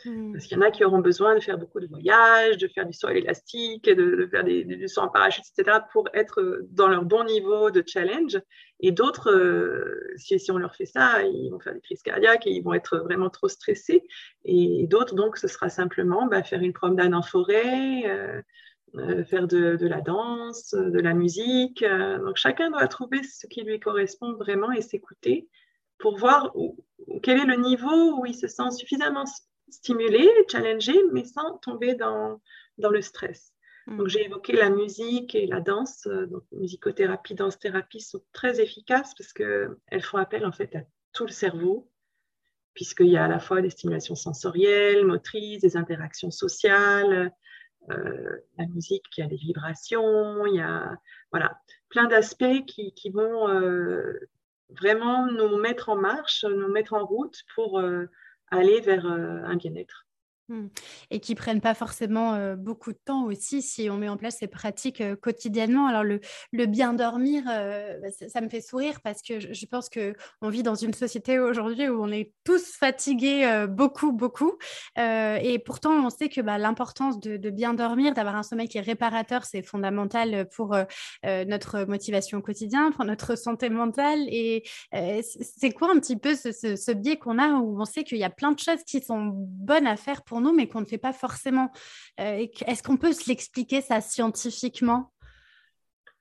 Hmm. 0.05 0.31
Parce 0.31 0.45
qu'il 0.45 0.57
y 0.57 0.59
en 0.59 0.63
a 0.63 0.71
qui 0.71 0.85
auront 0.85 0.99
besoin 0.99 1.35
de 1.35 1.41
faire 1.41 1.57
beaucoup 1.57 1.81
de 1.81 1.87
voyages, 1.87 2.57
de 2.57 2.67
faire 2.69 2.85
du 2.85 2.93
saut 2.93 3.09
élastique, 3.09 3.85
de, 3.85 4.15
de 4.15 4.27
faire 4.27 4.45
des, 4.45 4.63
du 4.63 4.87
saut 4.87 5.01
en 5.01 5.09
parachute, 5.09 5.43
etc., 5.57 5.79
pour 5.91 6.07
être 6.13 6.61
dans 6.71 6.87
leur 6.87 7.03
bon 7.03 7.25
niveau 7.25 7.69
de 7.69 7.83
challenge. 7.85 8.39
Et 8.79 8.91
d'autres, 8.91 9.29
euh, 9.29 10.13
si, 10.15 10.39
si, 10.39 10.51
on 10.51 10.57
leur 10.57 10.73
fait 10.75 10.85
ça, 10.85 11.23
ils 11.23 11.49
vont 11.49 11.59
faire 11.59 11.73
des 11.73 11.81
crises 11.81 12.01
cardiaques 12.01 12.47
et 12.47 12.51
ils 12.51 12.63
vont 12.63 12.73
être 12.73 12.97
vraiment 12.99 13.29
trop 13.29 13.49
stressés. 13.49 14.03
Et, 14.45 14.87
d'autres, 14.87 15.15
donc, 15.15 15.37
ce 15.37 15.47
sera 15.47 15.67
simplement 15.69 16.27
bah, 16.27 16.43
faire 16.43 16.61
une 16.61 16.73
promenade 16.73 17.13
en 17.13 17.21
forêt, 17.21 18.03
euh, 18.05 19.25
faire 19.25 19.47
de, 19.47 19.75
de, 19.75 19.87
la 19.87 19.99
danse, 19.99 20.73
de 20.73 20.99
la 20.99 21.13
musique. 21.13 21.83
donc, 21.83 22.37
chacun 22.37 22.71
doit 22.71 22.87
trouver 22.87 23.21
ce 23.23 23.47
qui 23.47 23.63
lui 23.63 23.81
correspond 23.81 24.33
vraiment 24.33 24.71
et 24.71 24.81
s'écouter 24.81 25.49
pour 25.99 26.17
voir 26.17 26.53
quel 27.23 27.39
est 27.39 27.45
le 27.45 27.55
niveau 27.55 28.19
où 28.19 28.25
il 28.25 28.35
se 28.35 28.47
sent 28.47 28.71
suffisamment 28.71 29.25
stimulé, 29.69 30.27
challengé, 30.49 30.93
mais 31.11 31.25
sans 31.25 31.57
tomber 31.57 31.95
dans, 31.95 32.41
dans 32.77 32.89
le 32.89 33.01
stress. 33.01 33.53
Hmm. 33.85 33.97
Donc, 33.97 34.07
j'ai 34.07 34.25
évoqué 34.25 34.53
la 34.53 34.69
musique 34.69 35.35
et 35.35 35.45
la 35.45 35.61
danse. 35.61 36.07
Donc, 36.07 36.43
musicothérapie, 36.51 37.35
danse-thérapie 37.35 38.01
sont 38.01 38.21
très 38.33 38.61
efficaces 38.61 39.13
parce 39.15 39.33
qu'elles 39.33 40.01
font 40.01 40.17
appel 40.17 40.45
en 40.45 40.51
fait 40.51 40.75
à 40.75 40.81
tout 41.13 41.25
le 41.25 41.31
cerveau, 41.31 41.91
puisqu'il 42.73 43.09
y 43.09 43.17
a 43.17 43.25
à 43.25 43.27
la 43.27 43.39
fois 43.39 43.61
des 43.61 43.69
stimulations 43.69 44.15
sensorielles, 44.15 45.05
motrices, 45.05 45.61
des 45.61 45.77
interactions 45.77 46.31
sociales, 46.31 47.33
euh, 47.89 48.37
la 48.57 48.65
musique 48.67 49.03
qui 49.11 49.21
a 49.21 49.25
des 49.25 49.37
vibrations, 49.37 50.45
il 50.45 50.55
y 50.55 50.61
a 50.61 50.95
voilà, 51.31 51.59
plein 51.89 52.07
d'aspects 52.07 52.65
qui, 52.67 52.93
qui, 52.93 53.09
vont 53.09 53.49
euh, 53.49 54.19
vraiment 54.69 55.25
nous 55.25 55.57
mettre 55.57 55.89
en 55.89 55.95
marche, 55.95 56.45
nous 56.45 56.67
mettre 56.67 56.93
en 56.93 57.05
route 57.05 57.43
pour 57.55 57.79
euh, 57.79 58.05
aller 58.51 58.81
vers 58.81 59.05
euh, 59.05 59.41
un 59.43 59.55
bien-être. 59.55 60.05
Mmh. 60.49 60.67
Et 61.11 61.19
qui 61.19 61.35
prennent 61.35 61.61
pas 61.61 61.75
forcément 61.75 62.55
beaucoup 62.55 62.91
de 62.91 62.97
temps 63.05 63.25
aussi 63.25 63.61
si 63.61 63.87
on 63.89 63.97
met 63.97 64.09
en 64.09 64.17
place 64.17 64.37
ces 64.39 64.47
pratiques 64.47 65.03
quotidiennement. 65.21 65.85
Alors 65.85 66.03
le, 66.03 66.19
bien 66.65 66.93
dormir, 66.93 67.43
bah, 67.45 68.09
ça, 68.27 68.41
me 68.41 68.49
fait 68.49 68.61
sourire 68.61 68.99
parce 69.01 69.21
que 69.21 69.39
je, 69.39 69.65
pense 69.67 69.89
que 69.89 70.15
on 70.41 70.49
vit 70.49 70.63
dans 70.63 70.73
une 70.73 70.93
société 70.93 71.37
aujourd'hui 71.37 71.87
où 71.87 72.03
on 72.03 72.11
est 72.11 72.33
tous 72.43 72.73
fatigués 72.73 73.67
beaucoup, 73.69 74.11
beaucoup. 74.11 74.57
et 74.97 75.61
pourtant, 75.63 76.05
on 76.05 76.09
sait 76.09 76.29
que 76.29 76.41
bah, 76.41 76.57
l'importance 76.57 77.19
de, 77.19 77.49
bien 77.49 77.75
dormir, 77.75 78.15
d'avoir 78.15 78.35
un 78.35 78.43
sommeil 78.43 78.67
qui 78.67 78.79
est 78.79 78.81
réparateur, 78.81 79.45
c'est 79.45 79.61
fondamental 79.61 80.47
pour 80.55 80.75
notre 81.23 81.83
motivation 81.85 82.39
au 82.39 82.41
quotidien, 82.41 82.91
pour 82.91 83.05
notre 83.05 83.37
santé 83.37 83.69
mentale. 83.69 84.21
Et 84.29 84.63
c'est 84.91 85.71
quoi 85.71 85.91
un 85.91 85.99
petit 85.99 86.17
peu 86.17 86.33
ce 86.35 86.91
biais 86.91 87.17
qu'on 87.17 87.37
a 87.37 87.49
où 87.59 87.79
on 87.79 87.85
sait 87.85 88.03
qu'il 88.03 88.17
y 88.17 88.23
a 88.23 88.31
plein 88.31 88.51
de 88.51 88.59
choses 88.59 88.83
qui 88.83 89.01
sont 89.01 89.31
bonnes 89.33 89.87
à 89.87 89.95
faire 89.95 90.23
pour 90.23 90.38
mais 90.53 90.67
qu'on 90.67 90.81
ne 90.81 90.85
fait 90.85 90.97
pas 90.97 91.13
forcément. 91.13 91.71
Euh, 92.19 92.47
est-ce 92.65 92.83
qu'on 92.83 92.97
peut 92.97 93.13
se 93.13 93.29
l'expliquer 93.29 93.81
ça 93.81 94.01
scientifiquement? 94.01 95.11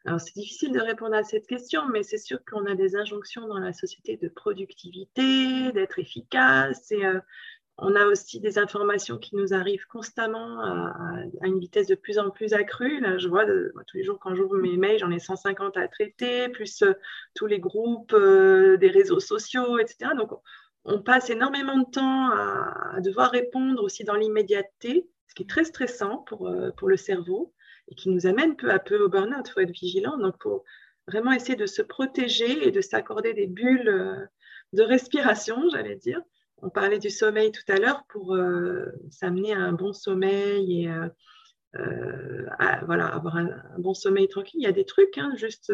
Alors, 0.05 0.21
c'est 0.21 0.35
difficile 0.35 0.73
de 0.73 0.81
répondre 0.81 1.15
à 1.15 1.23
cette 1.23 1.47
question, 1.47 1.87
mais 1.89 2.03
c'est 2.03 2.19
sûr 2.19 2.39
qu'on 2.51 2.65
a 2.67 2.75
des 2.75 2.97
injonctions 2.97 3.47
dans 3.47 3.59
la 3.59 3.73
société 3.73 4.17
de 4.17 4.29
productivité, 4.29 5.73
d'être 5.73 5.99
efficace. 5.99 6.91
Et 6.93 7.05
euh, 7.05 7.21
on 7.79 7.95
a 7.95 8.07
aussi 8.07 8.41
des 8.41 8.59
informations 8.59 9.19
qui 9.19 9.37
nous 9.37 9.55
arrivent 9.55 9.87
constamment 9.87 10.61
à, 10.63 11.47
une 11.47 11.61
vitesse 11.61 11.87
de 11.87 11.95
plus 11.95 12.19
en 12.19 12.31
plus 12.31 12.53
accrue. 12.53 13.01
Là, 13.01 13.19
je 13.19 13.29
vois 13.29 13.45
tous 13.45 13.97
les 13.97 14.05
jours 14.05 14.19
quand 14.19 14.35
j'ouvre 14.35 14.57
mes 14.57 14.77
mails, 14.77 14.99
j'en 14.99 15.11
ai 15.11 15.19
150 15.19 15.77
à 15.77 15.87
traiter, 15.89 16.49
plus 16.49 16.83
euh, 16.83 16.95
tous 17.35 17.47
les 17.47 17.61
groupes 17.61 18.13
euh, 18.15 18.77
des 18.79 18.89
réseaux 18.89 19.21
sociaux, 19.21 19.79
etc. 19.79 20.13
Donc, 20.17 20.31
on 20.89 21.03
passe 21.03 21.31
énormément 21.31 21.79
de 21.79 21.91
temps 21.91 22.31
à, 22.31 23.01
devoir 23.01 23.31
répondre 23.31 23.83
aussi 23.83 24.05
dans 24.05 24.15
l'immédiateté, 24.15 25.09
ce 25.29 25.35
qui 25.35 25.43
est 25.45 25.49
très 25.49 25.65
stressant 25.65 26.19
pour, 26.19 26.49
euh, 26.49 26.71
pour 26.77 26.89
le 26.89 26.97
cerveau 26.97 27.53
et 27.89 27.95
qui 27.95 28.11
nous 28.11 28.27
amène 28.27 28.57
peu 28.57 28.71
à 28.71 28.79
peu 28.79 28.99
au 28.99 29.09
burn-out. 29.09 29.47
Il 29.47 29.53
faut 29.53 29.61
être 29.61 29.71
vigilant. 29.71 30.19
Donc, 30.19 30.35
il 30.41 30.43
faut 30.43 30.65
vraiment 31.07 31.33
essayer 31.33 31.57
de 31.57 31.67
se 31.67 31.83
protéger 31.83 32.67
et 32.67 32.71
de 32.71 32.81
s'accorder 32.81 33.33
des 33.35 33.47
bulles 33.47 34.29
de 34.73 34.83
respiration, 34.83 35.69
j'allais 35.71 35.97
dire, 35.97 36.21
on 36.63 36.71
parlait 36.71 36.99
du 36.99 37.11
sommeil 37.11 37.53
tout 37.53 37.73
à 37.73 37.77
l'heure 37.77 38.05
pour 38.09 38.35
euh, 38.35 38.87
s'amener 39.11 39.53
à 39.53 39.59
un 39.59 39.73
bon 39.73 39.93
sommeil 39.93 40.85
et 40.85 40.91
euh, 40.91 41.09
euh, 41.77 42.47
voilà, 42.87 43.07
avoir 43.07 43.37
un, 43.37 43.51
bon 43.79 43.95
sommeil 43.95 44.29
tranquille. 44.29 44.61
Il 44.61 44.65
y 44.65 44.69
a 44.69 44.73
des 44.73 44.85
trucs, 44.85 45.19
hein, 45.19 45.33
juste 45.37 45.73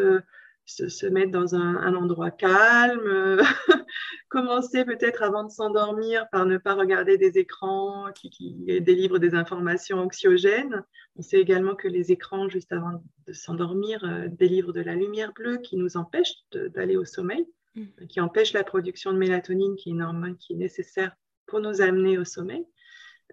se, 0.64 1.06
mettre 1.06 1.30
dans 1.30 1.54
un, 1.54 1.94
endroit 1.94 2.30
calme, 2.30 3.40
commencer 4.28 4.84
peut-être 4.84 5.22
avant 5.22 5.44
de 5.44 5.50
s'endormir 5.50 6.26
par 6.30 6.46
ne 6.46 6.58
pas 6.58 6.74
regarder 6.74 7.18
des 7.18 7.38
écrans 7.38 8.06
qui, 8.14 8.30
qui, 8.30 8.80
délivrent 8.80 9.18
des 9.18 9.34
informations 9.34 9.98
anxiogènes. 9.98 10.82
On 11.16 11.22
sait 11.22 11.40
également 11.40 11.74
que 11.74 11.88
les 11.88 12.12
écrans, 12.12 12.48
juste 12.48 12.72
avant 12.72 13.02
de 13.26 13.32
s'endormir, 13.32 14.28
délivrent 14.30 14.72
de 14.72 14.80
la 14.80 14.94
lumière 14.94 15.32
bleue 15.32 15.58
qui 15.58 15.76
nous 15.76 15.96
empêche 15.96 16.32
d'aller 16.52 16.96
au 16.96 17.04
sommeil. 17.04 17.46
Mm. 17.74 18.06
qui 18.08 18.20
empêche 18.20 18.52
la 18.52 18.62
production 18.62 19.12
de 19.12 19.18
mélatonine, 19.18 19.74
qui 19.76 19.90
est 19.90 19.92
une 19.92 20.36
qui 20.38 20.52
est 20.52 20.56
nécessaire 20.56 21.16
pour 21.46 21.60
nous 21.60 21.80
amener 21.80 22.18
au 22.18 22.24
sommeil. 22.24 22.64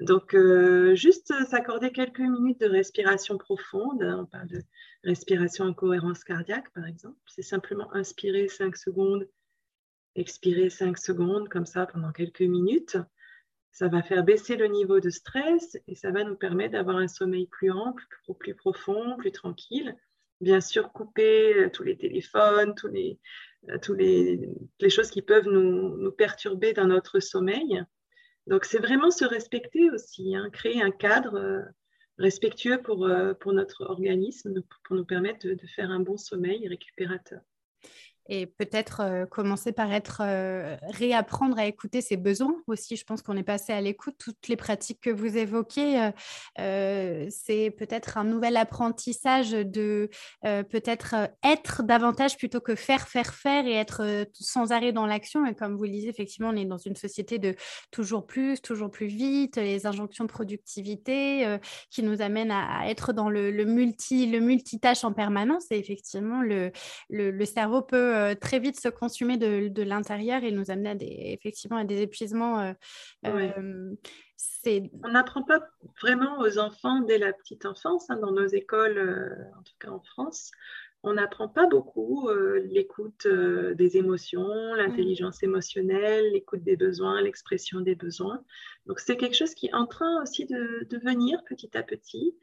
Donc, 0.02 0.34
euh, 0.34 0.96
juste 0.96 1.32
s'accorder 1.48 1.92
quelques 1.92 2.20
minutes 2.20 2.60
de 2.60 2.68
respiration 2.68 3.38
profonde. 3.38 4.02
On 4.02 4.26
parle 4.26 4.48
de 4.48 4.62
respiration 5.04 5.66
en 5.66 5.74
cohérence 5.74 6.24
cardiaque, 6.24 6.72
par 6.74 6.88
exemple. 6.88 7.20
C'est 7.28 7.44
simplement 7.44 7.94
inspirer 7.94 8.48
5 8.48 8.76
secondes, 8.76 9.28
expirer 10.16 10.72
5 10.72 10.98
secondes, 10.98 11.50
comme 11.50 11.68
ça, 11.68 11.86
pendant 11.86 12.12
quelques 12.12 12.42
minutes. 12.42 12.98
Ça 13.72 13.90
va 13.90 14.02
faire 14.02 14.24
baisser 14.24 14.58
le 14.58 14.68
niveau 14.68 15.00
de 15.00 15.12
stress 15.12 15.78
et 15.88 15.96
ça 15.96 16.12
va 16.12 16.24
nous 16.24 16.36
permettre 16.36 16.74
d'avoir 16.74 16.98
un 16.98 17.08
sommeil 17.08 17.46
plus 17.48 17.72
ample, 17.72 18.04
plus 18.40 18.56
profond, 18.56 19.18
plus 19.18 19.32
tranquille. 19.32 19.96
Bien 20.42 20.62
sûr, 20.62 20.92
couper 20.92 21.70
tous 21.72 21.84
les 21.84 21.96
téléphones, 21.96 22.74
tous 22.74 22.88
les, 22.88 23.20
toutes 23.84 24.00
les, 24.00 24.90
choses 24.90 25.12
qui 25.12 25.22
peuvent 25.22 25.48
nous, 25.48 26.12
perturber 26.12 26.74
dans 26.74 26.88
notre 26.88 27.20
sommeil. 27.20 27.84
Donc, 28.48 28.66
c'est 28.66 28.80
vraiment 28.80 29.12
se 29.12 29.26
respecter 29.26 29.90
aussi, 29.92 30.36
hein, 30.36 30.50
créer 30.52 30.82
un 30.82 30.92
cadre 30.92 31.36
euh, 31.36 31.62
respectueux 32.18 32.82
euh, 32.90 33.34
pour 33.34 33.54
notre 33.54 33.86
organisme, 33.86 34.62
pour 34.84 34.96
nous 34.96 35.06
permettre 35.06 35.48
de 35.48 35.68
faire 35.68 35.92
un 35.92 36.00
bon 36.00 36.18
sommeil 36.18 36.68
récupérateur 36.68 37.42
et 38.32 38.46
peut-être 38.46 39.02
euh, 39.02 39.26
commencer 39.26 39.74
par 39.74 39.92
être 39.92 40.22
euh, 40.22 40.78
réapprendre 40.84 41.60
à 41.60 41.66
écouter 41.66 42.00
ses 42.00 42.16
besoins 42.16 42.56
aussi. 42.66 42.96
Je 42.96 43.04
pense 43.04 43.22
qu'on 43.22 43.36
est 43.36 43.44
passé 43.44 43.74
à 43.74 43.82
l'écoute. 43.82 44.16
Toutes 44.18 44.48
les 44.48 44.56
pratiques 44.56 45.02
que 45.02 45.10
vous 45.10 45.38
évoquez, 45.38 46.12
euh, 46.58 47.28
c'est 47.30 47.72
peut-être 47.72 48.18
un 48.18 48.24
nouvel 48.24 48.56
apprentissage 48.56 49.52
de 49.52 50.10
peut-être 50.42 51.16
être 51.44 51.84
davantage 51.84 52.38
plutôt 52.38 52.62
que 52.62 52.76
faire, 52.76 53.10
faire, 53.10 53.34
faire 53.34 53.68
et 53.68 53.74
être 53.74 54.26
sans 54.34 54.72
arrêt 54.72 54.94
dans 54.94 55.06
l'action. 55.06 55.46
Et 55.46 55.54
comme 55.54 55.76
vous 55.76 55.84
le 55.84 55.90
disiez, 55.90 56.10
effectivement, 56.10 56.50
on 56.50 56.56
est 56.56 56.64
dans 56.64 56.78
une 56.78 56.96
société 56.96 57.38
de 57.38 57.56
toujours 57.92 58.26
plus, 58.26 58.62
toujours 58.62 58.92
plus 58.92 59.08
vite, 59.08 59.58
les 59.58 59.86
injonctions 59.86 60.24
de 60.24 60.30
productivité 60.30 61.58
qui 61.90 62.02
nous 62.02 62.22
amènent 62.22 62.52
à, 62.52 62.88
être 62.88 63.12
dans 63.12 63.30
le, 63.30 63.52
multi, 63.66 64.26
le 64.28 64.40
multitâche 64.40 65.04
en 65.04 65.12
permanence. 65.12 65.66
Et 65.72 65.78
effectivement, 65.78 66.42
le, 66.42 66.72
le, 67.10 67.32
le 67.32 67.46
cerveau 67.46 67.82
peut 67.82 68.21
euh, 68.22 68.36
très 68.36 68.60
vite 68.60 68.80
se 68.80 68.90
consumer 68.90 69.38
de, 69.38 69.82
l'intérieur 69.84 70.44
et 70.44 70.52
nous 70.52 70.72
amener 70.72 70.90
à 70.90 70.96
des, 70.96 71.38
effectivement 71.40 71.78
à 71.78 71.84
des 71.84 72.02
épuisements. 72.02 72.60
Euh, 72.60 72.74
euh, 73.26 73.96
on 75.04 75.10
n'apprend 75.10 75.44
pas 75.44 75.62
vraiment 76.02 76.40
aux 76.40 76.58
enfants 76.58 77.02
dès 77.02 77.18
la 77.18 77.34
petite 77.34 77.66
enfance, 77.66 78.10
hein, 78.10 78.18
dans 78.18 78.32
nos 78.32 78.48
écoles, 78.48 79.52
en 79.58 79.64
tout 79.64 79.74
cas 79.80 79.90
en 79.90 80.02
France. 80.02 80.52
On 81.04 81.14
n'apprend 81.14 81.48
pas 81.48 81.66
beaucoup 81.66 82.30
l'écoute 82.64 83.28
des 83.28 83.98
émotions, 83.98 84.76
l'intelligence 84.76 85.42
émotionnelle, 85.42 86.32
l'écoute 86.32 86.64
des 86.64 86.78
besoins, 86.78 87.22
l'expression 87.22 87.82
des 87.82 87.96
besoins. 87.96 88.44
Donc 88.86 89.00
c'est 89.00 89.18
quelque 89.18 89.36
chose 89.36 89.56
qui 89.56 89.68
est 89.68 89.74
en 89.74 89.88
train 89.88 90.22
aussi 90.22 90.46
de, 90.46 90.88
de 90.88 90.98
venir 91.00 91.44
petit 91.46 91.76
à 91.76 91.82
petit. 91.82 92.36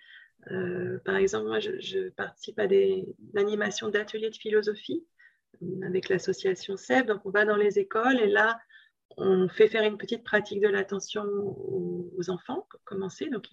par 1.05 1.17
exemple, 1.17 1.47
moi, 1.47 1.61
je, 1.61 1.79
je 1.79 2.09
participe 2.11 2.59
à 2.59 2.67
des 2.67 3.07
animations 3.37 3.91
d'ateliers 3.91 4.31
de 4.31 4.37
philosophie 4.37 5.05
avec 5.83 6.09
l'association 6.09 6.77
SEB. 6.77 7.07
Donc, 7.07 7.21
on 7.25 7.31
va 7.31 7.45
dans 7.45 7.57
les 7.57 7.79
écoles 7.79 8.21
et 8.21 8.29
là, 8.29 8.59
on 9.17 9.49
fait 9.49 9.69
faire 9.69 9.83
une 9.83 9.99
petite 9.99 10.23
pratique 10.23 10.61
de 10.61 10.69
l'attention 10.69 11.25
aux, 11.25 12.31
enfants 12.31 12.67
pour 12.71 12.83
commencer. 12.85 13.31
Donc, 13.31 13.47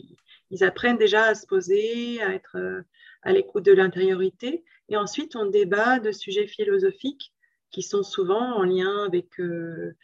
ils, 0.50 0.64
apprennent 0.64 0.98
déjà 0.98 1.24
à 1.26 1.36
se 1.36 1.46
poser, 1.46 2.22
à 2.22 2.34
être 2.34 2.58
euh, 2.58 2.82
à 3.22 3.32
l'écoute 3.32 3.66
de 3.66 3.72
l'intériorité. 3.74 4.64
Et 4.90 4.98
ensuite, 4.98 5.36
on 5.36 5.46
débat 5.46 6.00
de 6.00 6.12
sujets 6.12 6.48
philosophiques 6.48 7.34
qui 7.72 7.82
sont 7.82 8.04
souvent 8.04 8.56
en 8.56 8.64
lien 8.64 9.06
avec 9.06 9.40
euh, 9.40 9.96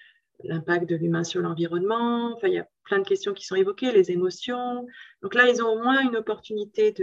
l'impact 0.43 0.89
de 0.89 0.95
l'humain 0.95 1.23
sur 1.23 1.41
l'environnement. 1.41 2.33
Enfin, 2.35 2.47
il 2.47 2.53
y 2.53 2.59
a 2.59 2.67
plein 2.83 2.99
de 2.99 3.07
questions 3.07 3.33
qui 3.33 3.45
sont 3.45 3.55
évoquées, 3.55 3.91
les 3.91 4.11
émotions. 4.11 4.85
Donc 5.21 5.35
là, 5.35 5.49
ils 5.49 5.61
ont 5.63 5.69
au 5.69 5.81
moins 5.81 6.01
une 6.01 6.17
opportunité 6.17 6.93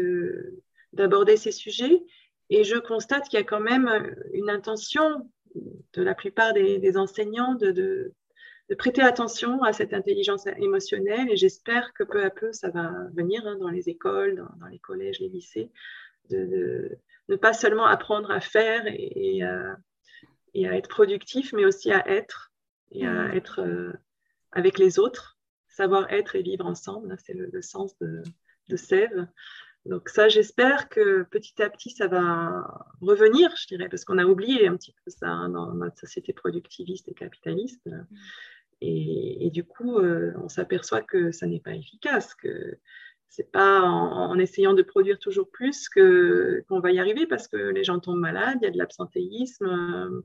d'aborder 0.92 1.36
ces 1.36 1.52
sujets. 1.52 2.02
Et 2.50 2.64
je 2.64 2.76
constate 2.76 3.28
qu'il 3.28 3.38
y 3.38 3.42
a 3.42 3.44
quand 3.44 3.60
même 3.60 3.88
euh, 3.88 4.14
une 4.32 4.50
intention 4.50 5.30
de 5.94 6.02
la 6.02 6.14
plupart 6.14 6.52
des, 6.52 6.96
enseignants 6.96 7.54
de, 7.54 7.70
de, 7.70 8.12
prêter 8.76 9.02
attention 9.02 9.62
à 9.62 9.72
cette 9.72 9.94
intelligence 9.94 10.46
émotionnelle 10.58 11.30
et 11.30 11.36
j'espère 11.36 11.92
que 11.94 12.04
peu 12.04 12.22
à 12.22 12.30
peu 12.30 12.52
ça 12.52 12.68
va 12.68 12.92
venir 13.14 13.46
hein, 13.46 13.56
dans 13.56 13.70
les 13.70 13.88
écoles, 13.88 14.36
dans, 14.36 14.66
les 14.66 14.78
collèges, 14.78 15.20
les 15.20 15.28
lycées, 15.28 15.70
de, 16.28 16.98
ne 17.28 17.36
pas 17.36 17.54
seulement 17.54 17.86
apprendre 17.86 18.30
à 18.30 18.40
faire 18.40 18.84
et, 18.86 19.42
à, 19.42 19.76
être 20.54 20.88
productif, 20.88 21.52
mais 21.52 21.64
aussi 21.64 21.90
à 21.92 22.06
être 22.08 22.52
et 22.90 23.06
à 23.06 23.12
mmh. 23.12 23.36
être 23.36 23.60
euh, 23.60 23.92
avec 24.52 24.78
les 24.78 24.98
autres, 24.98 25.38
savoir 25.68 26.10
être 26.12 26.34
et 26.36 26.42
vivre 26.42 26.66
ensemble. 26.66 27.16
C'est 27.24 27.34
le, 27.34 27.62
sens 27.62 27.96
de, 27.98 28.22
de 28.68 28.76
Sève. 28.76 29.26
Donc 29.86 30.08
ça, 30.08 30.28
j'espère 30.28 30.88
que 30.88 31.22
petit 31.24 31.62
à 31.62 31.70
petit, 31.70 31.90
ça 31.90 32.08
va 32.08 32.86
revenir, 33.00 33.54
je 33.56 33.66
dirais, 33.68 33.88
parce 33.88 34.04
qu'on 34.04 34.18
a 34.18 34.26
oublié 34.26 34.66
un 34.68 34.76
petit 34.76 34.94
peu 35.04 35.10
ça 35.10 35.28
hein, 35.28 35.48
dans 35.48 35.72
notre 35.72 35.98
société 35.98 36.32
productiviste 36.32 37.08
et 37.08 37.14
capitaliste. 37.14 37.86
Mm. 37.86 38.04
Et, 38.80 39.50
du 39.52 39.64
coup, 39.64 39.98
euh, 39.98 40.32
on 40.42 40.48
s'aperçoit 40.48 41.02
que 41.02 41.32
ça 41.32 41.46
n'est 41.46 41.58
pas 41.58 41.74
efficace, 41.74 42.34
que 42.34 42.78
c'est 43.28 43.50
pas 43.50 43.80
en, 43.80 44.38
essayant 44.38 44.72
de 44.72 44.82
produire 44.82 45.18
toujours 45.18 45.50
plus 45.50 45.88
que 45.88 46.64
qu'on 46.68 46.80
va 46.80 46.92
y 46.92 47.00
arriver, 47.00 47.26
parce 47.26 47.48
que 47.48 47.56
les 47.56 47.84
gens 47.84 47.98
tombent 47.98 48.20
malades, 48.20 48.58
il 48.62 48.64
y 48.64 48.68
a 48.68 48.70
de 48.70 48.78
l'absentéisme, 48.78 49.66
euh, 49.66 50.22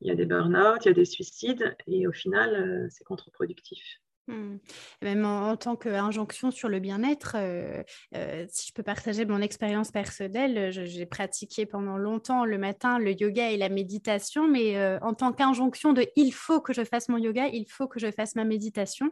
il 0.00 0.08
y 0.08 0.10
a 0.10 0.14
des 0.14 0.26
burn-out, 0.26 0.84
il 0.84 0.88
y 0.88 0.90
a 0.90 0.94
des 0.94 1.04
suicides, 1.04 1.74
et 1.86 2.06
au 2.06 2.12
final, 2.12 2.54
euh, 2.54 2.86
c'est 2.90 3.04
contre-productif. 3.04 4.00
Mmh. 4.26 4.56
même 5.02 5.26
en, 5.26 5.54
tant 5.58 5.76
qu'injonction 5.76 6.50
sur 6.50 6.70
le 6.70 6.80
bien-être, 6.80 7.36
euh, 7.36 7.82
euh, 8.16 8.46
si 8.48 8.68
je 8.68 8.72
peux 8.72 8.82
partager 8.82 9.26
mon 9.26 9.42
expérience 9.42 9.90
personnelle, 9.90 10.70
j'ai 10.72 11.04
pratiqué 11.04 11.66
pendant 11.66 11.98
longtemps 11.98 12.46
le 12.46 12.56
matin 12.56 12.98
le 12.98 13.12
yoga 13.12 13.50
et 13.50 13.58
la 13.58 13.68
méditation, 13.68 14.48
mais 14.48 14.78
euh, 14.78 14.98
en 15.02 15.12
tant 15.12 15.32
qu'injonction 15.32 15.92
de 15.92 16.06
il 16.16 16.32
faut 16.32 16.62
que 16.62 16.72
je 16.72 16.84
fasse 16.84 17.10
mon 17.10 17.18
yoga, 17.18 17.48
il 17.48 17.66
faut 17.68 17.86
que 17.86 18.00
je 18.00 18.10
fasse 18.10 18.34
ma 18.34 18.44
méditation. 18.44 19.10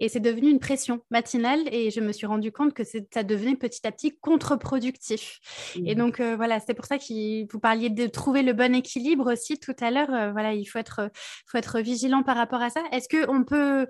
Et 0.00 0.08
c'est 0.08 0.20
devenu 0.20 0.48
une 0.48 0.60
pression 0.60 1.00
matinale 1.10 1.60
et 1.70 1.90
je 1.90 2.00
me 2.00 2.12
suis 2.12 2.26
rendu 2.26 2.50
compte 2.50 2.72
que 2.72 2.84
ça 2.84 3.22
devenait 3.22 3.56
petit 3.56 3.86
à 3.86 3.92
petit 3.92 4.16
contre-productif. 4.18 5.40
Et 5.84 5.94
mmh. 5.94 5.98
donc 5.98 6.20
voilà, 6.22 6.58
c'est 6.60 6.74
pour 6.74 6.86
ça 6.86 6.96
que 6.96 7.52
vous 7.52 7.60
parliez 7.60 7.90
de 7.90 8.06
trouver 8.06 8.42
le 8.42 8.54
bon 8.54 8.74
équilibre 8.74 9.30
aussi 9.30 9.58
tout 9.58 9.76
à 9.80 9.90
l'heure. 9.90 10.32
voilà, 10.32 10.54
il 10.54 10.64
faut 10.64 10.78
être, 10.78 11.10
faut 11.46 11.58
être 11.58 11.80
vigilant 11.80 12.22
par 12.22 12.36
rapport 12.36 12.62
à 12.62 12.70
ça. 12.70 12.80
Est-ce 12.92 13.08
qu'on 13.10 13.44
peut... 13.44 13.86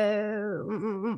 Euh, 0.00 1.16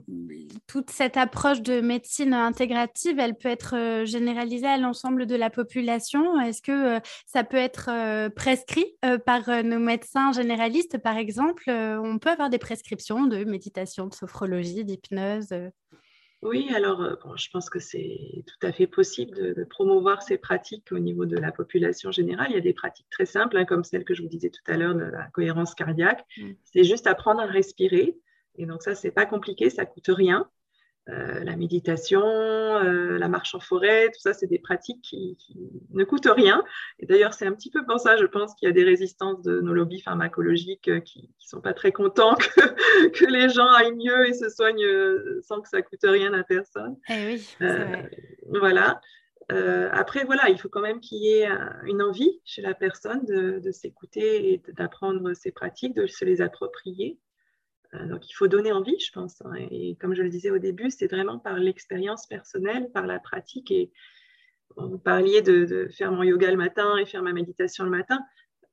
toute 0.67 0.91
cette 0.91 1.17
approche 1.17 1.63
de 1.63 1.81
médecine 1.81 2.35
intégrative, 2.35 3.19
elle 3.19 3.37
peut 3.37 3.49
être 3.49 3.77
euh, 3.77 4.05
généralisée 4.05 4.67
à 4.67 4.79
l'ensemble 4.79 5.27
de 5.27 5.37
la 5.37 5.51
population 5.51 6.41
Est-ce 6.41 6.63
que 6.63 6.97
euh, 6.97 7.01
ça 7.27 7.45
peut 7.45 7.57
être 7.57 7.91
prescrit 8.31 8.87
par 9.27 9.49
nos 9.65 9.79
médecins 9.79 10.33
généralistes, 10.33 10.99
par 10.99 11.17
exemple? 11.17 11.65
On 11.69 12.19
peut 12.19 12.31
avoir 12.31 12.51
des 12.51 12.59
prescriptions 12.59 13.27
de 13.27 13.45
méditation, 13.45 14.07
de 14.07 14.15
sophrologie, 14.15 14.85
d'hypnose 14.85 15.53
Oui, 16.43 16.71
alors 16.75 17.19
je 17.37 17.49
pense 17.51 17.69
que 17.71 17.79
c'est 17.79 18.45
tout 18.47 18.67
à 18.67 18.73
fait 18.73 18.87
possible 18.87 19.55
de, 19.55 19.65
promouvoir 19.65 20.23
ces 20.23 20.39
pratiques 20.39 20.93
au 20.93 20.99
niveau 20.99 21.27
de 21.27 21.37
la 21.37 21.53
population 21.53 22.11
générale. 22.11 22.49
Il 22.51 22.55
y 22.55 22.59
a 22.59 22.63
des 22.63 22.75
pratiques 22.75 23.11
très 23.11 23.27
simples, 23.27 23.57
hein, 23.57 23.65
comme 23.65 23.85
celle 23.85 24.05
que 24.05 24.15
je 24.15 24.23
vous 24.23 24.29
disais 24.29 24.51
tout 24.51 24.71
à 24.71 24.77
l'heure 24.77 24.95
de 24.95 25.05
la 25.05 25.25
cohérence 25.33 25.75
cardiaque. 25.75 26.25
Mm. 26.39 26.53
C'est 26.65 26.85
juste 26.85 27.07
apprendre 27.07 27.41
à 27.41 27.47
respirer. 27.47 28.17
Et 28.57 28.67
donc 28.67 28.83
ça, 28.83 28.95
c'est 28.95 29.11
pas 29.11 29.27
compliqué, 29.27 29.71
ça 29.71 29.87
coûte 29.87 30.09
rien. 30.09 30.49
Euh, 31.09 31.43
la 31.43 31.57
méditation, 31.57 32.23
euh, 32.23 33.19
la 33.19 33.27
marche 33.27 33.57
en 33.57 33.61
forêt, 33.61 34.09
tout 34.11 34.21
ça, 34.21 34.33
c'est 34.33 34.47
des 34.47 34.61
pratiques 34.61 35.03
qui, 35.03 35.37
ne 35.91 36.05
coûtent 36.05 36.29
rien. 36.31 36.65
Et 37.01 37.07
d'ailleurs, 37.07 37.35
c'est 37.35 37.45
un 37.45 37.53
petit 37.53 37.71
peu 37.71 37.85
pour 37.85 37.99
ça, 37.99 38.17
je 38.17 38.25
pense, 38.25 38.55
qu'il 38.55 38.69
y 38.69 38.71
a 38.71 38.73
des 38.73 38.85
résistances 38.85 39.43
de 39.43 39.61
nos 39.61 39.73
lobbies 39.73 40.01
pharmacologiques 40.01 40.87
euh, 40.87 41.01
qui 41.01 41.23
ne 41.23 41.27
sont 41.39 41.61
pas 41.61 41.75
très 41.75 41.91
contents 41.91 42.37
que, 42.37 43.09
que, 43.09 43.25
les 43.25 43.49
gens 43.49 43.67
aillent 43.67 43.97
mieux 43.97 44.29
et 44.29 44.33
se 44.33 44.49
soignent 44.49 44.87
sans 45.43 45.61
que 45.61 45.69
ça 45.69 45.83
coûte 45.83 46.05
rien 46.05 46.33
à 46.35 46.45
personne. 46.45 46.97
Eh 47.09 47.27
oui, 47.27 47.57
vrai. 47.59 48.11
Voilà. 48.47 49.01
après, 49.91 50.23
voilà, 50.25 50.51
il 50.51 50.59
faut 50.59 50.69
quand 50.69 50.81
même 50.81 51.01
qu'il 51.01 51.19
y 51.19 51.31
ait 51.31 51.49
une 51.85 52.01
envie 52.01 52.41
chez 52.45 52.63
la 52.63 52.75
personne 52.75 53.25
de, 53.25 53.59
de 53.59 53.73
s'écouter 53.73 54.53
et 54.53 54.63
d'apprendre 54.75 55.35
ces 55.35 55.51
pratiques, 55.51 55.97
de 55.97 56.07
se 56.07 56.25
les 56.25 56.43
approprier. 56.43 57.19
Euh, 57.95 58.07
donc 58.07 58.29
il 58.29 58.33
faut 58.33 58.49
donner 58.49 58.73
envie, 58.73 58.99
je 58.99 59.13
pense. 59.13 59.43
Hein. 59.43 59.53
Et 59.71 59.97
comme 59.97 60.15
je 60.15 60.23
le 60.23 60.29
disais 60.29 60.51
au 60.51 60.59
début, 60.59 60.91
c'est 60.91 61.09
vraiment 61.09 61.39
par 61.39 61.59
l'expérience 61.59 62.27
personnelle, 62.27 62.91
par 62.93 63.07
la 63.07 63.19
pratique. 63.19 63.71
Et 63.71 63.93
vous 64.77 64.99
parliez 64.99 65.43
de, 65.43 65.89
faire 65.97 66.13
mon 66.13 66.23
yoga 66.23 66.51
le 66.51 66.57
matin 66.57 66.97
et 66.97 67.07
faire 67.07 67.23
ma 67.23 67.33
méditation 67.33 67.85
le 67.85 67.91
matin. 67.91 68.21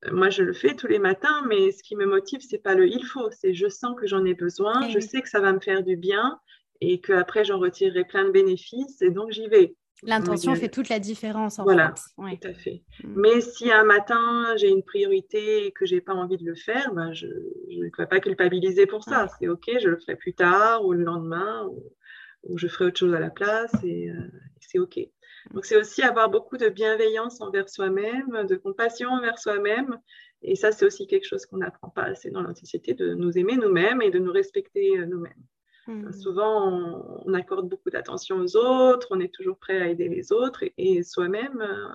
Euh, 0.05 0.11
moi, 0.11 0.29
je 0.29 0.43
le 0.43 0.53
fais 0.53 0.75
tous 0.75 0.87
les 0.87 0.99
matins, 0.99 1.43
mais 1.47 1.71
ce 1.71 1.83
qui 1.83 1.95
me 1.95 2.05
motive, 2.05 2.41
c'est 2.41 2.59
pas 2.59 2.75
le 2.75 2.87
il 2.87 3.05
faut, 3.05 3.29
c'est 3.31 3.53
je 3.53 3.67
sens 3.67 3.95
que 3.99 4.07
j'en 4.07 4.23
ai 4.25 4.33
besoin, 4.33 4.87
eh 4.87 4.91
je 4.91 4.99
sais 4.99 5.21
que 5.21 5.29
ça 5.29 5.41
va 5.41 5.51
me 5.51 5.59
faire 5.59 5.83
du 5.83 5.97
bien 5.97 6.39
et 6.81 7.01
qu'après 7.01 7.43
j'en 7.43 7.59
retirerai 7.59 8.05
plein 8.05 8.23
de 8.23 8.31
bénéfices 8.31 9.01
et 9.01 9.09
donc 9.09 9.31
j'y 9.31 9.47
vais. 9.47 9.75
L'intention 10.03 10.55
fait 10.55 10.69
toute 10.69 10.89
la 10.89 10.99
différence 10.99 11.59
en 11.59 11.63
voilà, 11.63 11.93
tout 12.17 12.47
à 12.47 12.53
fait. 12.53 12.83
Mm. 13.03 13.13
Mais 13.15 13.41
si 13.41 13.71
un 13.71 13.83
matin 13.83 14.55
j'ai 14.57 14.69
une 14.69 14.83
priorité 14.83 15.65
et 15.65 15.71
que 15.71 15.85
j'ai 15.85 16.01
pas 16.01 16.13
envie 16.13 16.37
de 16.37 16.45
le 16.45 16.55
faire, 16.55 16.93
ben 16.93 17.13
je 17.13 17.27
ne 17.27 17.97
vais 17.97 18.07
pas 18.07 18.19
culpabiliser 18.19 18.85
pour 18.85 19.03
ça. 19.03 19.27
C'est 19.39 19.47
ok, 19.47 19.69
je 19.81 19.89
le 19.89 19.97
ferai 19.97 20.15
plus 20.15 20.33
tard 20.33 20.85
ou 20.85 20.93
le 20.93 21.03
lendemain 21.03 21.67
ou, 21.67 22.57
je 22.57 22.67
ferai 22.67 22.85
autre 22.85 22.99
chose 22.99 23.13
à 23.13 23.19
la 23.19 23.29
place 23.29 23.73
et 23.83 24.09
euh, 24.09 24.13
c'est 24.61 24.79
ok. 24.79 24.97
Mm. 24.97 25.53
Donc 25.53 25.65
c'est 25.65 25.77
aussi 25.77 26.01
avoir 26.01 26.29
beaucoup 26.29 26.57
de 26.57 26.69
bienveillance 26.69 27.41
envers 27.41 27.69
soi-même, 27.69 28.45
de 28.47 28.55
compassion 28.55 29.09
envers 29.09 29.37
soi-même. 29.37 29.97
Et 30.41 30.55
ça, 30.55 30.71
c'est 30.71 30.85
aussi 30.85 31.05
quelque 31.05 31.27
chose 31.27 31.45
qu'on 31.45 31.57
n'apprend 31.57 31.89
pas 31.89 32.03
assez 32.03 32.31
dans 32.31 32.41
notre 32.41 32.59
société, 32.59 32.93
de 32.93 33.13
nous 33.13 33.37
aimer 33.37 33.57
nous-mêmes 33.57 34.01
et 34.01 34.09
de 34.09 34.19
nous 34.19 34.31
respecter 34.31 34.97
euh, 34.97 35.05
nous-mêmes. 35.05 35.43
Mmh. 35.89 36.13
Souvent, 36.13 37.23
on, 37.25 37.33
accorde 37.33 37.67
beaucoup 37.67 37.89
d'attention 37.89 38.37
aux 38.37 38.55
autres, 38.55 39.07
on 39.09 39.19
est 39.19 39.33
toujours 39.33 39.57
prêt 39.57 39.81
à 39.81 39.87
aider 39.87 40.07
les 40.07 40.31
autres 40.31 40.63
et, 40.77 41.01
soi-même, 41.01 41.61
euh, 41.61 41.87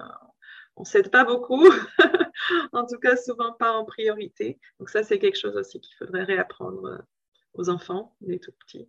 on 0.75 0.83
ne 0.83 0.87
s'aide 0.87 1.13
pas 1.13 1.25
beaucoup, 1.25 1.65
en 2.73 2.87
tout 2.87 2.99
cas 2.99 3.17
souvent 3.17 3.53
pas 3.53 3.71
en 3.71 3.85
priorité. 3.85 4.59
Donc 4.81 4.91
ça, 4.91 5.05
c'est 5.05 5.21
quelque 5.21 5.39
chose 5.39 5.57
aussi 5.57 5.81
qu'il 5.81 5.95
faudrait 5.97 6.25
réapprendre 6.25 6.85
euh, 6.87 6.99
aux 7.53 7.69
enfants, 7.69 8.17
les 8.21 8.41
tout 8.41 8.51
petits, 8.67 8.89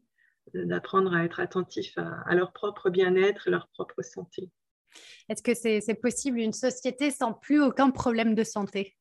d'apprendre 0.55 1.13
à 1.13 1.23
être 1.23 1.39
attentifs 1.39 1.99
à, 1.99 2.33
leur 2.33 2.51
propre 2.51 2.89
bien-être, 2.89 3.47
leur 3.47 3.67
propre 3.67 4.01
santé. 4.01 4.49
Est-ce 5.29 5.43
que 5.43 5.53
c'est 5.53 6.01
possible 6.01 6.39
une 6.39 6.53
société 6.53 7.11
sans 7.11 7.31
plus 7.31 7.61
aucun 7.61 7.91
problème 7.91 8.33
de 8.33 8.43
santé? 8.43 8.95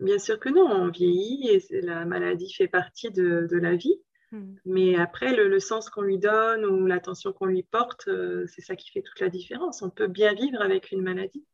Bien 0.00 0.18
sûr 0.18 0.40
que 0.40 0.48
non, 0.48 0.70
on 0.70 0.88
vieillit 0.88 1.50
et 1.50 1.80
la 1.82 2.06
maladie 2.06 2.50
fait 2.50 2.68
partie 2.68 3.10
de 3.10 3.58
la 3.58 3.76
vie. 3.76 4.00
Hmm. 4.34 4.56
Mais 4.64 4.96
après, 4.96 5.32
le, 5.32 5.60
sens 5.60 5.88
qu'on 5.90 6.02
lui 6.02 6.18
donne 6.18 6.64
ou 6.64 6.86
l'attention 6.86 7.32
qu'on 7.32 7.46
lui 7.46 7.62
porte, 7.62 8.08
euh, 8.08 8.44
c'est 8.48 8.62
ça 8.62 8.74
qui 8.74 8.90
fait 8.90 9.02
toute 9.02 9.20
la 9.20 9.28
différence. 9.28 9.80
On 9.80 9.90
peut 9.90 10.08
bien 10.08 10.34
vivre 10.34 10.60
avec 10.60 10.90
une 10.90 11.02
maladie. 11.02 11.46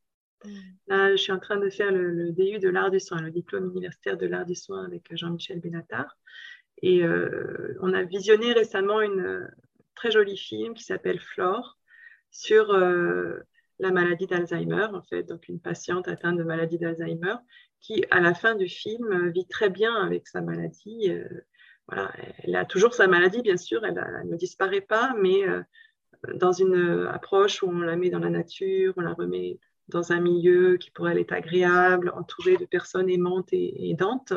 Hmm. 0.45 0.51
Là, 0.87 1.11
je 1.11 1.17
suis 1.17 1.33
en 1.33 1.39
train 1.39 1.59
de 1.59 1.69
faire 1.69 1.93
le, 1.93 2.33
DU 2.33 2.59
de 2.59 2.71
l'art 2.71 2.91
du 2.91 2.99
soin, 2.99 3.21
le 3.21 3.31
diplôme 3.31 3.71
universitaire 3.71 4.17
de 4.17 4.27
l'art 4.27 4.47
du 4.47 4.55
soin 4.55 4.87
avec 4.87 5.15
Jean-Michel 5.15 5.61
Benatar. 5.61 6.17
Et 6.81 7.05
euh, 7.05 7.77
on 7.83 7.93
a 7.93 8.03
visionné 8.03 8.55
récemment 8.55 9.03
une 9.03 9.47
très 9.95 10.11
jolie 10.11 10.39
film 10.39 10.73
qui 10.73 10.85
s'appelle 10.85 11.21
Flore 11.21 11.79
sur 12.31 12.71
euh, 12.71 13.41
la 13.79 13.91
maladie 13.91 14.27
d'Alzheimer, 14.27 14.87
en 14.95 15.03
fait, 15.03 15.25
donc 15.25 15.49
une 15.49 15.61
patiente 15.61 16.09
atteinte 16.09 16.39
de 16.39 16.45
maladie 16.45 16.79
d'Alzheimer 16.79 17.35
qui, 17.83 18.07
à 18.11 18.21
la 18.21 18.33
fin 18.33 18.55
du 18.55 18.69
film, 18.69 19.29
vit 19.29 19.47
très 19.47 19.69
bien 19.69 19.95
avec 19.95 20.27
sa 20.27 20.41
maladie 20.41 21.13
elle 22.39 22.57
a 22.57 22.65
toujours 22.65 22.95
sa 22.95 23.07
maladie, 23.07 23.43
bien 23.43 23.57
sûr, 23.57 23.85
elle, 23.85 24.03
ne 24.25 24.37
disparaît 24.37 24.81
pas, 24.81 25.15
mais 25.19 25.47
euh, 25.49 25.63
dans 26.35 26.53
une 26.53 27.07
approche 27.13 27.63
où 27.63 27.69
on 27.69 27.81
la 27.81 27.97
met 27.97 28.11
dans 28.11 28.19
la 28.19 28.31
nature, 28.31 28.95
on 28.97 29.01
la 29.01 29.15
remet 29.15 29.59
dans 29.89 30.13
un 30.13 30.21
milieu 30.21 30.77
qui 30.77 30.91
pour 30.91 31.09
elle 31.09 31.19
est 31.19 31.33
agréable, 31.33 32.13
entouré 32.15 32.57
de 32.57 32.65
personnes 32.65 33.11
aimantes 33.11 33.53
et 33.53 33.91
aidantes, 33.91 34.33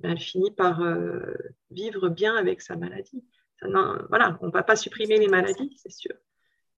ben, 0.00 0.12
elle 0.12 0.20
finit 0.20 0.50
par 0.50 0.82
euh, 0.82 1.34
vivre 1.70 2.08
bien 2.08 2.34
avec 2.36 2.60
sa 2.60 2.76
maladie. 2.76 3.24
voilà, 3.62 4.38
on 4.40 4.48
ne 4.48 4.52
va 4.52 4.62
pas 4.62 4.76
supprimer 4.76 5.18
les 5.18 5.28
maladies, 5.28 5.72
c'est 5.76 5.92
sûr, 5.92 6.14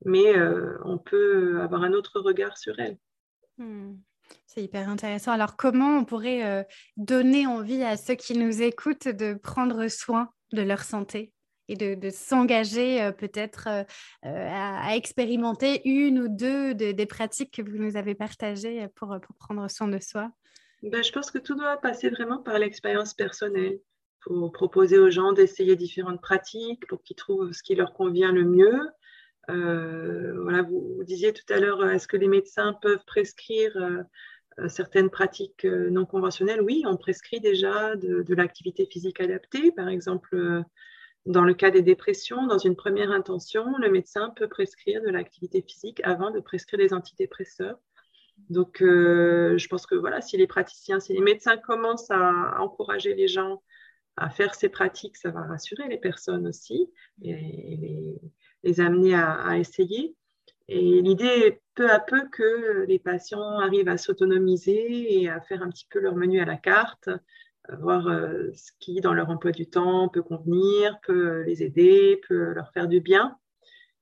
mais 0.04 0.36
euh, 0.36 0.78
on 0.84 0.98
peut 0.98 1.60
avoir 1.60 1.82
un 1.82 1.92
autre 1.92 2.20
regard 2.20 2.56
sur 2.58 2.78
elles. 2.78 2.98
Hmm. 3.58 3.94
C'est 4.46 4.62
hyper 4.62 4.88
intéressant. 4.88 5.32
Alors, 5.32 5.56
comment 5.56 5.98
on 5.98 6.04
pourrait 6.04 6.44
euh, 6.44 6.62
donner 6.96 7.46
envie 7.46 7.82
à 7.82 7.96
ceux 7.96 8.14
qui 8.14 8.38
nous 8.38 8.62
écoutent 8.62 9.08
de 9.08 9.34
prendre 9.34 9.88
soin 9.88 10.30
de 10.52 10.62
leur 10.62 10.84
santé 10.84 11.32
et 11.66 11.74
de, 11.74 12.10
s'engager 12.10 13.02
euh, 13.02 13.10
peut-être 13.10 13.68
euh, 13.68 13.84
à, 14.22 14.94
expérimenter 14.94 15.82
une 15.88 16.20
ou 16.20 16.28
deux 16.28 16.74
des 16.74 17.06
pratiques 17.06 17.54
que 17.54 17.62
vous 17.62 17.78
nous 17.78 17.96
avez 17.96 18.14
partagées 18.14 18.86
pour, 18.94 19.16
prendre 19.40 19.68
soin 19.68 19.88
de 19.88 19.98
soi? 19.98 20.30
Ben, 20.82 21.02
Je 21.02 21.10
pense 21.10 21.30
que 21.30 21.38
tout 21.38 21.56
doit 21.56 21.78
passer 21.78 22.10
vraiment 22.10 22.38
par 22.38 22.58
l'expérience 22.58 23.12
personnelle. 23.12 23.80
Faut 24.20 24.50
proposer 24.50 24.98
aux 24.98 25.10
gens 25.10 25.32
d'essayer 25.32 25.74
différentes 25.74 26.20
pratiques 26.20 26.86
pour 26.86 27.02
qu'ils 27.02 27.16
trouvent 27.16 27.52
ce 27.52 27.62
qui 27.62 27.74
leur 27.74 27.92
convient 27.92 28.30
le 28.30 28.44
mieux. 28.44 28.88
Voilà, 29.48 30.62
vous, 30.62 31.02
disiez 31.04 31.32
tout 31.32 31.52
à 31.52 31.58
l'heure, 31.58 31.84
est-ce 31.90 32.08
que 32.08 32.16
les 32.16 32.28
médecins 32.28 32.72
peuvent 32.80 33.04
prescrire 33.06 33.76
euh, 34.60 34.68
certaines 34.68 35.10
pratiques 35.10 35.64
euh, 35.64 35.90
non 35.90 36.06
conventionnelles, 36.06 36.62
oui, 36.62 36.84
on 36.86 36.96
prescrit 36.96 37.40
déjà 37.40 37.96
de, 37.96 38.34
l'activité 38.34 38.86
physique 38.86 39.20
adaptée. 39.20 39.72
Par 39.72 39.88
exemple, 39.88 40.36
euh, 40.36 40.62
dans 41.26 41.44
le 41.44 41.54
cas 41.54 41.70
des 41.70 41.82
dépressions, 41.82 42.46
dans 42.46 42.58
une 42.58 42.76
première 42.76 43.10
intention, 43.10 43.76
le 43.78 43.90
médecin 43.90 44.30
peut 44.36 44.48
prescrire 44.48 45.02
de 45.02 45.08
l'activité 45.08 45.62
physique 45.62 46.00
avant 46.04 46.30
de 46.30 46.38
prescrire 46.38 46.78
des 46.78 46.92
antidépresseurs. 46.92 47.78
Donc, 48.50 48.78
je 48.80 49.66
pense 49.68 49.86
que 49.86 49.94
voilà, 49.94 50.20
si 50.20 50.36
les 50.36 50.48
praticiens, 50.48 50.98
si 50.98 51.12
les 51.12 51.20
médecins 51.20 51.56
commencent 51.56 52.10
à 52.10 52.60
encourager 52.60 53.14
les 53.14 53.28
gens 53.28 53.62
à 54.16 54.28
faire 54.28 54.56
ces 54.56 54.68
pratiques, 54.68 55.16
ça 55.16 55.30
va 55.30 55.42
rassurer 55.42 55.88
les 55.88 55.98
personnes 55.98 56.48
aussi 56.48 56.90
amener 58.80 59.14
à 59.14 59.58
essayer. 59.58 60.14
Et 60.68 61.02
l'idée 61.02 61.24
est 61.24 61.62
peu 61.74 61.90
à 61.90 61.98
peu 61.98 62.28
que 62.30 62.84
les 62.86 62.98
patients 62.98 63.58
arrivent 63.58 63.88
à 63.88 63.98
s'autonomiser 63.98 65.22
et 65.22 65.28
à 65.28 65.40
faire 65.40 65.62
un 65.62 65.70
petit 65.70 65.86
peu 65.90 66.00
leur 66.00 66.16
menu 66.16 66.40
à 66.40 66.46
la 66.46 66.56
carte, 66.56 67.10
voir 67.78 68.08
euh, 68.08 68.50
ce 68.54 68.72
qui, 68.78 69.00
dans 69.00 69.12
leur 69.12 69.28
emploi 69.30 69.52
du 69.52 69.66
temps, 69.66 70.08
peut 70.08 70.22
convenir, 70.22 70.98
peut 71.02 71.42
les 71.42 71.62
aider, 71.62 72.20
peut 72.28 72.52
leur 72.52 72.72
faire 72.72 72.88
du 72.88 73.00
bien. 73.00 73.36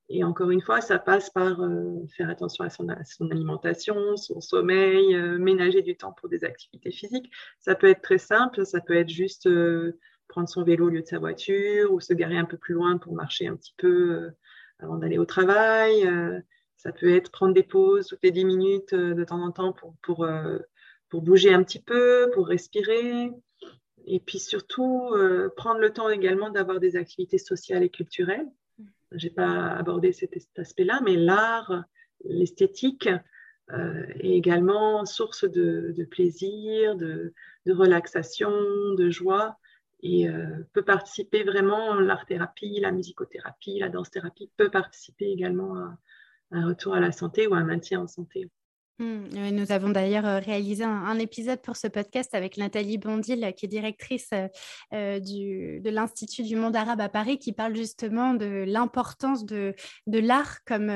Et 0.09 0.23
encore 0.23 0.51
une 0.51 0.61
fois, 0.61 0.79
ça 0.81 0.99
passe 0.99 1.29
par 1.29 1.61
euh, 1.61 2.05
faire 2.15 2.29
attention 2.29 2.63
à 2.65 2.69
son, 2.69 2.89
alimentation, 3.31 4.15
son 4.15 4.41
sommeil, 4.41 5.15
euh, 5.15 5.37
ménager 5.37 5.81
du 5.81 5.95
temps 5.97 6.13
pour 6.13 6.29
des 6.29 6.43
activités 6.43 6.91
physiques. 6.91 7.31
Ça 7.59 7.75
peut 7.75 7.87
être 7.87 8.01
très 8.01 8.17
simple, 8.17 8.65
ça 8.65 8.79
peut 8.79 8.95
être 8.95 9.09
juste 9.09 9.49
prendre 10.27 10.47
son 10.47 10.63
vélo 10.63 10.87
au 10.87 10.89
lieu 10.89 11.01
de 11.01 11.07
sa 11.07 11.19
voiture 11.19 11.91
ou 11.91 11.99
se 11.99 12.13
garer 12.13 12.37
un 12.37 12.45
peu 12.45 12.57
plus 12.57 12.73
loin 12.73 12.97
pour 12.97 13.13
marcher 13.13 13.47
un 13.47 13.55
petit 13.55 13.73
peu 13.77 14.31
avant 14.79 14.97
d'aller 14.97 15.17
au 15.17 15.25
travail. 15.25 16.05
Euh, 16.05 16.39
ça 16.77 16.91
peut 16.91 17.13
être 17.15 17.31
prendre 17.31 17.53
des 17.53 17.63
pauses 17.63 18.07
toutes 18.07 18.23
les 18.23 18.31
10 18.31 18.45
minutes 18.45 18.93
euh, 18.93 19.13
de 19.13 19.23
temps 19.23 19.41
en 19.41 19.51
temps 19.51 19.73
pour, 19.73 19.95
pour, 20.01 20.25
euh, 20.25 20.59
pour, 21.09 21.21
bouger 21.21 21.53
un 21.53 21.63
petit 21.63 21.81
peu, 21.81 22.29
pour 22.33 22.47
respirer. 22.47 23.31
Et 24.05 24.19
puis 24.19 24.39
surtout, 24.39 25.15
prendre 25.55 25.79
le 25.79 25.93
temps 25.93 26.09
également 26.09 26.49
d'avoir 26.49 26.81
des 26.81 26.97
activités 26.97 27.37
sociales 27.37 27.83
et 27.83 27.89
culturelles. 27.89 28.49
Je 29.13 29.27
n'ai 29.27 29.33
pas 29.33 29.69
abordé 29.69 30.11
cet, 30.11 30.35
aspect-là, 30.57 30.99
mais 31.05 31.15
l'art, 31.15 31.85
l'esthétique 32.25 33.07
est 33.71 34.29
également 34.29 35.05
source 35.05 35.45
de, 35.45 35.93
de 35.95 36.03
plaisir, 36.03 36.97
de, 36.97 37.33
de, 37.65 37.71
relaxation, 37.71 38.51
de 38.97 39.09
joie 39.09 39.57
et 40.03 40.27
euh, 40.27 40.67
peut 40.73 40.83
participer 40.83 41.43
vraiment, 41.43 41.95
l'art-thérapie, 41.95 42.79
la 42.81 42.91
musicothérapie, 42.91 43.79
la 43.79 43.89
danse-thérapie 43.89 44.51
peut 44.57 44.69
participer 44.69 45.31
également 45.31 45.77
à, 45.77 45.97
un 46.51 46.67
retour 46.67 46.93
à 46.93 46.99
la 46.99 47.13
santé 47.13 47.47
ou 47.47 47.53
à 47.55 47.57
un 47.57 47.63
maintien 47.63 48.01
en 48.01 48.07
santé. 48.07 48.51
Mmh, 48.99 49.49
nous 49.49 49.71
avons 49.71 49.89
d'ailleurs 49.89 50.27
euh, 50.27 50.37
réalisé 50.37 50.83
un, 50.83 51.17
épisode 51.17 51.59
pour 51.63 51.77
ce 51.77 51.87
podcast 51.87 52.35
avec 52.35 52.57
Nathalie 52.57 52.99
Bondil, 52.99 53.51
qui 53.57 53.65
est 53.65 53.69
directrice 53.69 54.29
euh, 54.33 54.47
euh, 54.93 55.19
du, 55.19 55.79
de 55.81 55.89
l'Institut 55.89 56.43
du 56.43 56.55
monde 56.55 56.75
arabe 56.75 57.01
à 57.01 57.09
Paris, 57.09 57.39
qui 57.39 57.53
parle 57.53 57.75
justement 57.75 58.35
de 58.35 58.65
l'importance 58.67 59.45
de, 59.45 59.73
de 60.05 60.19
l'art 60.19 60.63
comme 60.65 60.91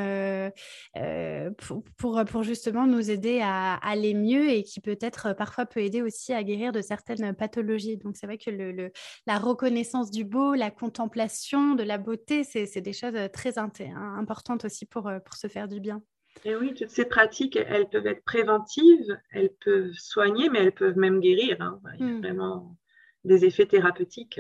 pour, 1.98 2.24
pour, 2.26 2.44
justement 2.44 2.86
nous 2.86 3.10
aider 3.10 3.40
à, 3.42 3.76
aller 3.76 4.14
mieux 4.14 4.50
et 4.50 4.64
qui 4.64 4.80
peut-être 4.80 5.34
parfois 5.34 5.66
peut 5.66 5.80
aider 5.80 6.04
aussi 6.04 6.34
à 6.34 6.44
guérir 6.44 6.72
de 6.72 6.82
certaines 6.82 7.34
pathologies. 7.34 7.98
Donc 7.98 8.16
c'est 8.16 8.28
vrai 8.28 8.38
que 8.38 8.52
le, 8.52 8.92
la 9.26 9.40
reconnaissance 9.40 10.12
du 10.12 10.24
beau, 10.24 10.54
la 10.54 10.70
contemplation 10.70 11.74
de 11.74 11.84
la 11.84 11.98
beauté, 11.98 12.44
c'est 12.44 12.82
des 12.82 12.94
choses 12.94 13.18
très 13.34 13.58
importantes 13.58 14.66
aussi 14.66 14.86
pour, 14.86 15.10
pour 15.26 15.36
se 15.36 15.48
faire 15.48 15.68
du 15.68 15.80
bien. 15.80 16.04
Et 16.46 16.56
oui, 16.56 16.74
toutes 16.74 16.90
ces 16.90 17.06
pratiques, 17.06 17.56
elles 17.56 17.90
peuvent 17.90 18.08
être 18.08 18.24
préventives, 18.24 19.18
elles 19.32 19.54
peuvent 19.64 19.94
soigner, 19.94 20.50
mais 20.50 20.60
elles 20.60 20.74
peuvent 20.74 20.98
même 20.98 21.20
guérir. 21.20 21.58
Hein. 21.62 21.80
Il 22.00 22.06
y 22.06 22.10
a 22.10 22.14
hmm. 22.14 22.22
vraiment 22.22 22.78
des 23.24 23.46
effets 23.46 23.66
thérapeutiques. 23.66 24.40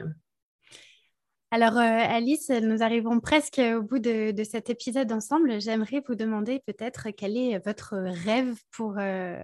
Alors, 1.49 1.77
euh, 1.77 1.81
Alice, 1.81 2.49
nous 2.49 2.83
arrivons 2.83 3.21
presque 3.21 3.59
au 3.59 3.81
bout 3.81 3.99
de, 3.99 4.33
cet 4.43 4.69
épisode 4.69 5.09
ensemble. 5.13 5.61
J'aimerais 5.61 6.03
vous 6.05 6.15
demander 6.15 6.59
peut-être 6.67 7.07
quel 7.11 7.37
est 7.37 7.57
votre 7.59 7.95
rêve 7.95 8.53
pour 8.69 8.95
euh, 8.99 9.37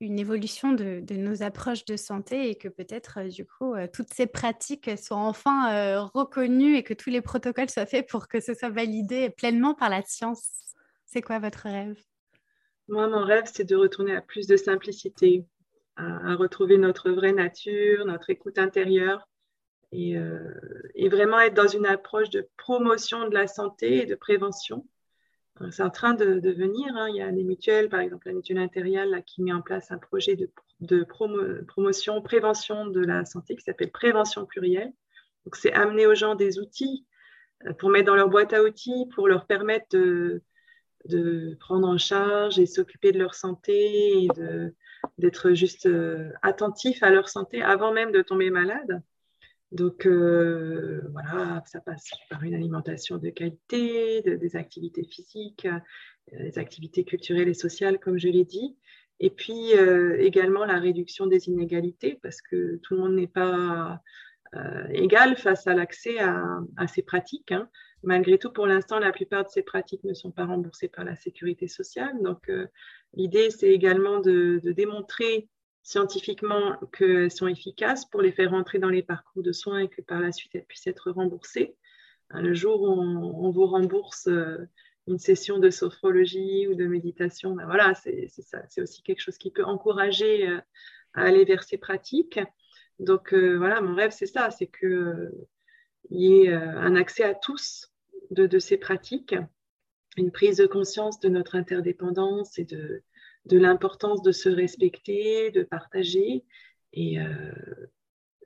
une 0.00 0.18
évolution 0.18 0.72
de, 0.72 1.04
nos 1.10 1.42
approches 1.42 1.84
de 1.84 1.96
santé 1.96 2.48
et 2.48 2.54
que 2.54 2.68
peut-être, 2.68 3.18
euh, 3.18 3.28
du 3.28 3.44
coup, 3.44 3.74
toutes 3.92 4.14
ces 4.14 4.26
pratiques 4.26 4.90
soient 4.96 5.18
enfin 5.18 6.08
reconnues 6.14 6.76
et 6.76 6.82
que 6.82 6.94
tous 6.94 7.10
les 7.10 7.20
protocoles 7.20 7.68
soient 7.68 7.84
faits 7.84 8.08
pour 8.08 8.28
que 8.28 8.40
ce 8.40 8.54
soit 8.54 8.70
validé 8.70 9.28
pleinement 9.28 9.74
par 9.74 9.90
la 9.90 10.02
science. 10.06 10.74
C'est 11.06 11.22
quoi 11.22 11.38
votre 11.38 11.68
rêve? 11.68 11.96
Moi, 12.88 13.08
mon 13.08 13.24
rêve, 13.24 13.44
c'est 13.46 13.64
de 13.64 13.76
retourner 13.76 14.14
à 14.14 14.20
plus 14.20 14.46
de 14.46 14.56
simplicité, 14.56 15.46
à, 15.96 16.34
retrouver 16.34 16.78
notre 16.78 17.10
vraie 17.10 17.32
nature, 17.32 18.04
notre 18.04 18.30
écoute 18.30 18.58
intérieure 18.58 19.28
euh, 19.94 20.52
et, 20.94 21.08
vraiment 21.08 21.40
être 21.40 21.54
dans 21.54 21.68
une 21.68 21.86
approche 21.86 22.28
de 22.30 22.48
promotion 22.56 23.28
de 23.28 23.34
la 23.34 23.46
santé 23.46 24.02
et 24.02 24.06
de 24.06 24.14
prévention. 24.14 24.86
C'est 25.70 25.82
en 25.82 25.90
train 25.90 26.12
de, 26.12 26.50
venir. 26.50 26.94
Hein. 26.96 27.08
Il 27.08 27.16
y 27.16 27.22
a 27.22 27.32
des 27.32 27.44
mutuelles, 27.44 27.88
par 27.88 28.00
exemple 28.00 28.26
la 28.26 28.34
mutuelle 28.34 28.58
intérieure, 28.58 29.08
qui 29.24 29.42
met 29.42 29.52
en 29.52 29.62
place 29.62 29.90
un 29.90 29.98
projet 29.98 30.36
de, 30.80 31.02
promotion, 31.04 32.20
prévention 32.20 32.86
de 32.86 33.00
la 33.00 33.24
santé 33.24 33.56
qui 33.56 33.62
s'appelle 33.62 33.90
Prévention 33.90 34.44
plurielle. 34.44 34.92
Donc, 35.44 35.56
c'est 35.56 35.72
amener 35.72 36.06
aux 36.06 36.14
gens 36.14 36.34
des 36.34 36.58
outils 36.58 37.06
euh, 37.64 37.72
pour 37.72 37.88
mettre 37.88 38.06
dans 38.06 38.16
leur 38.16 38.28
boîte 38.28 38.52
à 38.52 38.62
outils, 38.62 39.08
pour 39.14 39.28
leur 39.28 39.46
permettre 39.46 39.86
de, 39.92 40.42
de 41.08 41.56
prendre 41.60 41.88
en 41.88 41.98
charge 41.98 42.58
et 42.58 42.66
s'occuper 42.66 43.12
de 43.12 43.18
leur 43.18 43.34
santé 43.34 44.24
et 44.24 44.28
d'être 45.18 45.52
juste 45.52 45.86
euh, 45.86 46.30
attentif 46.42 47.02
à 47.02 47.10
leur 47.10 47.28
santé 47.28 47.62
avant 47.62 47.92
même 47.92 48.12
de 48.12 48.22
tomber 48.22 48.50
malade. 48.50 49.02
Donc 49.72 50.06
euh, 50.06 51.02
voilà, 51.12 51.62
ça 51.66 51.80
passe 51.80 52.10
par 52.30 52.42
une 52.42 52.54
alimentation 52.54 53.18
de 53.18 53.30
qualité, 53.30 54.22
des 54.22 54.56
activités 54.56 55.04
physiques, 55.04 55.66
euh, 55.66 56.38
des 56.38 56.58
activités 56.58 57.04
culturelles 57.04 57.48
et 57.48 57.54
sociales, 57.54 57.98
comme 57.98 58.18
je 58.18 58.28
l'ai 58.28 58.44
dit. 58.44 58.76
Et 59.18 59.30
puis 59.30 59.70
également 60.18 60.66
la 60.66 60.78
réduction 60.78 61.26
des 61.26 61.48
inégalités, 61.48 62.18
parce 62.22 62.42
que 62.42 62.76
tout 62.82 62.96
le 62.96 63.00
monde 63.00 63.14
n'est 63.14 63.26
pas 63.26 64.02
égal 64.90 65.36
face 65.36 65.66
à 65.66 65.74
l'accès 65.74 66.18
à, 66.18 66.86
ces 66.86 67.02
pratiques. 67.02 67.52
Hein 67.52 67.68
malgré 68.06 68.38
tout, 68.38 68.50
pour 68.50 68.66
l'instant, 68.66 68.98
la 68.98 69.12
plupart 69.12 69.44
de 69.44 69.50
ces 69.50 69.62
pratiques 69.62 70.04
ne 70.04 70.14
sont 70.14 70.30
pas 70.30 70.46
remboursées 70.46 70.88
par 70.88 71.04
la 71.04 71.16
sécurité 71.16 71.68
sociale. 71.68 72.14
Donc, 72.22 72.48
euh, 72.48 72.66
l'idée, 73.14 73.50
c'est 73.50 73.70
également 73.70 74.20
de, 74.20 74.60
démontrer 74.64 75.48
scientifiquement 75.82 76.78
qu'elles 76.92 77.30
sont 77.30 77.46
efficaces 77.46 78.04
pour 78.04 78.22
les 78.22 78.32
faire 78.32 78.50
rentrer 78.50 78.78
dans 78.78 78.88
les 78.88 79.02
parcours 79.02 79.42
de 79.42 79.52
soins 79.52 79.80
et 79.80 79.88
que 79.88 80.02
par 80.02 80.20
la 80.20 80.32
suite, 80.32 80.54
elles 80.54 80.64
puissent 80.64 80.86
être 80.86 81.10
remboursées. 81.10 81.76
Hein, 82.30 82.42
le 82.42 82.54
jour 82.54 82.82
où 82.82 82.86
on, 82.88 83.50
vous 83.50 83.66
rembourse 83.66 84.26
euh, 84.26 84.56
une 85.06 85.18
session 85.18 85.58
de 85.58 85.70
sophrologie 85.70 86.66
ou 86.66 86.74
de 86.74 86.86
méditation, 86.86 87.54
ben 87.54 87.66
voilà, 87.66 87.94
c'est 87.94 88.82
aussi 88.82 89.02
quelque 89.02 89.20
chose 89.20 89.38
qui 89.38 89.52
peut 89.52 89.64
encourager 89.64 90.48
euh, 90.48 90.60
à 91.14 91.22
aller 91.22 91.44
vers 91.44 91.62
ces 91.62 91.78
pratiques. 91.78 92.40
Donc, 92.98 93.34
voilà, 93.34 93.80
mon 93.80 93.94
rêve, 93.94 94.10
c'est 94.10 94.26
ça, 94.26 94.50
c'est 94.50 94.66
que 94.66 95.30
il 96.10 96.20
y 96.20 96.42
ait 96.42 96.50
euh, 96.50 96.78
un 96.78 96.94
accès 96.96 97.24
à 97.24 97.34
tous 97.34 97.92
de, 98.30 98.58
ces 98.58 98.76
pratiques, 98.76 99.34
une 100.16 100.32
prise 100.32 100.56
de 100.56 100.66
conscience 100.66 101.20
de 101.20 101.28
notre 101.28 101.56
interdépendance 101.56 102.58
et 102.58 102.64
de, 102.64 103.02
l'importance 103.50 104.22
de 104.22 104.32
se 104.32 104.48
respecter, 104.48 105.50
de 105.50 105.62
partager. 105.62 106.44
Et 106.92 107.20
euh, 107.20 107.52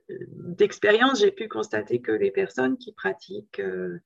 d'expérience, 0.09 1.21
j'ai 1.21 1.31
pu 1.31 1.47
constater 1.47 2.01
que 2.01 2.11
les 2.11 2.31
personnes 2.31 2.77
qui 2.77 2.93
pratiquent 2.93 3.59
euh, 3.59 3.99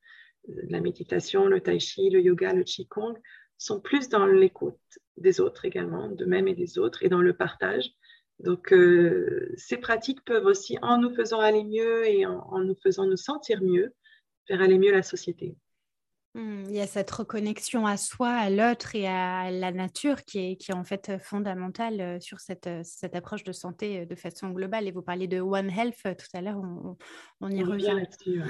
la 0.68 0.80
méditation, 0.80 1.46
le 1.46 1.60
tai 1.60 1.80
chi, 1.80 2.08
le 2.08 2.20
yoga, 2.20 2.52
le 2.52 2.62
qigong 2.62 3.14
sont 3.58 3.80
plus 3.80 4.08
dans 4.08 4.26
l'écoute 4.26 4.78
des 5.16 5.40
autres 5.40 5.64
également, 5.64 6.08
de 6.08 6.24
même 6.24 6.46
et 6.46 6.54
des 6.54 6.78
autres, 6.78 7.02
et 7.02 7.08
dans 7.08 7.22
le 7.22 7.34
partage. 7.34 7.90
Donc, 8.40 8.72
euh, 8.72 9.52
ces 9.56 9.78
pratiques 9.78 10.24
peuvent 10.24 10.44
aussi, 10.44 10.78
en 10.82 10.98
nous 10.98 11.14
faisant 11.14 11.40
aller 11.40 11.64
mieux 11.64 12.06
et 12.06 12.26
en, 12.26 12.58
nous 12.58 12.76
faisant 12.82 13.06
nous 13.06 13.16
sentir 13.16 13.62
mieux, 13.62 13.94
faire 14.46 14.60
aller 14.60 14.78
mieux 14.78 14.92
la 14.92 15.02
société. 15.02 15.56
Hmm, 16.34 16.64
il 16.68 16.74
y 16.74 16.80
a 16.80 16.86
cette 16.86 17.10
reconnexion 17.10 17.86
à 17.86 17.96
soi, 17.96 18.28
à 18.28 18.50
l'autre 18.50 18.94
et 18.94 19.06
à 19.08 19.50
la 19.50 19.72
nature 19.72 20.22
qui 20.22 20.38
est, 20.38 20.56
qui 20.56 20.70
est 20.70 20.74
en 20.74 20.84
fait 20.84 21.16
fondamentale 21.18 22.00
euh, 22.02 22.20
sur 22.20 22.40
cette, 22.40 22.66
euh, 22.66 22.82
cette, 22.84 23.16
approche 23.16 23.42
de 23.42 23.52
santé 23.52 24.04
de 24.04 24.14
façon 24.14 24.50
globale. 24.50 24.86
Et 24.86 24.92
vous 24.92 25.00
parliez 25.00 25.28
de 25.28 25.40
One 25.40 25.70
Health 25.70 26.02
tout 26.02 26.36
à 26.36 26.42
l'heure, 26.42 26.60
on, 27.40 27.48
y 27.48 27.64
revient. 27.64 27.94
là-dessus. 27.94 28.42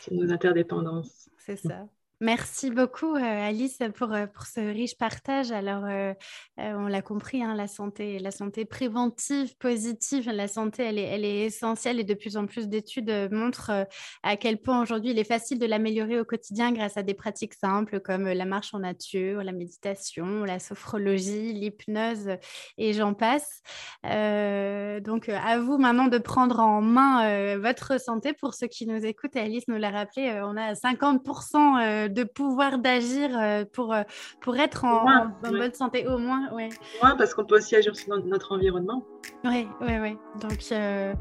C'est 0.00 0.12
nos 0.14 0.32
interdépendances. 0.32 1.28
C'est 1.36 1.56
ça. 1.56 1.86
Merci 2.22 2.70
beaucoup, 2.70 3.16
euh, 3.16 3.48
Alice, 3.48 3.80
pour, 3.96 4.12
euh, 4.12 4.26
pour 4.28 4.46
ce 4.46 4.60
riche 4.60 4.96
partage. 4.96 5.50
Alors, 5.50 5.82
euh, 5.86 6.14
on 6.56 6.86
l'a 6.86 7.02
compris, 7.02 7.42
hein, 7.42 7.56
la, 7.56 7.66
santé, 7.66 8.20
la 8.20 8.30
santé 8.30 8.64
préventive, 8.64 9.56
positive, 9.58 10.30
la 10.30 10.46
santé, 10.46 10.84
elle 10.84 11.00
est, 11.00 11.02
elle 11.02 11.24
est 11.24 11.46
essentielle 11.46 11.98
et 11.98 12.04
de 12.04 12.14
plus 12.14 12.36
en 12.36 12.46
plus 12.46 12.68
d'études 12.68 13.10
montrent 13.32 13.88
à 14.22 14.36
quel 14.36 14.58
point 14.58 14.80
aujourd'hui 14.80 15.10
il 15.10 15.18
est 15.18 15.24
facile 15.24 15.58
de 15.58 15.66
l'améliorer 15.66 16.20
au 16.20 16.24
quotidien 16.24 16.70
grâce 16.70 16.96
à 16.96 17.02
des 17.02 17.14
pratiques 17.14 17.54
simples 17.54 17.98
comme 17.98 18.28
la 18.28 18.44
marche 18.44 18.72
en 18.72 18.78
nature, 18.78 19.42
la 19.42 19.50
méditation, 19.50 20.44
la 20.44 20.60
sophrologie, 20.60 21.52
l'hypnose 21.52 22.36
et 22.78 22.92
j'en 22.92 23.14
passe. 23.14 23.62
donc, 24.04 25.28
à 25.28 25.58
vous 25.58 25.76
maintenant 25.76 26.06
de 26.06 26.18
prendre 26.18 26.60
en 26.60 26.82
main 26.82 27.58
votre 27.58 28.00
santé. 28.00 28.32
Pour 28.32 28.54
ceux 28.54 28.68
qui 28.68 28.86
nous 28.86 29.04
écoutent, 29.04 29.34
Alice 29.34 29.66
nous 29.66 29.76
l'a 29.76 29.90
rappelé, 29.90 30.40
on 30.44 30.56
a 30.56 30.74
50% 30.74 32.11
de 32.12 32.24
pouvoir 32.24 32.78
d'agir 32.78 33.30
euh, 33.34 33.64
pour, 33.64 33.92
euh, 33.92 34.02
pour 34.40 34.56
être 34.56 34.84
en, 34.84 35.04
bonne 35.42 35.74
santé, 35.74 36.06
au 36.06 36.18
moins. 36.18 36.52
Ouais. 36.52 36.68
Au 37.00 37.06
moins, 37.06 37.16
parce 37.16 37.34
qu'on 37.34 37.44
peut 37.44 37.56
aussi 37.56 37.74
agir 37.76 37.96
sur 37.96 38.16
notre 38.24 38.52
environnement. 38.52 39.04
Oui, 39.44 39.68
oui, 39.80 39.92
oui. 40.00 40.16
Donc, 40.40 40.58
euh, 40.72 41.14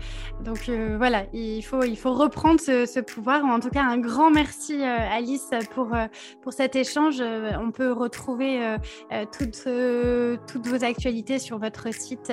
donc 0.43 0.69
voilà, 0.97 1.25
il 1.33 1.61
faut, 1.61 1.83
il 1.83 1.97
faut 1.97 2.13
reprendre 2.13 2.59
ce, 2.59 2.99
pouvoir. 2.99 3.45
En 3.45 3.59
tout 3.59 3.69
cas, 3.69 3.83
un 3.83 3.97
grand 3.97 4.31
merci, 4.31 4.81
Alice, 4.83 5.49
pour, 5.73 5.89
pour 6.41 6.53
cet 6.53 6.75
échange. 6.75 7.21
on 7.21 7.71
peut 7.71 7.91
retrouver 7.91 8.75
toutes, 9.31 9.67
toutes 10.47 10.67
vos 10.67 10.83
actualités 10.83 11.37
sur 11.37 11.59
votre 11.59 11.93
site 11.93 12.31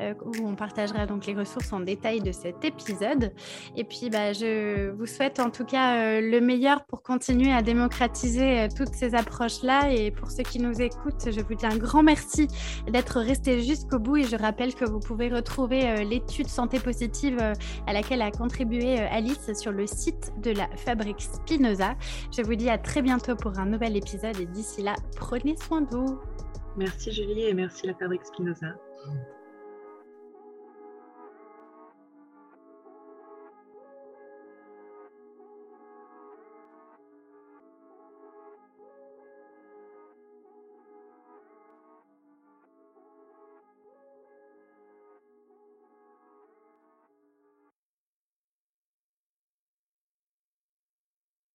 où 0.00 0.46
on 0.46 0.54
partagera 0.54 1.06
donc 1.06 1.26
les 1.26 1.34
ressources 1.34 1.72
en 1.72 1.80
détail 1.80 2.20
de 2.20 2.32
cet 2.32 2.64
épisode. 2.64 3.32
Et 3.74 3.84
puis, 3.84 4.10
bah, 4.10 4.32
je 4.32 4.90
vous 4.90 5.06
souhaite 5.06 5.40
en 5.40 5.50
tout 5.50 5.64
cas 5.64 6.20
le 6.20 6.40
meilleur 6.40 6.84
pour 6.84 7.02
continuer 7.02 7.52
à 7.52 7.62
démocratiser 7.62 7.95
euh, 8.02 8.68
toutes 8.74 8.94
ces 8.94 9.14
approches-là. 9.14 9.92
Et 9.92 10.10
pour 10.10 10.30
ceux 10.30 10.42
qui 10.42 10.58
nous 10.58 10.80
écoutent, 10.80 11.30
je 11.30 11.40
vous 11.40 11.54
dis 11.54 11.66
un 11.66 11.76
grand 11.76 12.02
merci 12.02 12.48
d'être 12.88 13.20
resté 13.20 13.62
jusqu'au 13.62 13.98
bout. 13.98 14.18
Et 14.18 14.24
je 14.24 14.36
rappelle 14.36 14.74
que 14.74 14.84
vous 14.84 15.00
pouvez 15.00 15.28
retrouver 15.28 15.88
euh, 15.88 16.04
l'étude 16.04 16.48
santé 16.48 16.78
positive 16.78 17.38
euh, 17.40 17.52
à 17.86 17.92
laquelle 17.92 18.22
a 18.22 18.30
contribué 18.30 18.98
Alice 18.98 19.52
sur 19.54 19.72
le 19.72 19.86
site 19.86 20.32
de 20.42 20.50
la 20.52 20.68
Fabrique 20.76 21.20
Spinoza. 21.20 21.94
Je 22.36 22.42
vous 22.42 22.54
dis 22.54 22.68
à 22.68 22.78
très 22.78 23.02
bientôt 23.02 23.36
pour 23.36 23.58
un 23.58 23.66
nouvel 23.66 23.96
épisode. 23.96 24.38
Et 24.40 24.46
d'ici 24.46 24.82
là, 24.82 24.94
prenez 25.16 25.56
soin 25.56 25.82
de 25.82 25.90
vous. 25.90 26.18
Merci 26.76 27.12
Julie 27.12 27.46
et 27.46 27.54
merci 27.54 27.86
la 27.86 27.94
Fabrique 27.94 28.24
Spinoza. 28.24 28.74